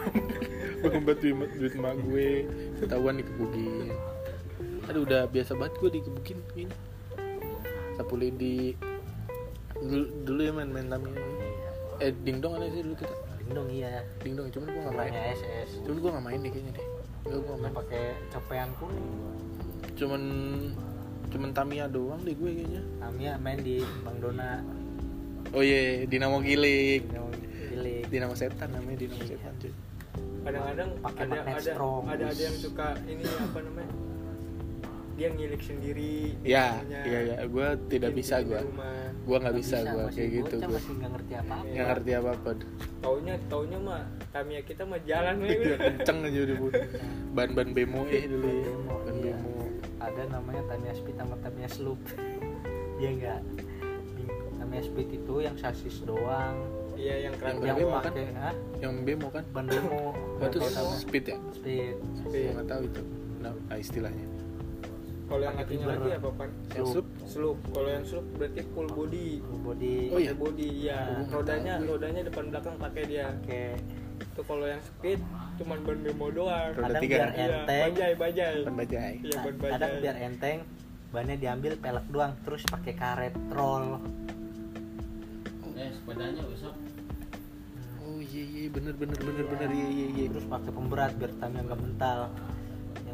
gue 0.84 0.91
ngembat 0.93 1.16
duit, 1.24 1.51
duit 1.57 1.74
mak 1.80 1.97
gue. 2.05 2.45
Ketahuan 2.76 3.16
dikebukin. 3.16 3.97
Aduh 4.93 5.09
udah 5.09 5.24
biasa 5.32 5.57
banget 5.57 5.74
gue 5.80 5.91
dikebukin 5.99 6.39
gini 6.53 6.74
sapu 7.97 8.14
lidi. 8.20 8.76
Dulu, 9.76 10.05
dulu 10.24 10.40
ya 10.40 10.53
main 10.57 10.72
main 10.72 10.88
Tamiya 10.88 11.20
eh 12.01 12.12
dingdong 12.12 12.61
ada 12.61 12.68
sih 12.68 12.84
dulu 12.84 12.97
kita. 12.97 13.14
Dingdong 13.44 13.68
iya. 13.72 14.05
Dingdong 14.20 14.49
cuman 14.53 14.66
gue 14.68 14.82
nggak 14.84 14.97
main. 14.97 15.12
SS 15.32 15.70
cuman 15.84 15.97
gue 15.97 16.11
nggak 16.12 16.26
main 16.26 16.38
deh 16.44 16.51
kayaknya 16.53 16.72
deh. 16.76 16.86
Gue 17.26 17.40
Nggak 17.40 17.59
main. 17.61 17.72
Pakai 17.72 18.05
copean 18.32 18.68
kuning 18.76 19.09
cuman 19.97 20.22
cuman 21.32 21.51
Tamiya 21.57 21.84
doang 21.88 22.20
deh 22.24 22.34
gue 22.36 22.51
kayaknya. 22.53 22.82
Tamiya 23.01 23.32
main 23.40 23.59
di 23.64 23.80
Bang 24.05 24.18
Dona. 24.20 24.61
Oh 25.55 25.62
iya 25.62 26.03
Dinamo 26.11 26.42
Gilik 26.42 27.07
Dinamo 27.07 27.30
Gilik 27.70 28.05
Dinamo 28.11 28.34
Setan 28.34 28.74
namanya 28.74 28.99
Dinamo 28.99 29.24
Setan 29.24 29.53
cuy. 29.62 29.72
Kadang-kadang 30.42 30.90
Pakai 31.03 31.22
ada 31.26 31.38
ada 31.42 31.72
ada 32.07 32.24
ada 32.30 32.42
yang 32.42 32.57
suka 32.59 32.99
ini 33.07 33.22
apa 33.26 33.59
namanya 33.62 34.05
dia 35.17 35.29
ngilik 35.33 35.62
sendiri 35.64 36.37
ya 36.45 36.77
iya 37.09 37.21
ya 37.33 37.37
gue 37.49 37.69
tidak 37.89 38.12
bisa 38.12 38.45
gue 38.45 38.61
gue 39.25 39.37
nggak 39.37 39.57
bisa 39.57 39.77
gue 39.83 40.05
kayak 40.12 40.31
gitu 40.45 40.57
gue 40.61 40.71
masih 40.71 40.93
nggak 41.01 41.11
ngerti 41.17 41.33
apa 41.35 41.53
apa 41.57 41.64
nggak 41.73 41.87
ngerti 41.89 42.11
apa 42.12 42.31
apa 42.37 42.51
taunya 43.01 43.35
taunya 43.49 43.79
mah 43.81 44.05
Tamiya 44.37 44.61
kita 44.69 44.85
mah 44.85 45.01
jalan 45.09 45.35
nih 45.49 45.81
kenceng 45.81 46.19
aja 46.29 46.39
udah 46.45 46.57
bu. 46.61 46.69
Ban 47.33 47.51
ban 47.57 47.69
bemo 47.73 48.05
eh 48.12 48.29
dulu 48.29 48.45
ya. 48.45 48.69
Bemo, 48.69 48.95
ban 49.01 49.14
iya. 49.17 49.33
bemo. 49.33 49.53
Ada 49.97 50.23
namanya 50.29 50.62
Tamiya 50.69 50.93
Speed 50.93 51.17
sama 51.17 51.35
Tamiya 51.41 51.69
Sloop. 51.73 52.01
Dia 53.01 53.09
enggak 53.17 53.41
Tamiya 54.61 54.83
Speed 54.85 55.09
itu 55.09 55.35
yang 55.41 55.57
sasis 55.57 56.05
doang. 56.05 56.57
Iya 57.01 57.29
yang 57.29 57.35
keren 57.41 57.64
yang 57.64 57.77
bemo 57.81 57.97
kan? 58.01 58.12
hah? 58.12 58.55
yang 58.81 58.95
bemo 59.09 59.29
kan? 59.33 59.45
Ban 59.57 59.64
demo 59.69 60.12
oh, 60.12 60.45
itu 60.45 60.59
speed 61.01 61.25
ya? 61.33 61.37
Speed. 61.57 61.97
Gue 62.29 62.53
nggak 62.53 62.69
tahu 62.69 62.83
itu. 62.89 63.03
Nah, 63.41 63.53
istilahnya 63.77 64.36
kalau 65.27 65.43
yang 65.43 65.57
fiber. 65.59 65.89
lagi 65.91 66.11
apa 66.14 66.29
pan? 66.39 66.51
Yang 66.70 66.87
Sloop. 66.87 66.95
sup 66.95 67.07
sloop 67.27 67.59
kalau 67.74 67.89
yang 67.91 68.05
sloop 68.07 68.27
berarti 68.39 68.61
full 68.70 68.89
body. 68.89 69.29
Full 69.43 69.61
body. 69.66 69.97
Oh, 70.14 70.18
iya? 70.22 70.33
Full 70.33 70.41
body. 70.47 70.70
Ya 70.87 70.99
Oh, 71.11 71.24
rodanya 71.35 71.74
rodanya 71.83 72.20
depan 72.22 72.45
belakang 72.55 72.74
pakai 72.79 73.03
dia. 73.11 73.27
Pakai 73.43 73.66
itu 74.16 74.43
kalau 74.45 74.64
yang 74.64 74.83
speed 74.85 75.20
cuman 75.61 75.79
ban 75.85 75.99
bemo 76.01 76.27
doang. 76.31 76.70
Kadang 76.72 77.03
tiga. 77.03 77.16
biar 77.16 77.31
iya 77.35 77.47
enteng. 77.64 77.83
bajai 77.91 78.12
bajai. 78.14 78.57
Ban 78.62 78.74
bajai. 78.77 79.14
Iya 79.20 79.37
ban 79.43 79.55
kadang 79.61 79.93
biar 80.01 80.16
enteng 80.22 80.59
bannya 81.07 81.37
diambil 81.39 81.72
pelek 81.79 82.07
doang 82.12 82.33
terus 82.47 82.62
pakai 82.68 82.93
karet 82.95 83.35
roll. 83.53 83.99
Eh, 85.77 85.91
sepedanya 85.93 86.41
besok. 86.49 86.74
Oh 88.01 88.18
iya 88.22 88.45
iya 88.47 88.68
bener 88.72 88.95
bener 88.97 89.18
bener 89.20 89.45
bener. 89.45 89.68
Iya 89.74 89.89
iya 89.91 90.07
iya. 90.16 90.27
Terus 90.33 90.47
pakai 90.49 90.70
pemberat 90.72 91.12
biar 91.18 91.33
Tamiya 91.37 91.62
nggak 91.66 91.81
mental 91.83 92.18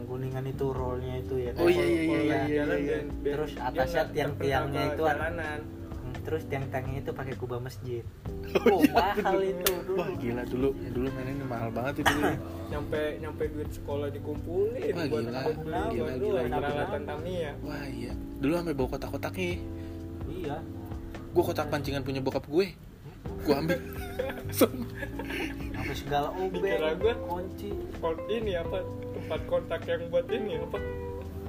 yang 0.02 0.10
kuningan 0.10 0.44
itu 0.44 0.66
rollnya 0.68 1.14
itu 1.16 1.34
ya 1.38 1.50
Oh, 1.54 1.70
iya, 1.70 1.84
iya, 1.86 2.02
iya, 2.02 2.18
iya, 2.42 2.62
iya. 2.74 2.98
biar 3.22 3.38
Terus 3.38 3.52
atasnya 3.54 4.04
tiang-tiangnya 4.10 4.82
itu 4.90 5.02
ada- 5.06 5.14
jalanan 5.14 5.60
Hmm, 6.02 6.18
terus 6.26 6.42
tiang-tiangnya 6.50 6.98
itu 6.98 7.10
pakai 7.14 7.34
kubah 7.38 7.62
masjid. 7.62 8.02
Oh, 8.52 8.74
oh, 8.74 8.82
iya, 8.82 9.22
mahal 9.22 9.38
itu 9.40 9.70
dulu. 9.86 9.96
Wah 9.96 10.10
gila 10.18 10.42
dulu 10.44 10.68
dulu 10.74 11.08
mainnya 11.08 11.32
ini 11.32 11.46
mahal 11.46 11.70
banget 11.70 11.94
itu 12.02 12.10
dulu. 12.10 12.32
Nyampe 12.74 13.00
nyampe 13.22 13.42
duit 13.48 13.70
sekolah 13.70 14.08
dikumpulin 14.10 14.92
Wah, 14.92 15.06
buat 15.06 15.22
gila. 15.22 15.40
Gila, 15.88 16.12
gila, 16.18 16.40
gila. 16.50 16.98
Tamiya 17.06 17.50
wah 17.62 17.86
iya. 17.86 18.12
Dulu 18.42 18.52
sampai 18.52 18.74
bawa 18.74 18.88
kotak-kotaknya 18.90 19.46
iya. 20.26 20.56
Gue 21.30 21.42
kotak 21.46 21.70
pancingan 21.70 22.02
punya 22.02 22.18
bokap 22.18 22.44
gue. 22.44 22.74
Gue 23.46 23.54
ambil 23.54 23.78
sampai 24.50 25.94
segala 25.94 26.32
Dikira 26.50 26.96
obeng 26.96 26.98
gua. 26.98 27.14
kunci. 27.28 27.70
Kont 28.02 28.20
ini 28.26 28.52
apa? 28.58 28.82
Tempat 29.14 29.40
kontak 29.46 29.80
yang 29.86 30.02
buat 30.10 30.26
ini 30.32 30.58
apa? 30.58 30.78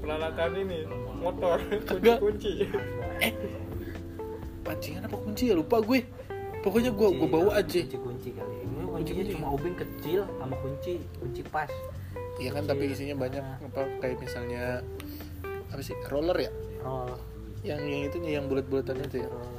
Peralatan 0.03 0.51
ini 0.59 0.77
motor 1.23 1.57
kunci 1.87 2.11
kunci 2.19 2.51
pancingan 4.63 5.07
apa 5.07 5.17
kunci 5.19 5.43
ya? 5.51 5.55
Lupa 5.55 5.79
gue. 5.79 6.03
Pokoknya 6.63 6.91
gue 6.95 7.07
gue 7.15 7.27
bawa 7.27 7.59
aja. 7.59 7.79
Kunci 7.83 7.97
kunci 7.99 8.29
kali. 8.35 8.55
Ini 8.63 8.83
kuncinya 8.83 8.91
Kunci-kunci. 8.99 9.31
cuma 9.35 9.47
obeng 9.51 9.75
kecil 9.75 10.21
sama 10.39 10.55
kunci 10.59 10.93
kunci 11.19 11.41
pas. 11.47 11.71
Iya 12.39 12.49
kan 12.55 12.63
tapi 12.67 12.91
isinya 12.91 13.15
banyak. 13.19 13.43
apa 13.43 13.81
kayak 14.03 14.19
misalnya 14.19 14.83
apa 15.71 15.81
sih? 15.83 15.95
Roller 16.11 16.35
ya? 16.39 16.51
Roll 16.83 17.15
yang 17.63 17.79
yang 17.87 18.01
itu 18.11 18.17
yang 18.27 18.45
bulat-bulatan 18.51 18.99
itu 19.07 19.23
ya? 19.23 19.29
Roll 19.31 19.52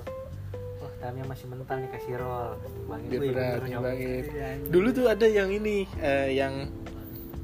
wah 1.05 1.13
Tamiya 1.13 1.25
masih 1.29 1.47
mental 1.47 1.77
nih 1.79 1.91
kasih 1.91 2.13
roll 2.17 2.49
Nimbangin. 2.65 3.07
biar 3.07 3.21
Wih, 3.21 3.29
berat 3.31 3.53
bener, 3.55 3.69
nyimbangin 3.69 4.09
Iya, 4.25 4.45
anjing. 4.49 4.71
dulu 4.73 4.89
tuh 4.91 5.07
ada 5.07 5.27
yang 5.29 5.51
ini 5.51 5.77
eh, 6.01 6.29
yang 6.33 6.55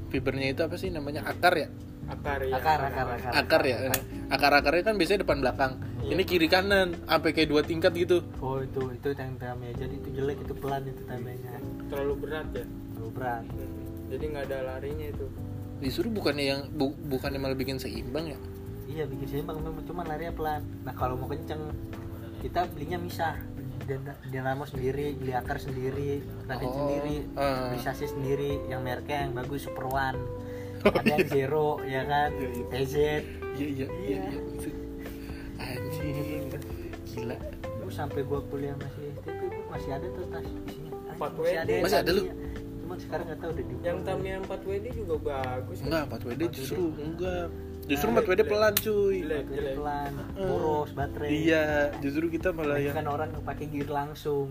fibernya 0.09 0.47
itu 0.49 0.61
apa 0.61 0.75
sih 0.75 0.89
namanya? 0.89 1.21
Akar 1.23 1.53
ya? 1.55 1.69
Akar 2.09 2.41
ya 2.41 2.57
akar 2.57 2.79
akar 2.81 3.07
akar. 3.13 3.31
Akar 3.31 3.61
ya? 3.63 3.77
Akar. 4.27 4.51
Akarnya 4.53 4.83
kan 4.83 4.95
biasanya 4.97 5.21
depan 5.21 5.37
belakang. 5.39 5.73
Iya. 6.01 6.17
ini 6.17 6.23
kiri 6.25 6.49
kanan 6.49 6.97
sampai 7.05 7.29
kayak 7.29 7.47
dua 7.47 7.61
tingkat 7.61 7.93
gitu. 7.93 8.25
Oh 8.41 8.57
itu 8.57 8.81
itu 8.89 9.13
yang 9.13 9.37
Tamiya 9.37 9.71
jadi 9.77 9.93
itu 9.93 10.09
jelek 10.11 10.41
itu 10.41 10.53
pelan 10.57 10.81
itu 10.83 11.01
Tamiya 11.05 11.61
terlalu 11.87 12.13
berat 12.17 12.47
ya? 12.51 12.65
Terlalu 12.65 13.11
berat. 13.13 13.43
Jadi 14.09 14.23
nggak 14.27 14.43
ada 14.49 14.57
larinya 14.65 15.07
itu? 15.07 15.25
Disuruh 15.77 16.09
bukannya 16.09 16.45
yang 16.47 16.61
bu- 16.71 16.97
bukannya 17.05 17.37
malah 17.37 17.53
bikin 17.53 17.77
seimbang 17.77 18.27
ya? 18.27 18.39
Iya 18.89 19.05
bikin 19.05 19.27
seimbang 19.29 19.61
memang 19.61 19.85
cuma 19.85 20.01
larinya 20.03 20.33
pelan. 20.33 20.61
Nah 20.81 20.91
kalau 20.91 21.15
mau 21.15 21.29
kenceng 21.29 21.61
kita 22.41 22.65
belinya 22.67 22.97
misah 22.97 23.37
Din- 23.81 24.05
dinamo 24.27 24.63
sendiri 24.63 25.13
beli 25.13 25.33
akar 25.33 25.57
sendiri 25.57 26.21
radit 26.45 26.65
Oh, 26.65 26.75
sendiri 26.75 27.15
ah. 27.33 27.67
beli 27.67 27.79
sasis 27.79 28.11
sendiri 28.11 28.61
yang 28.65 28.81
mereknya 28.81 29.25
yang 29.25 29.33
bagus 29.33 29.65
super 29.65 29.85
one. 29.85 30.21
Ada 30.85 31.01
yang 31.11 31.27
zero 31.27 31.81
ya 31.83 32.01
kan? 32.03 32.29
Iya, 32.31 32.47
iya. 32.47 32.65
TZ 32.71 32.95
iya 33.51 33.67
iya 33.67 33.87
iya 33.99 34.17
iya. 34.21 34.41
anjing. 35.57 36.45
Gila. 37.05 37.35
Gua 37.79 37.91
sampai 37.91 38.21
gua 38.23 38.39
kuliah 38.43 38.73
masih 38.75 39.07
gua 39.17 39.33
masih 39.71 39.89
ada 39.91 40.07
tuh 40.07 40.25
tas 40.29 40.45
isinya 40.45 40.91
Empat 41.11 41.31
masih 41.35 41.57
ada 41.57 41.71
Masih 41.81 41.97
ada 41.99 42.11
lu? 42.11 42.23
cuman 42.81 42.97
sekarang 42.99 43.25
nggak 43.25 43.39
tahu 43.39 43.49
udah 43.51 43.65
di 43.65 43.75
yang 43.81 43.99
Tamiya 44.03 44.35
4 44.41 44.61
WD 44.61 44.85
juga 44.95 45.15
bagus. 45.21 45.77
Enggak 45.81 46.03
4 46.07 46.27
WD 46.27 46.41
justru 46.51 46.83
enggak 46.93 47.47
justru 47.91 48.07
Nah, 48.07 48.15
4 48.15 48.23
WD 48.23 48.31
jelek. 48.33 48.47
pelan 48.47 48.73
cuy 48.77 49.17
Jelek, 49.19 49.45
pelan 49.75 50.11
Eh. 50.31 50.47
boros 50.47 50.89
baterai 50.91 51.27
iya 51.29 51.63
justru 51.99 52.25
kita 52.27 52.49
malah 52.49 52.79
yang 52.79 52.95
kan 52.95 53.05
orang 53.05 53.29
pakai 53.41 53.67
gear 53.67 53.89
langsung 53.89 54.47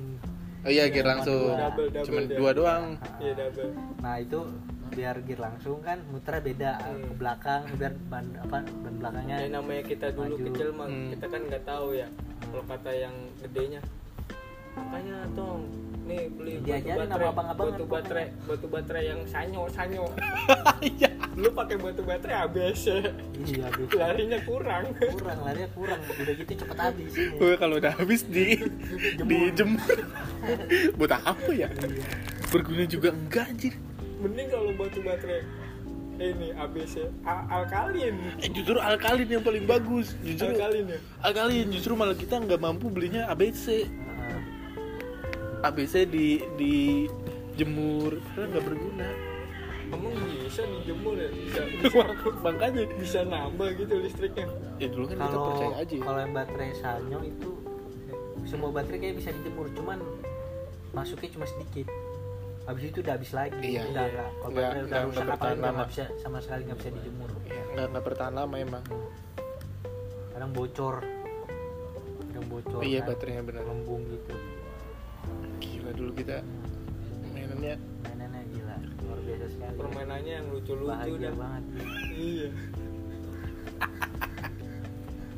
oh 0.61 0.69
iya 0.69 0.85
gear 0.87 1.03
Cuma 1.03 1.13
langsung. 1.17 1.49
Double, 1.51 1.89
double 1.89 2.05
cuman 2.05 2.23
dua 2.31 2.51
doang 2.53 2.85
iya 3.17 3.33
double 3.35 3.73
Nah 3.99 4.15
itu 4.17 4.39
biar 4.91 5.17
gear 5.23 5.41
langsung 5.41 5.81
kan 5.81 5.99
muternya 6.07 6.43
beda 6.43 6.73
Hmm. 6.79 7.01
ke 7.01 7.15
belakang 7.17 7.63
biar 7.75 7.93
ban 8.07 8.27
apa 8.37 8.57
ban 8.61 8.95
belakangnya 8.97 9.37
yang 9.41 9.55
namanya 9.57 9.83
kita 9.85 10.07
dulu 10.11 10.35
Maju. 10.35 10.45
kecil 10.47 10.69
mah 10.73 10.87
Hmm. 10.87 11.09
kita 11.11 11.27
kan 11.27 11.41
nggak 11.43 11.65
tahu 11.65 11.89
ya 11.95 12.09
kalau 12.45 12.65
kata 12.67 12.91
yang 12.93 13.15
gedenya 13.39 13.81
makanya 14.73 15.17
tong 15.33 15.65
nih 16.11 16.23
beli 16.29 16.53
Dia 16.61 16.77
batu 16.77 16.91
baterai. 16.91 17.07
sama 17.09 17.31
abang-abangan 17.31 17.57
batu 17.71 17.79
pokoknya. 17.81 17.95
baterai 17.97 18.27
batu 18.45 18.67
baterai 18.67 19.05
yang 19.07 19.21
sanyo 19.25 19.63
sanyo. 19.71 20.05
Iya. 20.91 21.11
Lu 21.37 21.49
pakai 21.53 21.77
batu 21.77 22.03
baterai 22.03 22.37
ABS 22.43 22.81
iya 23.41 23.65
habis. 23.65 23.89
Larinya 23.93 24.39
kurang. 24.43 24.85
Kurang 24.97 25.39
larinya 25.41 25.71
kurang. 25.71 26.01
Udah 26.11 26.35
gitu 26.35 26.53
cepet 26.57 26.77
habis. 26.77 27.11
Gue 27.15 27.55
kalau 27.55 27.79
udah 27.79 27.93
habis 27.93 28.21
di 28.25 28.59
dijemur 29.21 29.99
buat 30.99 31.13
apa 31.15 31.51
ya? 31.51 31.69
Berguna 32.49 32.85
juga 32.85 33.13
enggak 33.13 33.47
anjir. 33.47 33.75
Mending 34.19 34.49
kalau 34.49 34.71
batu 34.75 35.01
baterai 35.01 35.43
ini 36.21 36.53
ABC 36.53 37.09
A- 37.25 37.49
alkalin. 37.51 38.13
Eh, 38.39 38.51
justru 38.51 38.77
alkalin 38.77 39.29
yang 39.31 39.41
paling 39.41 39.65
bagus. 39.65 40.13
Justru 40.21 40.53
alkalin 40.53 40.85
ya? 40.87 40.99
Alkalin 41.23 41.67
justru 41.71 41.93
malah 41.95 42.13
kita 42.13 42.37
nggak 42.37 42.59
mampu 42.59 42.89
belinya 42.89 43.25
ABC. 43.29 43.89
ABC 45.61 46.09
di 46.09 46.41
di 46.57 46.75
jemur. 47.57 48.17
Karena 48.33 48.47
nggak 48.57 48.65
berguna. 48.65 49.09
Emang 49.91 50.15
bisa 50.47 50.63
dijemur 50.63 51.19
ya 51.19 51.31
bisa 51.35 51.61
bisa, 51.83 51.99
makanya 52.47 52.83
bisa 52.95 53.21
nambah 53.27 53.69
gitu 53.75 53.95
listriknya. 53.99 54.47
Ya 54.79 54.87
dulu 54.87 55.05
kan 55.11 55.17
kita 55.19 55.27
kalau 55.35 55.47
percaya 55.51 55.75
aja. 55.83 55.95
kalau 55.99 56.21
yang 56.23 56.33
baterai 56.35 56.73
sanyo 56.79 57.19
itu 57.27 57.51
semua 58.47 58.71
baterai 58.71 58.99
kayak 59.03 59.17
bisa 59.19 59.29
dijemur 59.35 59.67
cuman 59.75 59.99
masuknya 60.95 61.29
cuma 61.35 61.47
sedikit. 61.51 61.87
Habis 62.71 62.85
itu 62.95 62.99
udah 63.03 63.13
habis 63.19 63.31
lagi. 63.35 63.67
Iya. 63.67 63.83
udah 63.91 64.05
nggak 64.07 64.31
kalau 64.31 64.53
baterai 64.55 64.83
udah 64.87 65.01
rusak 65.11 65.27
apa 65.27 65.47
udah 65.59 65.71
nggak 65.75 65.91
bisa 65.91 66.05
sama 66.23 66.39
sekali 66.39 66.61
nggak 66.71 66.79
bisa 66.79 66.91
dijemur. 66.95 67.31
Ya, 67.51 67.63
nggak 67.75 67.87
nggak 67.91 68.05
bertahan 68.07 68.35
lama 68.39 68.57
emang. 68.57 68.85
Kadang 70.31 70.51
bocor. 70.55 71.03
Kadang 72.31 72.47
bocor 72.47 72.81
iya 72.87 73.03
kan. 73.03 73.11
baterainya 73.11 73.43
benar. 73.43 73.67
lembung 73.67 74.07
gitu 74.07 74.33
gila 75.61 75.91
dulu 75.95 76.13
kita 76.17 76.37
mainannya. 77.33 77.75
Mainannya 78.07 78.43
gila 78.55 78.77
luar 79.05 79.19
biasa 79.27 79.47
sekali. 79.53 79.75
Permainannya 79.77 80.33
yang 80.41 80.47
lucu-lucu 80.53 80.91
bahagia 80.91 81.31
dah. 81.31 81.35
banget. 81.37 81.63
Iya. 82.17 82.49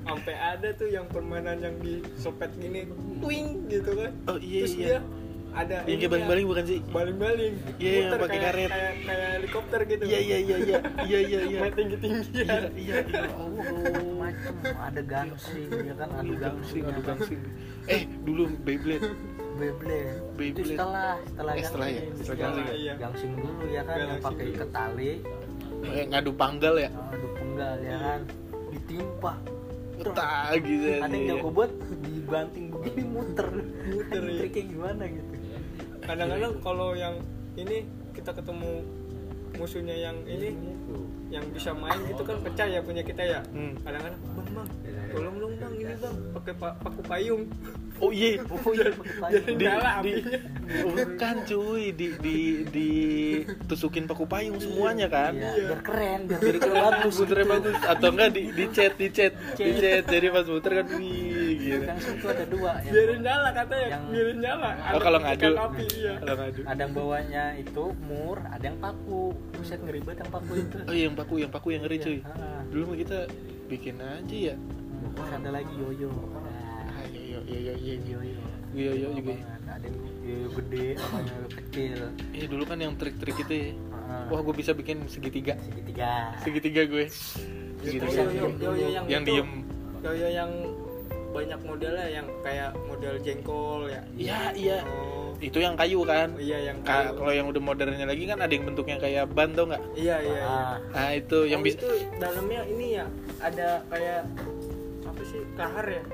Sampai 0.03 0.35
ada 0.35 0.69
tuh 0.75 0.89
yang 0.91 1.07
permainan 1.09 1.59
yang 1.63 1.77
disopet 1.79 2.51
gini 2.59 2.91
twing 3.23 3.71
gitu 3.71 3.91
kan. 3.97 4.13
Oh 4.29 4.39
iya 4.39 4.61
terus 4.67 4.77
iya. 4.77 4.87
dia 4.87 4.99
ada 5.53 5.77
yang 5.85 6.01
kayak 6.01 6.13
baling-baling 6.17 6.47
bukan 6.49 6.65
sih? 6.65 6.79
baling-baling. 6.89 7.55
Iya, 7.77 7.91
yang 7.93 8.05
Muter 8.09 8.19
pakai 8.25 8.39
karet. 8.41 8.71
kayak 8.73 8.93
kayak 9.05 9.29
helikopter 9.37 9.81
gitu. 9.85 10.03
Iya 10.09 10.19
iya 10.19 10.39
iya 10.41 10.57
iya. 10.57 10.79
Iya 11.05 11.19
iya 11.21 11.41
iya. 11.45 11.59
Main 11.61 11.75
tinggi 11.77 11.97
tinggian 12.01 12.25
iya 12.33 12.57
iya 12.73 12.95
iya. 13.05 13.23
Oh 13.41 13.49
macam 14.17 14.55
ada 14.81 15.03
gangsing 15.05 15.69
ya 15.71 15.95
kan? 15.95 16.09
Adu 16.09 16.19
adu 16.19 16.35
gangsing 16.41 16.83
gangsing 16.83 16.83
adu 16.89 17.03
gangsing 17.05 17.41
eh 17.91 18.07
dulu 18.23 18.47
Beyblade 18.63 19.11
Beyblade 19.53 20.21
itu 20.41 20.61
setelah 20.67 21.15
setelah 21.25 21.53
Eh, 21.53 21.63
setelah 21.63 21.89
ya? 21.89 22.03
Setelah 22.15 22.37
gangsing 22.39 22.65
ya? 22.65 22.75
Iya. 22.75 22.93
gangsing 22.97 23.33
dulu 23.35 23.65
ya 23.67 23.83
kan 23.83 23.95
yang 23.95 24.09
Gangsing 24.09 24.25
pakai 24.25 24.45
dulu. 24.45 24.55
ikat 24.55 24.71
tali 24.71 25.11
eh, 25.83 26.05
ngadu 26.07 26.31
panggal 26.33 26.75
ya 26.77 26.91
adu 27.09 27.29
penggal 27.33 27.77
ya 27.81 27.97
kan 27.99 28.21
ditimpa 28.69 29.33
tak 30.03 30.59
gitu 30.61 30.89
ada 30.99 31.13
yang 31.13 31.27
jago 31.31 31.49
buat 31.49 31.71
dibanting 32.03 32.65
begini 32.71 33.03
muter 33.05 33.49
Muter, 33.87 34.23
iya. 34.25 34.39
triknya 34.41 34.63
gimana 34.69 35.03
gitu 35.07 35.33
kadang-kadang 36.01 36.53
kalau 36.59 36.89
yang 36.93 37.15
ini 37.55 37.87
kita 38.11 38.31
ketemu 38.33 38.83
musuhnya 39.53 39.95
yang 39.95 40.17
ini 40.25 40.57
yang 41.29 41.45
bisa 41.49 41.71
main 41.73 42.01
gitu 42.05 42.23
kan 42.23 42.41
pecah 42.41 42.67
ya 42.67 42.81
punya 42.81 43.01
kita 43.01 43.23
ya 43.23 43.41
Hmm. 43.49 43.77
kadang-kadang 43.79 44.19
bang 44.19 44.49
bang 44.51 44.69
tolong 45.09 45.37
dong 45.39 45.52
bang 46.03 46.17
pakai 46.35 46.53
pa- 46.53 46.77
paku 46.77 47.01
payung. 47.03 47.43
Oh 48.03 48.11
iya 48.11 48.43
oh 48.51 48.73
iya. 48.73 48.91
Pakai 48.91 49.15
payung. 49.17 49.47
Jadi 49.47 49.65
apinya. 49.71 50.39
bukan 50.83 51.35
cuy 51.45 51.85
di 51.93 52.07
di 52.19 52.37
di 52.67 52.91
tusukin 53.65 54.05
paku 54.05 54.27
payung 54.27 54.59
semuanya 54.59 55.07
kan? 55.07 55.33
Iya, 55.33 55.71
biar 55.71 55.81
keren 55.81 56.21
biar 56.27 56.41
jadi 56.41 56.59
keren 56.59 56.83
bagus. 56.83 57.15
muternya 57.15 57.39
gitu. 57.39 57.53
bagus. 57.55 57.75
Atau 57.85 58.09
enggak 58.11 58.31
di 58.33 58.43
di 58.51 58.65
chat 58.69 58.93
di 58.97 59.07
chat 59.09 59.33
di 59.55 59.71
Chat. 59.73 60.03
jadi 60.05 60.27
pas 60.29 60.45
muter 60.45 60.73
kan 60.75 60.87
wih 60.99 61.55
gitu. 61.55 61.85
Itu 61.87 62.27
ada 62.27 62.45
dua 62.45 62.71
yang 62.81 62.93
biarin 62.93 63.21
nyala 63.23 63.49
katanya. 63.53 63.87
Yang- 63.89 64.07
biarin 64.11 64.39
nyala. 64.41 64.71
Oh 64.91 65.01
kalau 65.01 65.19
Ada 65.21 65.27
ngadu. 65.31 65.53
api 65.55 65.85
iya. 65.95 66.13
Kalau 66.19 66.35
ngadu. 66.37 66.61
Ada 66.67 66.81
yang 66.81 66.93
bawanya 66.93 67.45
itu 67.55 67.85
mur 68.03 68.37
ada 68.43 68.65
yang 68.65 68.79
paku. 68.79 69.23
Buset 69.55 69.79
ngeri 69.79 70.01
banget 70.03 70.27
yang 70.27 70.33
paku 70.33 70.53
itu. 70.59 70.77
Oh 70.83 70.93
iya 70.93 71.05
yang 71.07 71.15
paku 71.15 71.35
yang 71.39 71.51
paku 71.51 71.69
yang 71.71 71.83
ngeri 71.85 71.99
cuy. 71.99 72.19
Ah. 72.25 72.61
dulu 72.67 72.83
mah 72.89 72.99
kita 72.99 73.19
bikin 73.69 73.97
aja 74.01 74.37
ya 74.53 74.57
terus 75.13 75.31
ada 75.31 75.51
lagi 75.51 75.75
yoyo. 75.75 76.09
Nah, 76.09 76.91
ah 76.91 77.05
yo 77.07 77.21
yo 77.23 77.39
yo 77.43 77.57
yo 77.59 77.75
yo 77.75 77.95
yo 77.97 78.19
yoyo 78.21 78.41
yo 78.73 78.93
yo 78.95 79.09
juga. 79.15 79.35
Ada 79.65 79.87
yang 79.87 79.99
yoyo 80.21 80.49
gede 80.55 80.85
sama 80.97 81.19
yoyo 81.23 81.47
kecil. 81.51 81.99
Eh 82.33 82.47
dulu 82.47 82.63
kan 82.65 82.79
yang 82.79 82.93
trik-trik 82.97 83.37
itu 83.39 83.53
ya. 83.53 83.69
Ah. 84.03 84.29
wah 84.29 84.41
gue 84.41 84.55
bisa 84.55 84.73
bikin 84.73 85.07
segitiga. 85.07 85.57
Segitiga. 85.63 86.37
Segitiga 86.41 86.83
gue. 86.85 87.05
Yo 87.07 87.89
segitiga 87.89 88.23
yo 88.29 88.47
yo 88.53 88.71
yo 88.73 88.87
yang 88.91 89.05
yang 89.09 89.23
diem. 89.23 89.49
Yo 90.01 90.11
yo 90.13 90.29
yang 90.29 90.51
banyak 91.33 91.61
modelnya 91.65 92.07
yang 92.13 92.27
kayak 92.45 92.77
model 92.85 93.15
jengkol 93.25 93.89
ya. 93.89 94.03
Iya 94.13 94.41
iya. 94.53 94.79
Oh 94.85 95.23
itu 95.43 95.59
yang 95.59 95.75
kayu 95.75 96.07
kan? 96.07 96.31
Iya 96.39 96.71
yang 96.71 96.79
Ka- 96.87 97.11
kayu. 97.11 97.19
kalau 97.19 97.33
yang 97.35 97.47
udah 97.51 97.59
modernnya 97.59 98.07
lagi 98.07 98.25
kan 98.31 98.39
ada 98.39 98.53
yang 98.55 98.63
bentuknya 98.63 98.97
kayak 99.03 99.27
ban 99.35 99.51
tau 99.51 99.67
nggak? 99.67 99.83
Iya 99.99 100.17
iya, 100.23 100.35
iya. 100.39 100.45
ah. 100.47 100.75
Nah 100.95 101.11
itu 101.19 101.39
yang 101.51 101.61
Oh, 101.61 101.67
bisa 101.67 101.77
itu 101.83 101.91
dalamnya 102.23 102.61
ini 102.71 102.87
ya 102.95 103.05
ada 103.43 103.69
kayak 103.91 104.23
apa 105.13 105.23
sih? 105.29 105.41
Kahar 105.55 105.87
ya? 105.87 106.05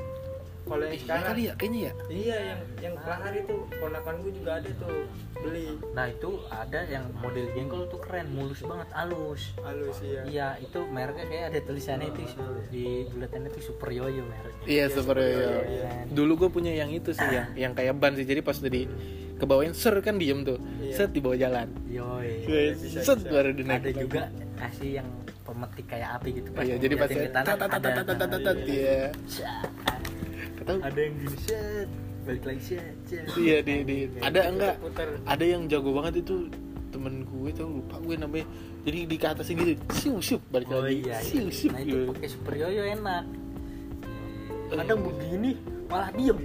Kalau 0.69 0.85
yang 0.85 0.93
iya 0.93 1.01
sekarang. 1.01 1.25
kali 1.25 1.41
ya 1.41 1.53
kayaknya 1.57 1.81
ya. 1.81 1.93
Iya 2.13 2.37
yang 2.45 2.61
yang 2.85 2.95
kahar 3.01 3.33
itu 3.33 3.55
ponakan 3.81 4.15
gue 4.21 4.33
juga 4.37 4.51
ada 4.61 4.71
tuh 4.77 4.97
beli. 5.41 5.69
Nah 5.97 6.07
itu 6.13 6.31
ada 6.53 6.81
yang 6.85 7.05
model 7.17 7.47
jengkol 7.57 7.83
tuh 7.89 8.01
keren 8.05 8.29
mulus 8.37 8.61
banget 8.61 8.89
halus. 8.93 9.43
Halus 9.65 9.97
iya. 10.05 10.23
Iya 10.29 10.49
itu 10.61 10.79
mereknya 10.93 11.27
kayak 11.33 11.45
ada 11.57 11.61
tulisannya 11.65 12.09
itu 12.13 12.21
di 12.69 13.09
buletannya 13.09 13.49
itu 13.49 13.61
super 13.73 13.89
yoyo 13.89 14.23
mereknya. 14.29 14.65
Iya 14.69 14.85
super 14.93 15.17
super 15.17 15.17
Yoyo. 15.25 15.61
dulu 16.13 16.33
gue 16.45 16.51
punya 16.53 16.73
yang 16.77 16.93
itu 16.93 17.17
sih 17.17 17.29
yang 17.33 17.49
yang 17.57 17.73
kayak 17.73 17.97
ban 17.97 18.13
sih 18.13 18.29
jadi 18.29 18.45
pas 18.45 18.61
tadi 18.61 18.85
kebawain 19.41 19.73
ser 19.73 19.97
kan 20.05 20.21
diem 20.21 20.45
tuh. 20.45 20.61
Iya. 20.85 20.95
set 21.01 21.11
di 21.17 21.21
bawah 21.25 21.39
jalan. 21.41 21.73
Yoi. 21.89 22.45
Iya, 22.45 22.61
bisa, 22.77 23.01
set 23.07 23.25
bisa. 23.25 23.31
baru 23.33 23.51
dinaik 23.57 23.89
ada 23.89 23.93
juga 23.97 24.23
kasih 24.59 24.91
yang 25.01 25.09
pemetik 25.47 25.87
kayak 25.89 26.09
api 26.21 26.29
gitu 26.43 26.49
iya 26.61 26.77
jadi 26.77 26.95
pas 26.99 27.09
tat 27.09 27.47
ada- 27.49 28.59
iya. 28.67 29.09
Yang 30.69 31.13
gini 31.17 31.37
set 31.41 31.89
balik 32.29 32.45
lagi 32.45 32.61
set 32.61 32.95
iya 33.41 33.65
di 33.65 33.75
di. 33.89 33.97
Ada 34.21 34.53
enggak? 34.53 34.75
Ada 35.25 35.45
yang 35.49 35.65
jago 35.65 35.97
banget 35.97 36.21
itu 36.21 36.53
temen 36.93 37.25
gue 37.25 37.49
tau 37.57 37.69
lupa 37.73 37.97
gue 38.05 38.21
namanya. 38.21 38.45
Jadi 38.85 38.99
di 39.09 39.17
ke 39.17 39.27
atas 39.33 39.49
gitu 39.49 39.73
siu 39.97 40.21
siu 40.21 40.39
balik 40.53 40.69
oh 40.69 40.85
lagi. 40.85 41.09
iya, 41.09 41.17
siu 41.25 41.49
iya. 41.49 41.53
siu 41.53 41.71
nah 41.73 41.81
itu 41.81 41.97
pakai 42.13 42.29
super 42.29 42.53
yoyo 42.57 42.83
enak 42.85 43.25
kadang 44.69 45.01
begini 45.01 45.51
malah 45.89 46.11
diem. 46.12 46.39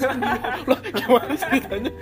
Loh 0.70 0.80
gimana 0.94 1.34
ceritanya? 1.34 1.92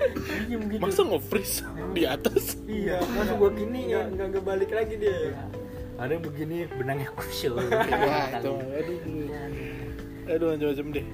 Diem 0.47 0.63
gitu. 0.69 0.81
Masa 0.85 1.01
nge-freeze 1.03 1.65
di 1.97 2.03
atas? 2.05 2.61
Iya 2.69 3.01
langsung 3.01 3.37
gua 3.41 3.51
gini 3.57 3.93
nggak 3.93 4.05
ya 4.05 4.13
nggak 4.13 4.29
ngebalik 4.37 4.71
lagi 4.71 4.95
dia. 5.01 5.17
Ya 5.33 5.45
ada 5.95 6.11
yang 6.11 6.25
begini 6.27 6.67
benangnya 6.75 7.09
kusut 7.15 7.55
wah 7.59 8.27
itu. 8.35 8.53
Aduh. 8.59 8.99
Aduh 10.27 10.47
macam-macam 10.57 10.87
deh. 10.91 11.07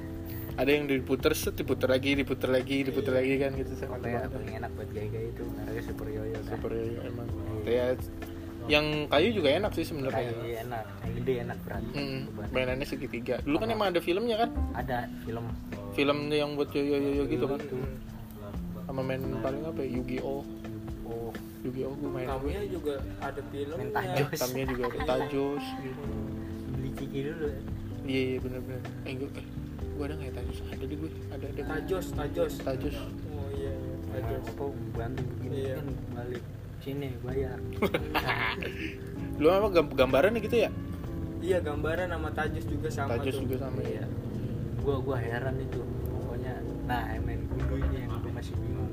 Ada 0.58 0.70
yang 0.76 0.84
diputer 0.88 1.32
set 1.32 1.56
diputer 1.56 1.88
lagi 1.88 2.10
diputer 2.16 2.48
lagi 2.52 2.84
diputer 2.84 3.12
lagi 3.16 3.34
kan 3.40 3.50
gitu. 3.56 3.72
Sama 3.76 3.96
kayak 4.00 4.32
paling 4.32 4.50
enak 4.60 4.70
buat 4.76 4.88
gaya-gaya 4.92 5.28
itu 5.32 5.42
mereknya 5.56 5.82
super 5.84 6.06
yoyo 6.08 6.36
kan. 6.36 6.52
Super 6.56 6.70
ya, 6.74 7.00
emang. 7.06 7.28
Kayak 7.64 7.88
yang 8.70 8.86
kayu 9.10 9.34
juga 9.34 9.48
enak 9.50 9.74
sih 9.74 9.82
sebenarnya. 9.82 10.30
Kayak 10.30 10.62
enak. 10.64 10.84
Yang 11.02 11.12
gede 11.18 11.34
enak 11.42 11.58
berat 11.66 11.82
Hmm, 11.90 12.18
mainannya 12.54 12.86
segitiga. 12.86 13.36
Dulu 13.42 13.56
kan 13.58 13.68
emang 13.68 13.88
ada 13.90 14.00
filmnya 14.00 14.36
kan? 14.38 14.50
Ada 14.72 15.10
film. 15.26 15.44
Film 15.90 16.18
yang 16.30 16.54
buat 16.54 16.70
yo 16.70 16.78
yo 16.80 16.96
yo 16.96 17.10
yo 17.18 17.24
gitu 17.26 17.44
kan? 17.44 17.58
Sama 18.86 19.02
main 19.02 19.22
paling 19.42 19.62
apa 19.66 19.80
ya? 19.82 19.88
Yu-Gi-Oh. 19.98 20.42
Oh 21.04 21.30
Yu-Gi-Oh 21.60 21.94
gue 21.94 22.10
main. 22.10 22.26
Tamiya 22.26 22.62
juga 22.70 22.94
ada 23.18 23.40
filmnya. 23.50 23.76
Main 23.76 23.90
Tajos. 23.90 24.38
Tamnya 24.38 24.64
juga 24.64 24.82
ada 24.86 24.98
Tajos 25.04 25.64
gitu. 25.82 26.02
Beli 26.70 26.90
ciki 26.94 27.18
dulu. 27.26 27.48
Iya 28.06 28.20
iya 28.24 28.38
bener-bener. 28.38 28.82
Eh 29.02 29.14
gue 29.18 29.28
eh 29.34 29.46
gue 29.90 30.04
ada 30.06 30.14
nggak 30.14 30.28
ya 30.30 30.34
Tajos? 30.38 30.58
Ada 30.70 30.84
di 30.86 30.94
gue 30.94 31.10
ada 31.28 31.46
ada 31.46 31.62
tajos 31.68 32.06
tajos. 32.14 32.52
Tajos. 32.62 32.96
Oh 33.28 33.48
iya 33.50 33.72
iya. 33.74 33.94
Tajos. 34.10 34.42
apa 34.48 34.64
bantu 34.94 35.22
begini 35.34 35.54
Iya. 35.60 35.74
kan 35.76 35.86
balik 36.14 36.42
sini 36.80 37.08
bayar. 37.20 37.58
Lu 39.36 39.48
apa 39.48 39.68
gam- 39.70 39.94
gambaran 39.94 40.36
gitu 40.38 40.56
ya? 40.58 40.70
Iya 41.40 41.58
gambaran 41.58 42.08
sama 42.08 42.28
tajos 42.30 42.64
juga 42.64 42.88
sama 42.88 43.16
Tajos 43.16 43.34
tuh. 43.34 43.42
juga 43.42 43.56
sama 43.62 43.80
ya 43.80 43.88
iya. 43.94 44.04
Gua 44.78 44.96
gua 44.98 45.16
heran 45.16 45.56
itu 45.58 45.80
pokoknya. 46.06 46.54
Nah 46.84 47.02
main 47.18 47.40
gundu 47.46 47.74
ini 47.78 47.96
yang 47.98 48.12
gua 48.14 48.32
masih 48.34 48.54
bingung. 48.54 48.92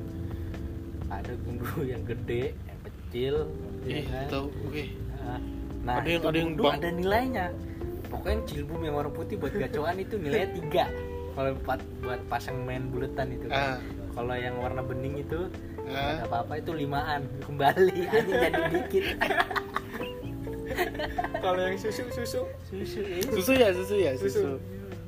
Ada 1.07 1.33
gundu 1.37 1.67
yang 1.91 2.01
gede 2.03 2.43
yang 2.61 2.79
kecil 2.81 3.35
ya 3.83 3.93
eh 3.93 4.03
kan? 4.05 4.27
tau 4.29 4.45
oke. 4.47 4.83
Nah, 5.17 5.39
nah 5.83 5.93
Ada 5.97 6.07
yang- 6.09 6.23
ada 6.23 6.37
yang 6.37 6.49
gundu 6.49 6.63
bang- 6.63 6.75
ada 6.77 6.89
nilainya. 6.89 7.45
Pokoknya 8.07 8.31
yang 8.33 8.43
cilbum 8.45 8.79
yang 8.81 8.95
warna 8.95 9.11
putih 9.11 9.35
buat 9.35 9.51
gacoan 9.51 9.95
itu 9.97 10.15
nilainya 10.15 10.49
tiga. 10.55 10.85
Kalau 11.33 11.51
buat 11.61 11.81
buat 12.01 12.21
pasang 12.25 12.63
main 12.63 12.87
buletan 12.87 13.27
itu 13.29 13.45
kan. 13.45 13.83
Kalau 14.09 14.33
yang 14.33 14.55
warna 14.55 14.79
bening 14.81 15.19
itu 15.19 15.51
Ada 15.89 16.23
apa-apa 16.23 16.53
itu 16.55 16.71
limaan 16.73 17.21
kembali. 17.41 17.95
Aja 18.11 18.35
jadi 18.41 18.61
dikit. 18.69 19.05
Kalau 21.37 21.61
yang 21.61 21.77
susu 21.77 22.03
susu. 22.09 22.41
Susu 22.63 22.99
eh. 23.01 23.23
susu 23.25 23.51
ya 23.53 23.69
susu 23.71 23.95
ya 23.95 24.11
Susu. 24.13 24.27
susu. 24.29 24.51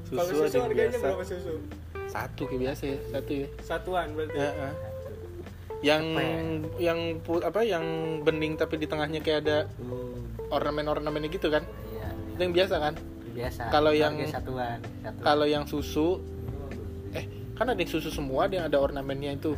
Kalau 0.10 0.24
ada 0.24 0.32
susu 0.32 0.56
yang 0.56 0.66
harganya 0.66 0.90
biasa. 0.90 1.06
berapa 1.06 1.24
susu? 1.24 1.54
Satu 2.10 2.42
kayak 2.44 2.62
biasa 2.64 2.84
ya 2.86 2.98
satu 3.10 3.32
ya. 3.36 3.48
Satuan 3.62 4.08
berarti. 4.14 4.38
Heeh. 4.38 4.74
yang 5.80 6.04
Cepet. 6.12 6.76
yang 6.78 7.00
pu- 7.22 7.40
apa 7.40 7.64
yang 7.64 7.86
bening 8.20 8.54
tapi 8.54 8.76
di 8.76 8.84
tengahnya 8.84 9.24
kayak 9.24 9.40
ada 9.42 9.58
Tuh, 9.72 10.12
ornamen-ornamen 10.50 11.24
gitu 11.30 11.48
kan? 11.48 11.64
Iya 11.88 12.08
itu 12.30 12.42
yang 12.42 12.54
biasa 12.54 12.76
kan? 12.78 12.94
Biasa. 13.32 13.62
Kalau 13.70 13.92
yang- 13.94 14.20
satuan 14.26 14.80
satuan. 15.00 15.24
kalau 15.24 15.46
yang 15.48 15.64
susu 15.64 16.20
eh 17.10 17.24
kan 17.56 17.72
ada 17.72 17.80
yang 17.80 17.88
susu 17.88 18.12
semua 18.12 18.52
ada 18.52 18.60
yang 18.60 18.68
ada 18.68 18.76
ornamennya 18.76 19.32
itu 19.34 19.56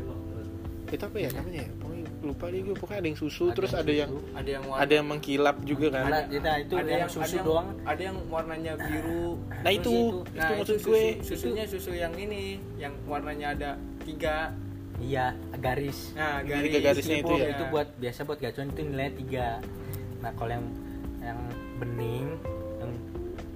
itu 0.92 1.06
apa 1.06 1.18
ya 1.18 1.30
namanya 1.32 1.62
ya? 1.62 1.70
Pokoknya 1.74 2.08
lupa 2.22 2.46
deh 2.48 2.60
gue 2.62 2.76
pokoknya 2.78 3.00
ada 3.02 3.08
yang 3.08 3.20
susu 3.20 3.44
Ada 3.44 3.56
terus 3.58 3.72
yang 3.72 3.82
ada 3.82 3.92
yang 3.94 4.12
ada 4.32 4.50
yang 4.52 4.64
warna 4.64 4.82
ada 4.82 4.94
yang 4.94 5.08
mengkilap 5.08 5.58
juga 5.64 5.88
kan? 5.90 6.04
Ada- 6.04 6.26
Nah, 6.32 6.56
itu 6.58 6.74
yang 6.78 7.10
susu 7.10 7.22
ada 7.22 7.34
yang, 7.34 7.46
doang. 7.46 7.68
ada 7.84 8.02
yang 8.04 8.18
warnanya 8.28 8.74
biru 8.78 9.28
nah 9.58 9.72
itu 9.72 9.82
itu. 9.82 9.92
itu 9.92 10.20
nah 10.32 10.48
itu 10.48 10.54
maksud 10.58 10.78
susu, 10.78 10.88
gue 10.88 11.04
susunya 11.22 11.64
susu 11.66 11.92
yang 11.92 12.14
ini 12.14 12.42
yang 12.76 12.94
warnanya 13.04 13.48
ada 13.52 13.70
tiga. 14.02 14.54
Iya 14.98 15.34
garis. 15.58 16.14
Nah 16.14 16.46
Tiga 16.46 16.62
garis. 16.62 16.84
garisnya 16.84 17.18
itu 17.18 17.26
Itu- 17.28 17.42
ya? 17.42 17.48
itu 17.52 17.64
buat 17.68 17.88
biasa 17.98 18.20
buat 18.22 18.38
gacor 18.38 18.64
itu 18.66 18.82
nilainya 18.84 19.14
tiga. 19.18 19.48
Nah 20.22 20.32
kalau 20.36 20.52
yang 20.52 20.66
yang 21.20 21.40
bening 21.78 22.28
yang 22.78 22.92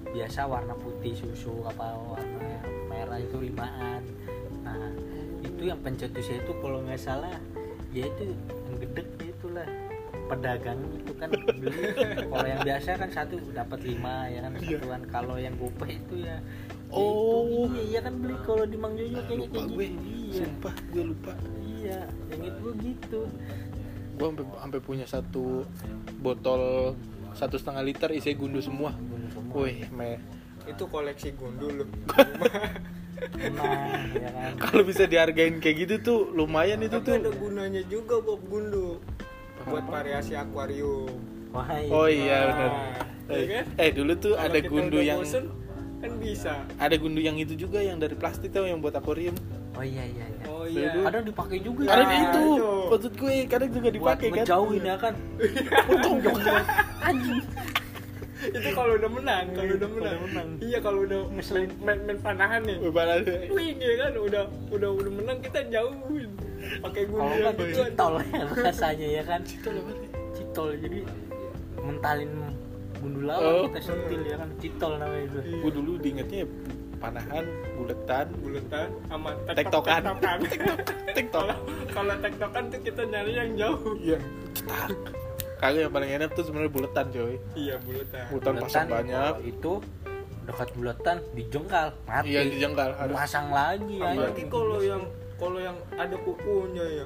biasa 0.09 0.39
warna 0.43 0.73
putih 0.73 1.13
susu 1.13 1.61
apa 1.63 1.93
warna 1.93 2.49
merah 2.87 3.19
itu 3.19 3.37
limaan. 3.37 4.01
Nah 4.59 4.89
itu 5.55 5.71
yang 5.71 5.79
pencetusnya 5.79 6.43
itu 6.43 6.51
kalau 6.59 6.83
nggak 6.83 6.99
salah 6.99 7.31
ya 7.95 8.05
itu 8.05 8.35
yang 8.35 8.75
gedek 8.83 9.07
itulah. 9.23 9.67
Pedagang 10.25 10.81
itu 10.89 11.13
kan 11.21 11.29
beli. 11.29 11.69
Kalau 12.33 12.47
yang 12.49 12.65
biasa 12.65 12.97
kan 12.97 13.09
satu 13.13 13.37
dapat 13.53 13.77
lima 13.85 14.25
ya 14.25 14.41
kan 14.41 14.57
Iya. 14.57 14.81
satuan. 14.81 15.01
Kalau 15.05 15.35
yang 15.37 15.53
gope 15.55 15.85
itu 15.85 16.25
ya 16.25 16.41
ya 16.89 16.97
Oh. 16.97 17.45
itu, 17.69 17.77
iya, 17.77 17.83
iya 17.85 17.99
kan 18.01 18.13
beli 18.17 18.33
kalau 18.41 18.65
di 18.65 18.77
Mang 18.77 18.97
Jojo 18.97 19.21
kayaknya 19.21 19.35
lupa 19.37 19.53
kayak 19.53 19.69
gue. 19.69 19.85
Gitu 19.85 20.01
iya. 20.01 20.33
Sumpah 20.41 20.75
gue 20.89 21.03
lupa. 21.05 21.33
Iya 21.61 21.99
yang 22.33 22.41
itu 22.41 22.67
gitu. 22.81 23.21
Gue 24.17 24.25
sampai 24.33 24.45
sampai 24.49 24.79
punya 24.81 25.05
satu 25.05 25.45
botol 26.17 26.61
satu 27.37 27.55
setengah 27.61 27.83
liter 27.85 28.09
isinya 28.09 28.35
gundu 28.41 28.59
semua. 28.65 28.91
Bunuh 28.97 29.29
semua. 29.29 29.53
Wih, 29.61 29.85
me. 29.93 30.17
Itu 30.65 30.89
koleksi 30.89 31.37
gundul 31.37 31.85
loh 31.85 31.89
nah 33.51 34.01
ya 34.11 34.29
kan? 34.29 34.51
Kalau 34.57 34.83
bisa 34.83 35.03
dihargain 35.05 35.57
kayak 35.57 35.77
gitu 35.81 35.95
tuh 35.99 36.19
lumayan 36.31 36.79
itu 36.79 36.97
tapi 36.97 37.17
ada 37.17 37.27
tuh 37.27 37.33
gunanya 37.37 37.81
juga 37.85 38.15
Bob 38.19 38.41
gundu. 38.45 38.99
Buat 39.63 39.85
variasi 39.85 40.33
akuarium. 40.33 41.09
Wah 41.49 41.69
iya. 41.71 41.89
oh 41.89 42.07
iya 42.07 42.37
benar. 42.45 42.69
Nah, 43.25 43.31
eh, 43.31 43.39
iya 43.39 43.47
kan? 43.49 43.65
eh 43.79 43.89
dulu 43.91 44.11
tuh 44.15 44.33
Kalau 44.33 44.45
ada 44.45 44.59
kita 44.59 44.69
gundu 44.69 44.97
udah 44.97 45.07
yang 45.07 45.19
bosen, 45.19 45.43
kan 45.97 46.11
bisa. 46.19 46.53
ada 46.77 46.95
gundu 46.95 47.19
yang 47.19 47.37
itu 47.39 47.53
juga 47.55 47.79
yang 47.79 47.97
dari 47.97 48.13
plastik 48.13 48.51
tuh 48.51 48.67
yang 48.67 48.77
buat 48.77 48.93
akuarium. 48.93 49.33
Oh 49.73 49.81
iya 49.81 50.03
iya 50.05 50.25
iya. 50.29 50.45
Oh 50.47 50.63
Dulu. 50.63 50.77
iya. 50.77 50.91
Kadang 51.03 51.23
dipakai 51.25 51.57
juga. 51.59 51.81
Kadang 51.85 52.07
Nah, 52.07 52.19
itu 52.21 52.43
itu. 52.55 52.71
maksud 52.91 53.13
gue 53.17 53.35
kadang 53.49 53.69
juga 53.71 53.87
buat 53.87 53.95
dipakai 53.97 54.27
kan. 54.27 54.35
ngejauhin 54.39 54.83
ya 54.83 54.95
kan? 54.95 55.13
Untung 55.91 56.17
dong. 56.21 56.39
Anjing 57.01 57.41
itu 58.51 58.69
kalau 58.71 58.93
udah 58.93 59.11
menang 59.11 59.45
kalau 59.51 59.73
udah 59.73 59.89
menang. 59.89 60.47
iya 60.59 60.77
kalau 60.79 60.99
udah 61.01 61.21
Ngeselin. 61.31 61.69
main, 61.79 61.99
main 62.03 62.19
panahan 62.19 62.61
nih. 62.61 62.77
Wing 63.49 63.77
ya 63.77 63.93
kan? 63.99 64.11
Udah 64.15 64.43
udah 64.69 64.89
udah 64.91 65.11
menang 65.11 65.37
kita 65.39 65.59
jauhin. 65.67 66.29
Pakai 66.81 67.03
gundu 67.05 67.21
kalau 67.21 67.35
yang 67.35 67.53
nggak 67.53 67.67
gituan. 67.69 67.89
citol 67.89 68.13
ya 68.21 68.45
rasanya 68.59 69.07
ya 69.11 69.23
kan? 69.23 69.41
Nih? 69.41 70.09
citol 70.33 70.67
jadi 70.75 70.99
mentalin 71.79 72.31
bundu 72.97 73.19
lawan 73.21 73.45
Oh. 73.45 73.63
kita 73.69 73.79
sentil 73.83 74.21
ya 74.23 74.35
kan? 74.35 74.49
Citol 74.57 74.91
namanya 74.97 75.23
itu. 75.27 75.39
Gue 75.61 75.71
dulu 75.71 75.91
diingetnya 75.97 76.45
panahan 76.97 77.45
buletan. 77.75 78.25
Buletan 78.39 78.87
sama 79.05 79.29
tektokan. 79.51 80.01
tektokan. 80.01 80.37
Tektok. 81.15 81.43
Kalau 81.47 81.57
kalau 81.93 82.15
tektokan 82.19 82.63
tuh 82.67 82.79
kita 82.81 83.01
nyari 83.07 83.31
yang 83.31 83.49
jauh. 83.55 83.95
Iya. 83.95 84.17
Cetak 84.51 84.89
kagak 85.57 85.81
yang 85.87 85.93
paling 85.93 86.11
enak 86.11 86.29
tuh 86.33 86.43
sebenarnya 86.43 86.71
buletan 86.71 87.05
coy. 87.09 87.35
Iya 87.55 87.75
buletan. 87.81 88.23
Buletan 88.31 88.53
pasang 88.59 88.87
banyak 88.87 89.31
kalau 89.35 89.47
itu 89.47 89.73
dekat 90.45 90.69
bulatan 90.77 91.17
dijengkal 91.33 91.87
mati. 92.05 92.27
Iya 92.29 92.41
dijengkal 92.45 92.89
harus. 92.93 93.15
Pasang 93.17 93.47
lagi 93.49 93.95
ya 93.97 94.11
apalagi 94.13 94.43
kalau 94.47 94.77
yang 94.83 95.03
kalau 95.35 95.59
yang 95.59 95.77
ada 95.95 96.15
kukunya 96.21 96.85
ya. 97.03 97.05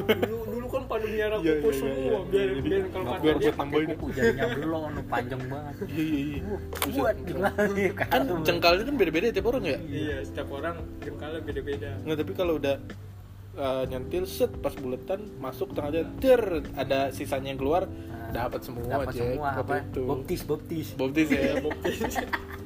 Dulu 0.00 0.36
dulu 0.48 0.66
kan 0.66 0.82
pada 0.88 1.06
miara 1.06 1.36
Iya, 1.38 1.60
kuku 1.60 1.68
iya, 1.70 1.70
iya, 1.70 1.78
semua. 1.78 2.00
iya. 2.00 2.18
biar 2.24 2.48
Jadi, 2.50 2.60
biar 2.66 2.82
kalau 2.88 3.04
biar 3.04 3.14
kata 3.14 3.20
buat 3.22 3.36
dia 3.38 3.52
tambahin 3.52 3.88
kuku. 3.94 4.06
Jadinya 4.16 4.48
belon 4.56 4.92
panjang 5.06 5.42
banget. 5.46 5.74
Iya 5.92 6.04
iya 6.04 6.20
iya. 6.24 6.56
Buat 6.96 7.16
gimana 7.28 7.62
kan 7.94 8.22
jengkalnya 8.42 8.82
kan 8.88 8.94
beda-beda 8.96 9.26
tiap 9.30 9.46
orang 9.52 9.64
ya? 9.64 9.78
Iya 9.86 10.16
setiap 10.24 10.48
orang 10.50 10.76
jengkalnya 11.04 11.40
beda-beda. 11.44 11.90
Nggak 12.04 12.16
tapi 12.24 12.32
kalau 12.34 12.52
udah 12.58 12.76
uh, 13.56 13.82
nyentil 13.88 14.26
set 14.28 14.52
pas 14.60 14.74
buletan 14.76 15.26
masuk 15.42 15.72
tengah 15.74 15.90
aja 15.90 16.02
der 16.22 16.62
ada 16.78 17.10
sisanya 17.10 17.54
yang 17.54 17.60
keluar 17.60 17.90
dapat 18.30 18.60
semua 18.62 18.86
dapat 18.86 19.14
Jack. 19.14 19.34
semua 19.34 19.48
Waktu 19.50 19.62
apa 19.66 19.74
itu. 19.82 20.02
Boptis 20.06 20.40
boptis 20.46 20.88
boptis 20.94 21.28
ya 21.34 21.58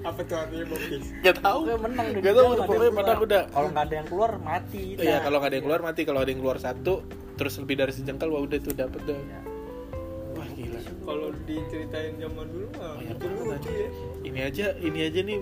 apa 0.04 0.20
tuh 0.28 0.36
artinya 0.36 0.66
bokis 0.68 1.04
nggak 1.24 1.36
tahu. 1.40 1.60
Pokoknya 1.64 1.80
menang 1.80 2.06
deh, 2.12 2.20
nggak 2.20 2.34
tahu 2.36 2.48
pokoknya 2.68 2.92
menang 2.92 3.18
udah. 3.24 3.42
Kalau 3.48 3.68
nggak 3.72 3.84
ada 3.88 3.94
yang 3.96 4.08
keluar 4.12 4.32
mati 4.36 4.82
Iya 5.00 5.14
Nah, 5.16 5.20
kalau 5.24 5.36
nggak 5.40 5.48
ada 5.48 5.56
yang 5.56 5.64
keluar 5.64 5.80
mati. 5.80 6.00
Kalau 6.04 6.20
ada 6.20 6.30
yang 6.30 6.40
keluar 6.44 6.58
satu 6.60 6.94
terus 7.34 7.54
lebih 7.58 7.74
dari 7.80 7.92
sejengkal 7.96 8.28
wah 8.30 8.42
udah 8.44 8.58
tuh 8.60 8.74
dapet 8.76 9.00
dah. 9.08 9.16
Iya. 9.16 9.40
wah 10.36 10.48
gila. 10.52 10.80
Kalau 10.84 11.28
diceritain 11.48 12.14
zaman 12.20 12.46
dulu 12.52 12.66
mah 12.76 12.92
Banyak 13.00 13.16
itu 13.16 13.26
banget 13.26 13.40
lucu 13.48 13.68
aja. 13.72 13.72
ya. 13.72 13.88
Ini 14.28 14.40
aja 14.44 14.66
ini 14.84 14.98
aja 15.00 15.20
nih 15.24 15.38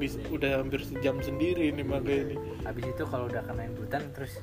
bis, 0.00 0.16
udah 0.26 0.50
hampir 0.56 0.80
sejam 0.80 1.20
sendiri 1.20 1.68
nih 1.70 1.84
makanya 1.84 2.22
ini. 2.26 2.36
Habis 2.64 2.84
itu 2.88 3.02
kalau 3.04 3.28
udah 3.28 3.44
kenain 3.44 3.72
butan 3.72 4.00
terus 4.10 4.40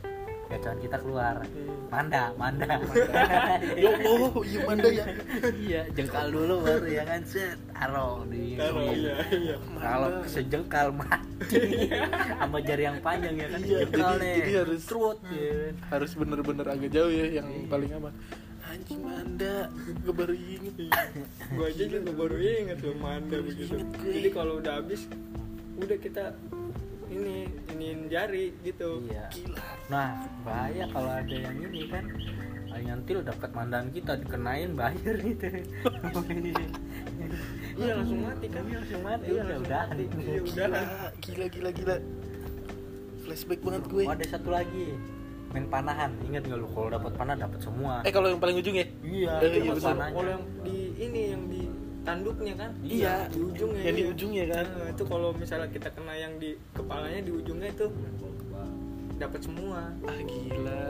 gacoran 0.47 0.79
kita 0.79 0.97
keluar. 0.97 1.35
Hmm. 1.43 1.75
manda 1.87 2.23
manda. 2.35 2.67
Ya 3.75 3.91
Allah 3.91 4.31
iya 4.43 4.59
manda 4.63 4.87
ya. 4.87 5.05
Iya 5.49 5.81
jengkal 5.91 6.27
dulu 6.29 6.61
baru 6.61 6.85
ya 6.85 7.03
kan 7.03 7.21
set. 7.23 7.55
Taruh 7.69 8.27
di 8.27 8.55
Taruh, 8.55 8.91
iya 8.91 9.15
iya. 9.29 9.55
Kalau 9.75 10.09
sejengkal 10.23 10.87
mati. 10.91 11.57
Sama 12.39 12.59
jari 12.59 12.83
yang 12.85 12.99
panjang 12.99 13.35
ya 13.35 13.47
kan 13.47 13.59
Iya, 13.61 13.77
jengkal 13.81 14.13
jadi- 14.13 14.21
nih 14.21 14.35
jadi 14.37 14.53
harus- 14.61 14.85
Trut, 14.85 15.19
ya 15.25 15.51
kan. 15.51 15.73
harus 15.89 16.11
bener-bener 16.13 16.65
agak 16.65 16.89
jauh 16.91 17.07
ya 17.09 17.25
yang 17.33 17.47
paling 17.65 17.91
aman. 17.91 18.13
Anjing 18.67 18.99
manda. 18.99 19.71
Gue 20.03 20.13
baru 20.13 20.35
inget 20.35 20.75
gua 21.55 21.65
aja 21.67 21.83
juga 21.87 22.11
baru 22.13 22.35
inget 22.35 22.79
loh 22.81 22.95
manda 22.97 23.37
begitu. 23.39 23.79
gue. 23.79 24.11
jadi 24.11 24.29
kalau 24.31 24.59
udah 24.59 24.73
habis 24.77 25.07
udah 25.77 25.97
kita 26.01 26.23
ini 27.07 27.47
iniin 27.71 28.11
jari 28.11 28.51
gitu. 28.65 29.01
Iya. 29.07 29.25
Gila. 29.31 29.61
Nah 29.87 30.09
bahaya 30.43 30.85
kalau 30.91 31.11
ada 31.11 31.35
yang 31.35 31.57
ini 31.61 31.87
kan. 31.87 32.05
Nyantil 32.77 33.25
dapat 33.25 33.49
mandan 33.57 33.89
kita 33.89 34.21
dikenain 34.21 34.77
bayar 34.77 35.17
gitu. 35.17 35.49
Iya 37.77 37.93
langsung 37.93 38.25
mati 38.25 38.47
kan? 38.49 38.65
Langsung 38.69 39.01
mati. 39.05 39.25
Iya, 39.29 39.41
udah 39.45 39.45
langsung 39.45 39.65
udah. 39.69 39.83
mati. 39.85 40.03
Iya, 40.17 40.39
udah 40.41 40.81
gila 41.21 41.45
gila 41.45 41.45
gila. 41.45 41.69
Gila 41.73 41.95
flashback 43.27 43.59
banget 43.59 43.83
gue. 43.91 44.03
Oh, 44.07 44.15
ada 44.15 44.25
satu 44.25 44.49
lagi. 44.49 44.95
Main 45.51 45.67
panahan. 45.67 46.11
Ingat 46.23 46.47
nggak 46.47 46.59
lu? 46.63 46.67
Kalau 46.71 46.89
dapat 46.95 47.11
panah 47.19 47.35
dapat 47.35 47.59
semua. 47.59 47.93
Eh 48.07 48.11
kalau 48.15 48.31
yang 48.31 48.39
paling 48.39 48.55
ujung 48.55 48.75
ya? 48.79 48.87
Iya 49.03 49.31
Eh, 49.43 49.67
iya, 49.67 49.73
kalau 49.75 50.23
yang 50.31 50.43
di 50.63 50.77
ini 50.95 51.21
yang 51.35 51.43
di 51.51 51.66
tanduknya 52.07 52.53
kan? 52.55 52.71
Iya, 52.79 53.27
di 53.27 53.39
ujungnya 53.43 53.81
yang 53.83 53.95
di 53.99 54.03
iya. 54.07 54.11
ujungnya 54.15 54.45
kan. 54.47 54.65
Nah, 54.71 54.87
itu 54.95 55.03
kalau 55.03 55.29
misalnya 55.35 55.67
kita 55.67 55.89
kena 55.91 56.13
yang 56.15 56.33
di 56.39 56.55
kepalanya 56.71 57.21
di 57.27 57.31
ujungnya 57.35 57.69
itu 57.75 57.85
dapat 59.19 59.39
semua. 59.43 59.91
Ah 60.07 60.19
gila. 60.23 60.83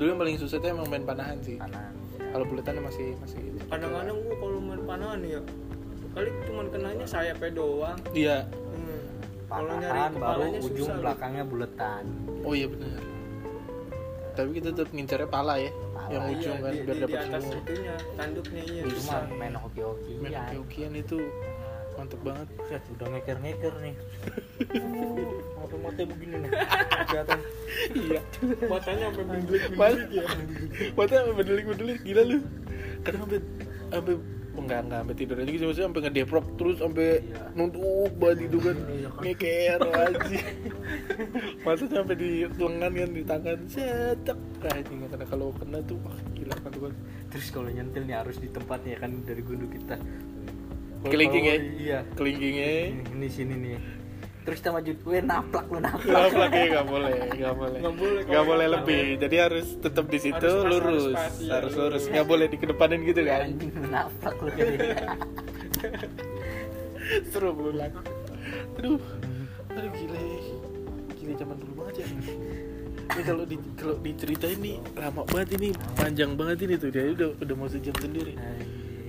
Dulu 0.00 0.08
yang 0.08 0.20
paling 0.24 0.36
susah 0.40 0.56
tuh 0.56 0.68
emang 0.72 0.88
main 0.88 1.04
panahan 1.04 1.36
sih. 1.44 1.60
Panahan. 1.60 1.92
Kalau 2.18 2.44
buletan 2.48 2.80
masih 2.80 3.16
masih 3.20 3.40
kadang-kadang 3.68 4.16
gua 4.24 4.36
kalau 4.40 4.58
main 4.64 4.82
panahan 4.88 5.20
ya 5.24 5.40
kali 6.16 6.28
cuma 6.48 6.64
kenanya 6.72 7.04
sayapnya 7.04 7.50
doang. 7.52 7.98
Iya. 8.16 8.48
Hmm. 8.48 9.04
kalau 9.48 9.72
nyari 9.76 9.92
panahan 9.92 10.12
baru 10.16 10.48
ujung 10.64 10.88
susah 10.88 10.96
belakangnya 10.96 11.44
buletan. 11.44 12.04
Oh 12.44 12.56
iya 12.56 12.68
benar 12.68 13.17
tapi 14.38 14.50
kita 14.62 14.70
tetap 14.70 14.94
ngincarnya 14.94 15.26
pala 15.26 15.58
ya 15.58 15.70
Pala, 15.74 16.14
yang 16.14 16.22
Iya, 16.22 16.34
ujung 16.38 16.58
kan 16.62 16.70
di, 16.70 16.78
biar 16.86 16.96
dapat 17.02 17.18
semua. 17.42 17.56
itunya 17.58 17.94
tanduknya 18.14 18.62
iya. 18.70 18.82
Bisa. 18.86 19.16
cuma 19.26 19.34
main 19.34 19.54
hoki-hoki 19.58 20.12
main 20.22 20.30
ya. 20.30 20.38
hoki-hokian 20.46 20.92
itu 20.94 21.18
mantep 21.98 22.22
banget. 22.22 22.46
Set, 22.70 22.82
udah 22.94 23.10
ngeker-ngeker 23.10 23.74
nih. 23.82 23.94
Mata-mata 25.58 26.02
begini 26.06 26.46
nih. 26.46 26.50
Kelihatan. 27.10 27.38
Iya. 27.90 28.20
Matanya 28.70 29.04
sampai 29.10 29.24
mendelik 29.26 29.62
mendelik 29.74 30.08
ya. 30.14 30.24
Mata 30.94 31.12
sampai 31.18 31.34
bedelik 31.34 31.64
bedelik 31.66 31.98
gila 32.06 32.22
lu. 32.22 32.38
Kadang 33.02 33.20
sampai 33.26 33.40
sampai 33.90 34.14
enggak 34.58 34.80
enggak 34.82 34.98
sampai 35.00 35.16
tidur 35.16 35.36
aja 35.36 35.48
gitu 35.48 35.64
maksudnya 35.64 35.86
sampai 35.86 36.02
ngedeprok 36.02 36.46
terus 36.54 36.76
sampai 36.76 37.08
Iya. 37.18 37.42
nunduk 37.52 38.12
banget 38.16 38.38
itu 38.44 38.58
kan. 38.58 38.76
Iya 38.88 39.08
kan. 39.08 39.22
ngeker 39.22 39.80
aja. 40.04 40.40
Masa 41.62 41.84
sampai 41.86 42.14
di 42.14 42.28
lengan 42.48 42.92
kan 42.92 43.10
di 43.10 43.22
tangan 43.22 43.58
setek. 43.66 44.38
Anjing 44.64 44.98
karena 45.04 45.26
kalau 45.26 45.48
kena 45.54 45.78
tuh 45.82 45.96
wah 46.02 46.16
gila 46.32 46.54
kan 46.56 46.70
tuh 46.70 46.82
kan. 46.86 46.94
Terus 47.28 47.46
kalau 47.48 47.68
nyentil 47.68 48.02
nih 48.02 48.16
harus 48.16 48.36
di 48.36 48.48
tempatnya 48.48 48.96
kan 48.96 49.10
dari 49.22 49.40
gundu 49.40 49.66
kita. 49.68 49.96
Kalau- 50.98 51.10
Kelingking 51.10 51.44
ya? 51.44 51.54
kalau- 51.54 51.74
iya 51.78 51.98
kelingkingnya 52.12 52.68
ini, 52.90 53.02
ini 53.14 53.26
sini 53.28 53.54
nih 53.54 53.76
terus 54.48 54.64
kita 54.64 54.72
maju 54.72 54.92
gue 54.96 55.18
naplak 55.20 55.66
lu 55.68 55.78
naplak 55.84 56.08
Kenapa 56.08 56.38
lagi 56.40 56.60
nggak 56.72 56.86
boleh, 56.88 57.12
nggak 57.36 57.54
boleh, 57.60 57.78
Nggak 57.84 57.94
boleh 58.00 58.20
nggak 58.24 58.44
boleh 58.48 58.66
lebih. 58.80 59.04
Jadi 59.20 59.36
harus 59.36 59.66
tetap 59.76 60.04
di 60.08 60.18
situ 60.24 60.40
Harus 60.40 60.64
pas, 60.64 60.70
lurus, 60.72 61.04
harus 61.04 61.12
pas, 61.12 61.34
iya, 61.36 61.52
harus 61.52 61.72
lurus. 61.76 61.84
lurus, 61.84 62.04
nggak 62.08 62.26
boleh 62.32 62.46
dikedepanin 62.48 63.00
gitu 63.04 63.20
kan. 63.28 63.40
anjing 63.44 63.70
lu 63.76 63.88
naplak 63.92 64.36
lu. 64.40 64.48
Seru 67.28 67.50
pulang. 67.52 67.92
Aduh, 68.80 69.00
aduh 69.68 69.90
gile, 69.92 70.24
gile 71.20 71.32
zaman 71.36 71.56
dulu 71.60 71.72
banget 71.84 71.94
ya. 72.00 72.06
Ini 73.08 73.22
kalau 73.24 73.44
di 73.44 73.56
kalau 73.76 73.96
diceritain 74.00 74.58
nih 74.64 74.76
lama 74.96 75.28
banget 75.28 75.48
ini, 75.60 75.68
panjang 75.92 76.32
banget 76.40 76.58
ini 76.64 76.74
tuh. 76.80 76.88
Dia 76.88 77.12
udah 77.12 77.36
udah 77.36 77.54
mau 77.56 77.68
sejam 77.68 77.92
sendiri. 78.00 78.32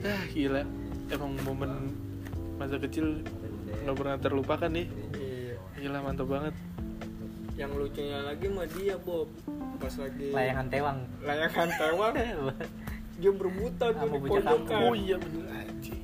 Ah 0.03 0.23
gila, 0.35 0.67
emang 1.07 1.31
momen 1.47 1.95
masa 2.59 2.75
kecil 2.75 3.23
nggak 3.87 3.95
pernah 3.95 4.15
terlupakan 4.19 4.67
nih. 4.67 4.87
Iya. 5.80 5.88
Gila 5.88 5.99
mantap 6.03 6.27
banget. 6.27 6.55
yang 7.59 7.75
lucunya 7.75 8.23
lagi 8.23 8.47
mah 8.47 8.67
dia 8.71 8.95
Bob. 9.03 9.27
Pas 9.84 9.91
lagi 9.99 10.32
layangan 10.32 10.67
tewang. 10.71 10.97
Layangan 11.23 11.69
tewang. 11.75 12.13
Dia 13.19 13.36
berebutan 13.36 13.91
tuh 13.99 14.07
di 14.15 14.19
pojokan 14.23 14.80
Oh 14.80 14.95
iya 14.95 15.19
bener. 15.19 15.43
Anjing. 15.51 15.99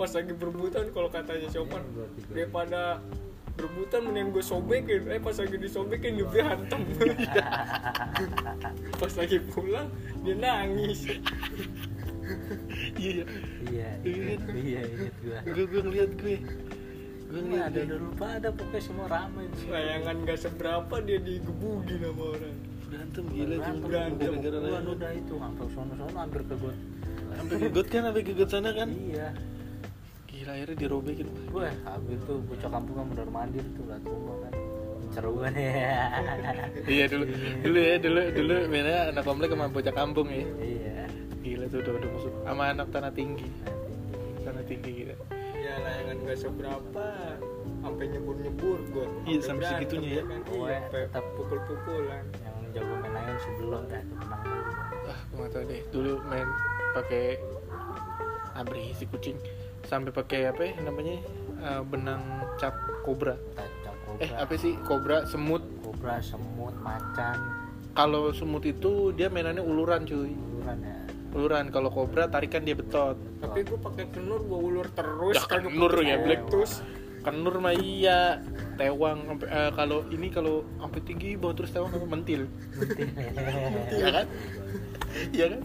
pas 0.00 0.08
lagi 0.08 0.32
berebutan 0.32 0.88
kalau 0.96 1.12
katanya 1.12 1.44
Sopan 1.52 1.84
daripada 2.32 3.04
berebutan 3.52 4.08
mending 4.08 4.32
gue 4.32 4.40
sobekin. 4.40 5.04
Eh 5.12 5.20
pas 5.20 5.36
lagi 5.36 5.56
disobekin 5.60 6.24
dia 6.24 6.40
hantam 6.40 6.80
pas 9.00 9.12
lagi 9.12 9.44
pulang 9.52 9.92
dia 10.24 10.34
nangis. 10.40 11.04
Iya, 12.96 13.28
iya. 13.68 13.88
iya 14.56 14.80
iya 14.88 15.38
gue 15.44 15.64
gue 15.68 15.82
ngeliat 15.84 16.16
gue 16.16 16.40
gue 17.34 17.42
Ini 17.42 17.50
ngeliat 17.50 17.66
ada 17.66 17.74
dia. 17.74 17.90
dulu 17.90 18.04
lupa 18.06 18.26
ada 18.38 18.48
pokoknya 18.54 18.78
semua 18.78 19.06
ramai 19.10 19.44
layangan 19.66 20.16
gak 20.22 20.38
seberapa 20.38 20.94
dia 21.02 21.18
digebugin 21.18 21.98
sama 21.98 22.24
orang. 22.30 22.56
Berantem 22.86 23.24
gila 23.26 23.54
cuma 23.58 23.78
berantem. 23.82 24.30
Berantem. 24.30 24.42
gara-gara 24.54 24.90
udah 24.94 25.10
itu 25.10 25.34
sampai 25.34 25.66
sono 25.74 25.92
sono 25.98 26.14
hampir 26.14 26.42
ke 26.46 26.54
gua 26.54 26.74
sampai 27.34 27.56
gegot 27.58 27.86
kan 27.90 28.00
sampai 28.06 28.22
gegot 28.22 28.48
sana 28.48 28.70
kan? 28.70 28.88
Iya. 28.94 29.28
Gila 30.30 30.50
akhirnya 30.54 30.76
dirobekin. 30.78 31.26
Gue 31.50 31.66
habis 31.82 32.18
itu 32.22 32.34
bocah 32.46 32.70
kampung 32.70 32.94
kan 32.94 33.04
mondar 33.10 33.28
mandir 33.34 33.64
tuh 33.74 33.84
lah 33.90 33.98
rumah 34.06 34.36
kan. 34.46 34.52
Seru 35.10 35.32
kan 35.42 35.52
ya. 35.58 35.74
Iya 36.94 37.04
dulu. 37.10 37.24
Dulu 37.66 37.78
ya 37.82 37.96
dulu 37.98 38.20
dulu 38.30 38.54
mainnya 38.70 38.98
anak 39.10 39.24
komplek 39.26 39.50
sama 39.50 39.66
bocah 39.66 39.94
kampung 39.94 40.30
ya. 40.30 40.46
Iya. 40.62 41.02
Gila 41.42 41.66
tuh 41.66 41.78
udah 41.82 41.92
udah 41.98 42.10
masuk 42.14 42.32
sama 42.46 42.62
anak 42.70 42.86
tanah 42.94 43.10
tinggi. 43.10 43.48
Tanah 44.46 44.62
tinggi 44.70 44.90
gila 45.02 45.33
ya 45.64 45.74
layangan 45.80 46.16
gak 46.22 46.38
seberapa. 46.38 47.06
Sampai 47.80 48.04
nyebur 48.08 48.36
nyebur 48.38 48.78
gue 48.88 49.06
Iya, 49.24 49.40
sampai 49.40 49.64
segitunya 49.66 50.10
ya. 50.10 50.22
kan? 50.24 50.40
Oh, 50.48 50.64
iya 50.64 50.72
ya, 50.72 50.80
sampai 50.80 51.00
tetap. 51.04 51.24
pukul 51.36 51.58
pukulan 51.64 52.24
yang 52.40 52.56
jago 52.72 52.94
main 52.96 53.12
lain 53.12 53.36
sebelum 53.38 53.82
dah 53.86 54.00
itu 54.00 54.14
menang 54.14 54.42
dulu. 54.42 54.70
Ah 55.04 55.20
gue 55.22 55.36
nggak 55.36 55.50
tahu 55.50 55.64
deh. 55.64 55.80
Dulu 55.90 56.12
main 56.24 56.48
pakai 56.92 57.24
abri 58.54 58.84
si 58.92 59.04
kucing. 59.04 59.36
Sampai 59.84 60.10
pakai 60.10 60.48
apa 60.48 60.62
ya 60.64 60.72
namanya? 60.80 61.20
Eh, 61.60 61.82
benang 61.84 62.22
cap 62.56 62.72
kobra. 63.02 63.36
Tacang 63.52 63.96
kobra. 64.06 64.20
Eh 64.20 64.30
apa 64.32 64.54
sih? 64.56 64.80
Kobra 64.80 65.18
semut. 65.24 65.60
Kobra 65.80 66.20
semut 66.20 66.72
macan. 66.80 67.36
Kalau 67.92 68.32
semut 68.32 68.64
itu 68.64 69.12
dia 69.12 69.28
mainannya 69.28 69.60
uluran 69.60 70.02
cuy. 70.02 70.32
Uluran 70.32 70.78
ya 70.80 70.96
uluran 71.34 71.68
kalau 71.68 71.90
kobra 71.90 72.30
tarikan 72.30 72.62
dia 72.62 72.78
betot. 72.78 73.18
Tapi 73.42 73.66
gue 73.66 73.78
pakai 73.78 74.06
kenur 74.14 74.40
gue 74.46 74.58
ulur 74.58 74.86
terus 74.94 75.34
Ya, 75.34 75.42
kenur 75.50 75.92
ya, 76.00 76.16
Black. 76.22 76.46
putus 76.48 76.80
kenur 77.24 77.56
mah 77.56 77.72
iya. 77.74 78.38
Tewang 78.76 79.24
sampai 79.24 79.48
eh, 79.48 79.70
kalau 79.72 80.04
ini 80.12 80.28
kalau 80.28 80.60
sampai 80.76 81.00
tinggi 81.02 81.40
bawa 81.40 81.56
terus 81.56 81.70
tewang 81.72 81.90
apa 81.94 82.06
mentil. 82.06 82.44
Iya 83.90 84.08
kan? 84.12 84.26
Iya 85.30 85.46
kan? 85.56 85.60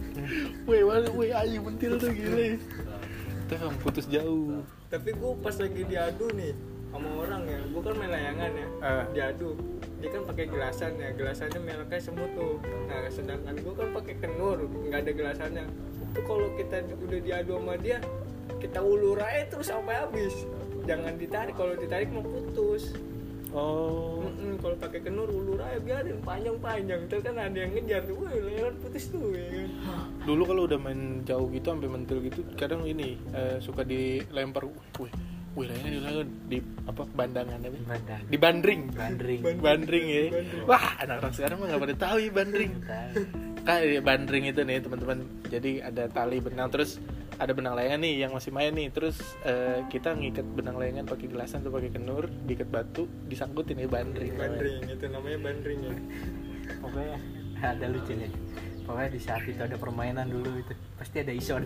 Weh 0.64 0.82
weh 0.86 1.10
weh 1.10 1.30
ayo 1.34 1.58
mentil 1.60 1.98
tuh 1.98 2.10
gile 2.10 2.56
tewang 3.50 3.74
putus 3.82 4.06
jauh. 4.06 4.62
Tapi 4.88 5.10
gue 5.10 5.32
pas 5.42 5.54
lagi 5.58 5.82
diadu 5.84 6.26
nih 6.34 6.54
sama 6.90 7.08
orang 7.22 7.42
ya. 7.46 7.60
Gue 7.70 7.82
kan 7.82 7.94
main 7.96 8.10
layangan 8.10 8.50
ya. 8.52 8.66
Ah. 8.82 9.04
diadu. 9.14 9.50
Dia 10.02 10.08
kan 10.10 10.22
pakai 10.26 10.44
gelasan 10.50 10.92
ya. 10.98 11.08
Gelasannya 11.14 11.60
mereknya 11.62 12.00
semut 12.02 12.30
tuh. 12.34 12.58
Nah 12.90 13.06
sedangkan 13.08 13.54
gue 13.58 13.74
kan 13.74 13.88
pakai 13.94 14.14
kenur. 14.18 14.58
Nggak 14.66 15.00
ada 15.06 15.12
gelasannya. 15.14 15.64
Itu 16.10 16.20
kalau 16.26 16.48
kita 16.58 16.76
udah 16.98 17.20
diadu 17.22 17.52
sama 17.56 17.74
dia 17.78 17.98
kita 18.58 18.82
ulur 18.82 19.16
aja 19.22 19.46
terus 19.48 19.70
sampai 19.70 19.94
habis. 20.02 20.34
Jangan 20.84 21.14
ditarik. 21.16 21.54
Kalau 21.54 21.74
ditarik 21.78 22.08
mau 22.10 22.26
putus. 22.26 22.92
Oh. 23.50 24.22
Mm-mm, 24.22 24.62
kalau 24.62 24.78
pakai 24.78 25.02
kenur 25.02 25.26
ulur 25.26 25.58
aja 25.58 25.78
biarin. 25.82 26.18
Panjang 26.22 26.58
panjang 26.62 27.00
terus 27.10 27.22
kan 27.26 27.34
ada 27.38 27.54
yang 27.54 27.72
ngejar 27.74 28.02
tuh. 28.06 28.14
Wah 28.18 28.30
layangan 28.34 28.74
putus 28.82 29.04
tuh 29.10 29.34
ya 29.34 29.46
kan. 29.46 29.68
Dulu 30.26 30.42
kalau 30.46 30.62
udah 30.66 30.78
main 30.78 31.22
jauh 31.26 31.46
gitu 31.50 31.66
sampai 31.70 31.90
mentil 31.90 32.18
gitu 32.22 32.46
kadang 32.54 32.86
ini 32.86 33.18
eh, 33.34 33.58
suka 33.58 33.82
dilempar 33.82 34.66
wih 35.00 35.10
wih 35.58 35.66
layangan 35.66 35.90
dilayan 35.90 36.28
di 36.46 36.58
apa 36.86 37.02
bandangan 37.10 37.58
apa? 37.58 37.78
Bandang. 37.90 38.22
di 38.30 38.38
bandring. 38.38 38.82
Bandring. 38.94 39.40
Bandring 39.58 40.04
ya. 40.06 40.24
Bandring. 40.30 40.64
wah 40.70 40.86
anak-anak 41.02 41.32
sekarang 41.34 41.56
mah 41.58 41.66
nggak 41.66 41.82
pada 41.82 41.96
tahu 41.98 42.16
ya 42.22 42.30
bandring. 42.30 42.72
Kayak 43.60 44.02
bandring 44.06 44.44
itu 44.46 44.60
nih 44.62 44.78
teman-teman. 44.80 45.18
Jadi 45.50 45.72
ada 45.82 46.04
tali 46.08 46.38
benang 46.38 46.70
terus 46.70 47.02
ada 47.36 47.52
benang 47.56 47.74
layangan 47.74 48.00
nih 48.00 48.14
yang 48.26 48.32
masih 48.32 48.50
main 48.54 48.72
nih. 48.72 48.88
Terus 48.94 49.18
eh, 49.42 49.82
kita 49.90 50.14
ngikat 50.14 50.46
benang 50.54 50.78
layangan 50.78 51.04
pakai 51.10 51.26
gelasan 51.26 51.66
atau 51.66 51.74
pakai 51.74 51.90
kenur 51.92 52.30
diikat 52.46 52.68
batu 52.70 53.10
disangkutin 53.26 53.82
ya 53.82 53.90
bandring. 53.90 54.32
Bandring 54.38 54.86
itu 54.86 55.06
namanya 55.10 55.38
bandring 55.50 55.80
ya. 55.82 55.94
Pokoknya 56.78 57.18
ada 57.60 57.86
lucunya 57.90 58.30
pokoknya 58.90 59.10
di 59.14 59.20
saat 59.22 59.46
itu 59.46 59.62
ada 59.62 59.78
permainan 59.78 60.26
dulu 60.26 60.50
itu. 60.58 60.74
Pasti 60.98 61.22
ada 61.22 61.30
ison. 61.30 61.62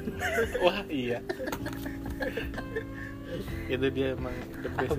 Wah 0.60 0.84
iya 0.92 1.24
itu 3.66 3.86
dia 3.90 4.14
emang 4.14 4.36
the 4.62 4.70
best 4.78 4.94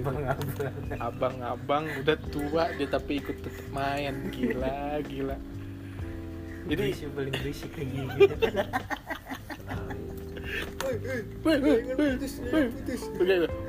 abang-abang 0.99 1.85
udah 2.01 2.17
tua 2.33 2.73
dia 2.75 2.87
tapi 2.89 3.21
ikut 3.21 3.37
tetap 3.39 3.67
main. 3.71 4.29
Gila 4.33 4.99
gila. 5.05 5.37
Jadi 6.65 6.83
jadi 6.97 7.13
paling 7.13 7.33
berisik 7.33 7.71
kayak 7.77 7.87
gini. 7.93 8.09
Putus, 11.45 12.33
putus. 12.49 13.01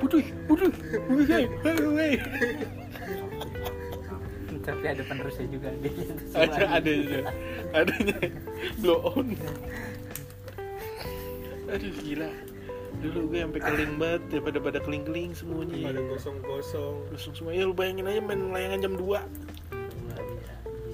Putus 0.01 0.27
putus 0.49 0.75
putus 1.07 2.17
tapi 4.67 4.85
ada 4.91 5.03
penerusnya 5.07 5.47
juga 5.47 5.71
ada 6.35 6.59
ada 6.75 6.91
ada 6.91 6.93
adanya 7.71 8.19
blow 8.83 9.15
on. 9.15 9.31
Aduh 11.71 11.95
gila 12.03 12.31
dulu 13.03 13.19
gue 13.29 13.41
sampai 13.45 13.61
keling 13.61 13.95
banget 14.01 14.23
ya 14.33 14.41
pada 14.41 14.59
pada 14.59 14.79
keling 14.81 15.05
keling 15.05 15.31
semuanya. 15.37 15.77
Pada 15.93 16.01
kosong-kosong 16.11 16.95
Langsung 17.13 17.33
semua. 17.37 17.53
Ya 17.53 17.69
lu 17.69 17.75
bayangin 17.77 18.09
aja 18.09 18.21
main 18.25 18.41
layangan 18.51 18.79
jam 18.83 18.95
2 18.97 19.57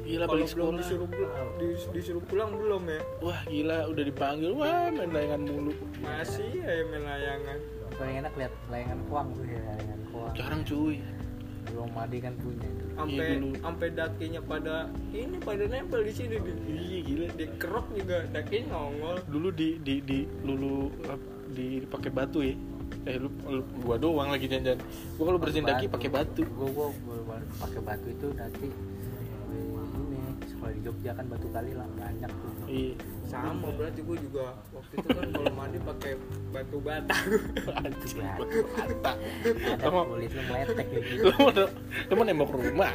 gila 0.03 0.24
kalau 0.28 0.34
balik 0.34 0.50
belum 0.53 0.66
sekolah. 0.66 0.80
disuruh 0.82 1.09
pulang, 1.09 1.48
dis- 1.57 1.90
disuruh 1.94 2.24
pulang 2.26 2.50
belum 2.53 2.82
ya? 2.84 3.00
Wah 3.24 3.40
gila 3.48 3.78
udah 3.88 4.05
dipanggil. 4.05 4.50
Wah 4.53 4.90
main 4.92 5.11
layangan 5.14 5.40
mulu. 5.46 5.72
Masih 6.03 6.50
ya 6.53 6.84
main 6.90 7.03
layangan. 7.07 7.59
Paling 7.96 8.16
enak 8.20 8.32
lihat 8.36 8.53
layangan 8.68 8.98
kuang 9.09 9.28
tuh 9.32 9.44
ya 9.46 9.61
layangan 9.62 10.00
kuang. 10.12 10.32
Jarang 10.36 10.62
cuy. 10.68 10.96
Belum 11.62 11.88
madi 11.94 12.18
kan 12.18 12.34
punya. 12.42 12.66
Itu 12.66 12.84
sampai 12.92 13.26
dulu. 13.38 13.50
sampai 13.62 13.88
dakinya 13.94 14.40
pada 14.44 14.76
ini 15.14 15.36
pada 15.40 15.64
nempel 15.64 16.00
di 16.05 16.12
sini 16.12 16.36
di 16.42 16.53
iya 16.68 16.98
gila. 17.07 17.26
Di 17.32 17.46
kerok 17.57 17.86
juga 17.96 18.18
dakinya 18.34 18.64
nongol. 18.74 19.16
Dulu 19.30 19.48
di 19.55 19.68
di 19.80 19.94
di 20.03 20.18
lulu 20.42 20.90
di 21.53 21.84
pakai 21.86 22.11
batu 22.11 22.40
ya. 22.40 22.55
Eh 23.09 23.16
lu, 23.18 23.28
lu- 23.48 23.68
gua 23.82 23.96
doang 23.96 24.28
lagi 24.32 24.46
janjian. 24.48 24.78
Gua 25.16 25.32
kalau 25.32 25.40
bersihin 25.40 25.64
daki 25.68 25.86
pakai 25.88 26.09
batu. 26.09 26.42
Gua 26.53 26.68
gua 26.72 26.88
baru 27.28 27.46
pakai 27.61 27.80
batu 27.80 28.09
itu 28.11 28.28
nanti 28.36 28.68
ini 29.53 30.20
sekolah 30.48 30.72
di 30.72 30.80
Jogja 30.80 31.11
kan 31.12 31.24
batu 31.28 31.48
kali 31.53 31.72
lah 31.76 31.88
banyak 31.96 32.30
tuh. 32.30 32.53
Iya. 32.68 32.94
Sama 33.28 33.68
berarti 33.72 34.00
gue 34.05 34.16
juga 34.28 34.57
waktu 34.76 34.94
itu 35.00 35.09
kan 35.09 35.26
kalau 35.32 35.53
mandi 35.57 35.78
pakai 35.80 36.12
batu 36.53 36.76
bata. 36.80 37.16
Batu. 37.80 38.09
bata 38.76 39.12
kulit 40.12 40.30
lu 40.32 40.42
meletek 40.48 40.86
kayak 40.88 41.05
gitu. 41.09 41.22
lu 41.24 41.32
mau 41.36 41.50
lu 41.53 42.12
mau 42.16 42.24
nembok 42.24 42.50
rumah 42.53 42.92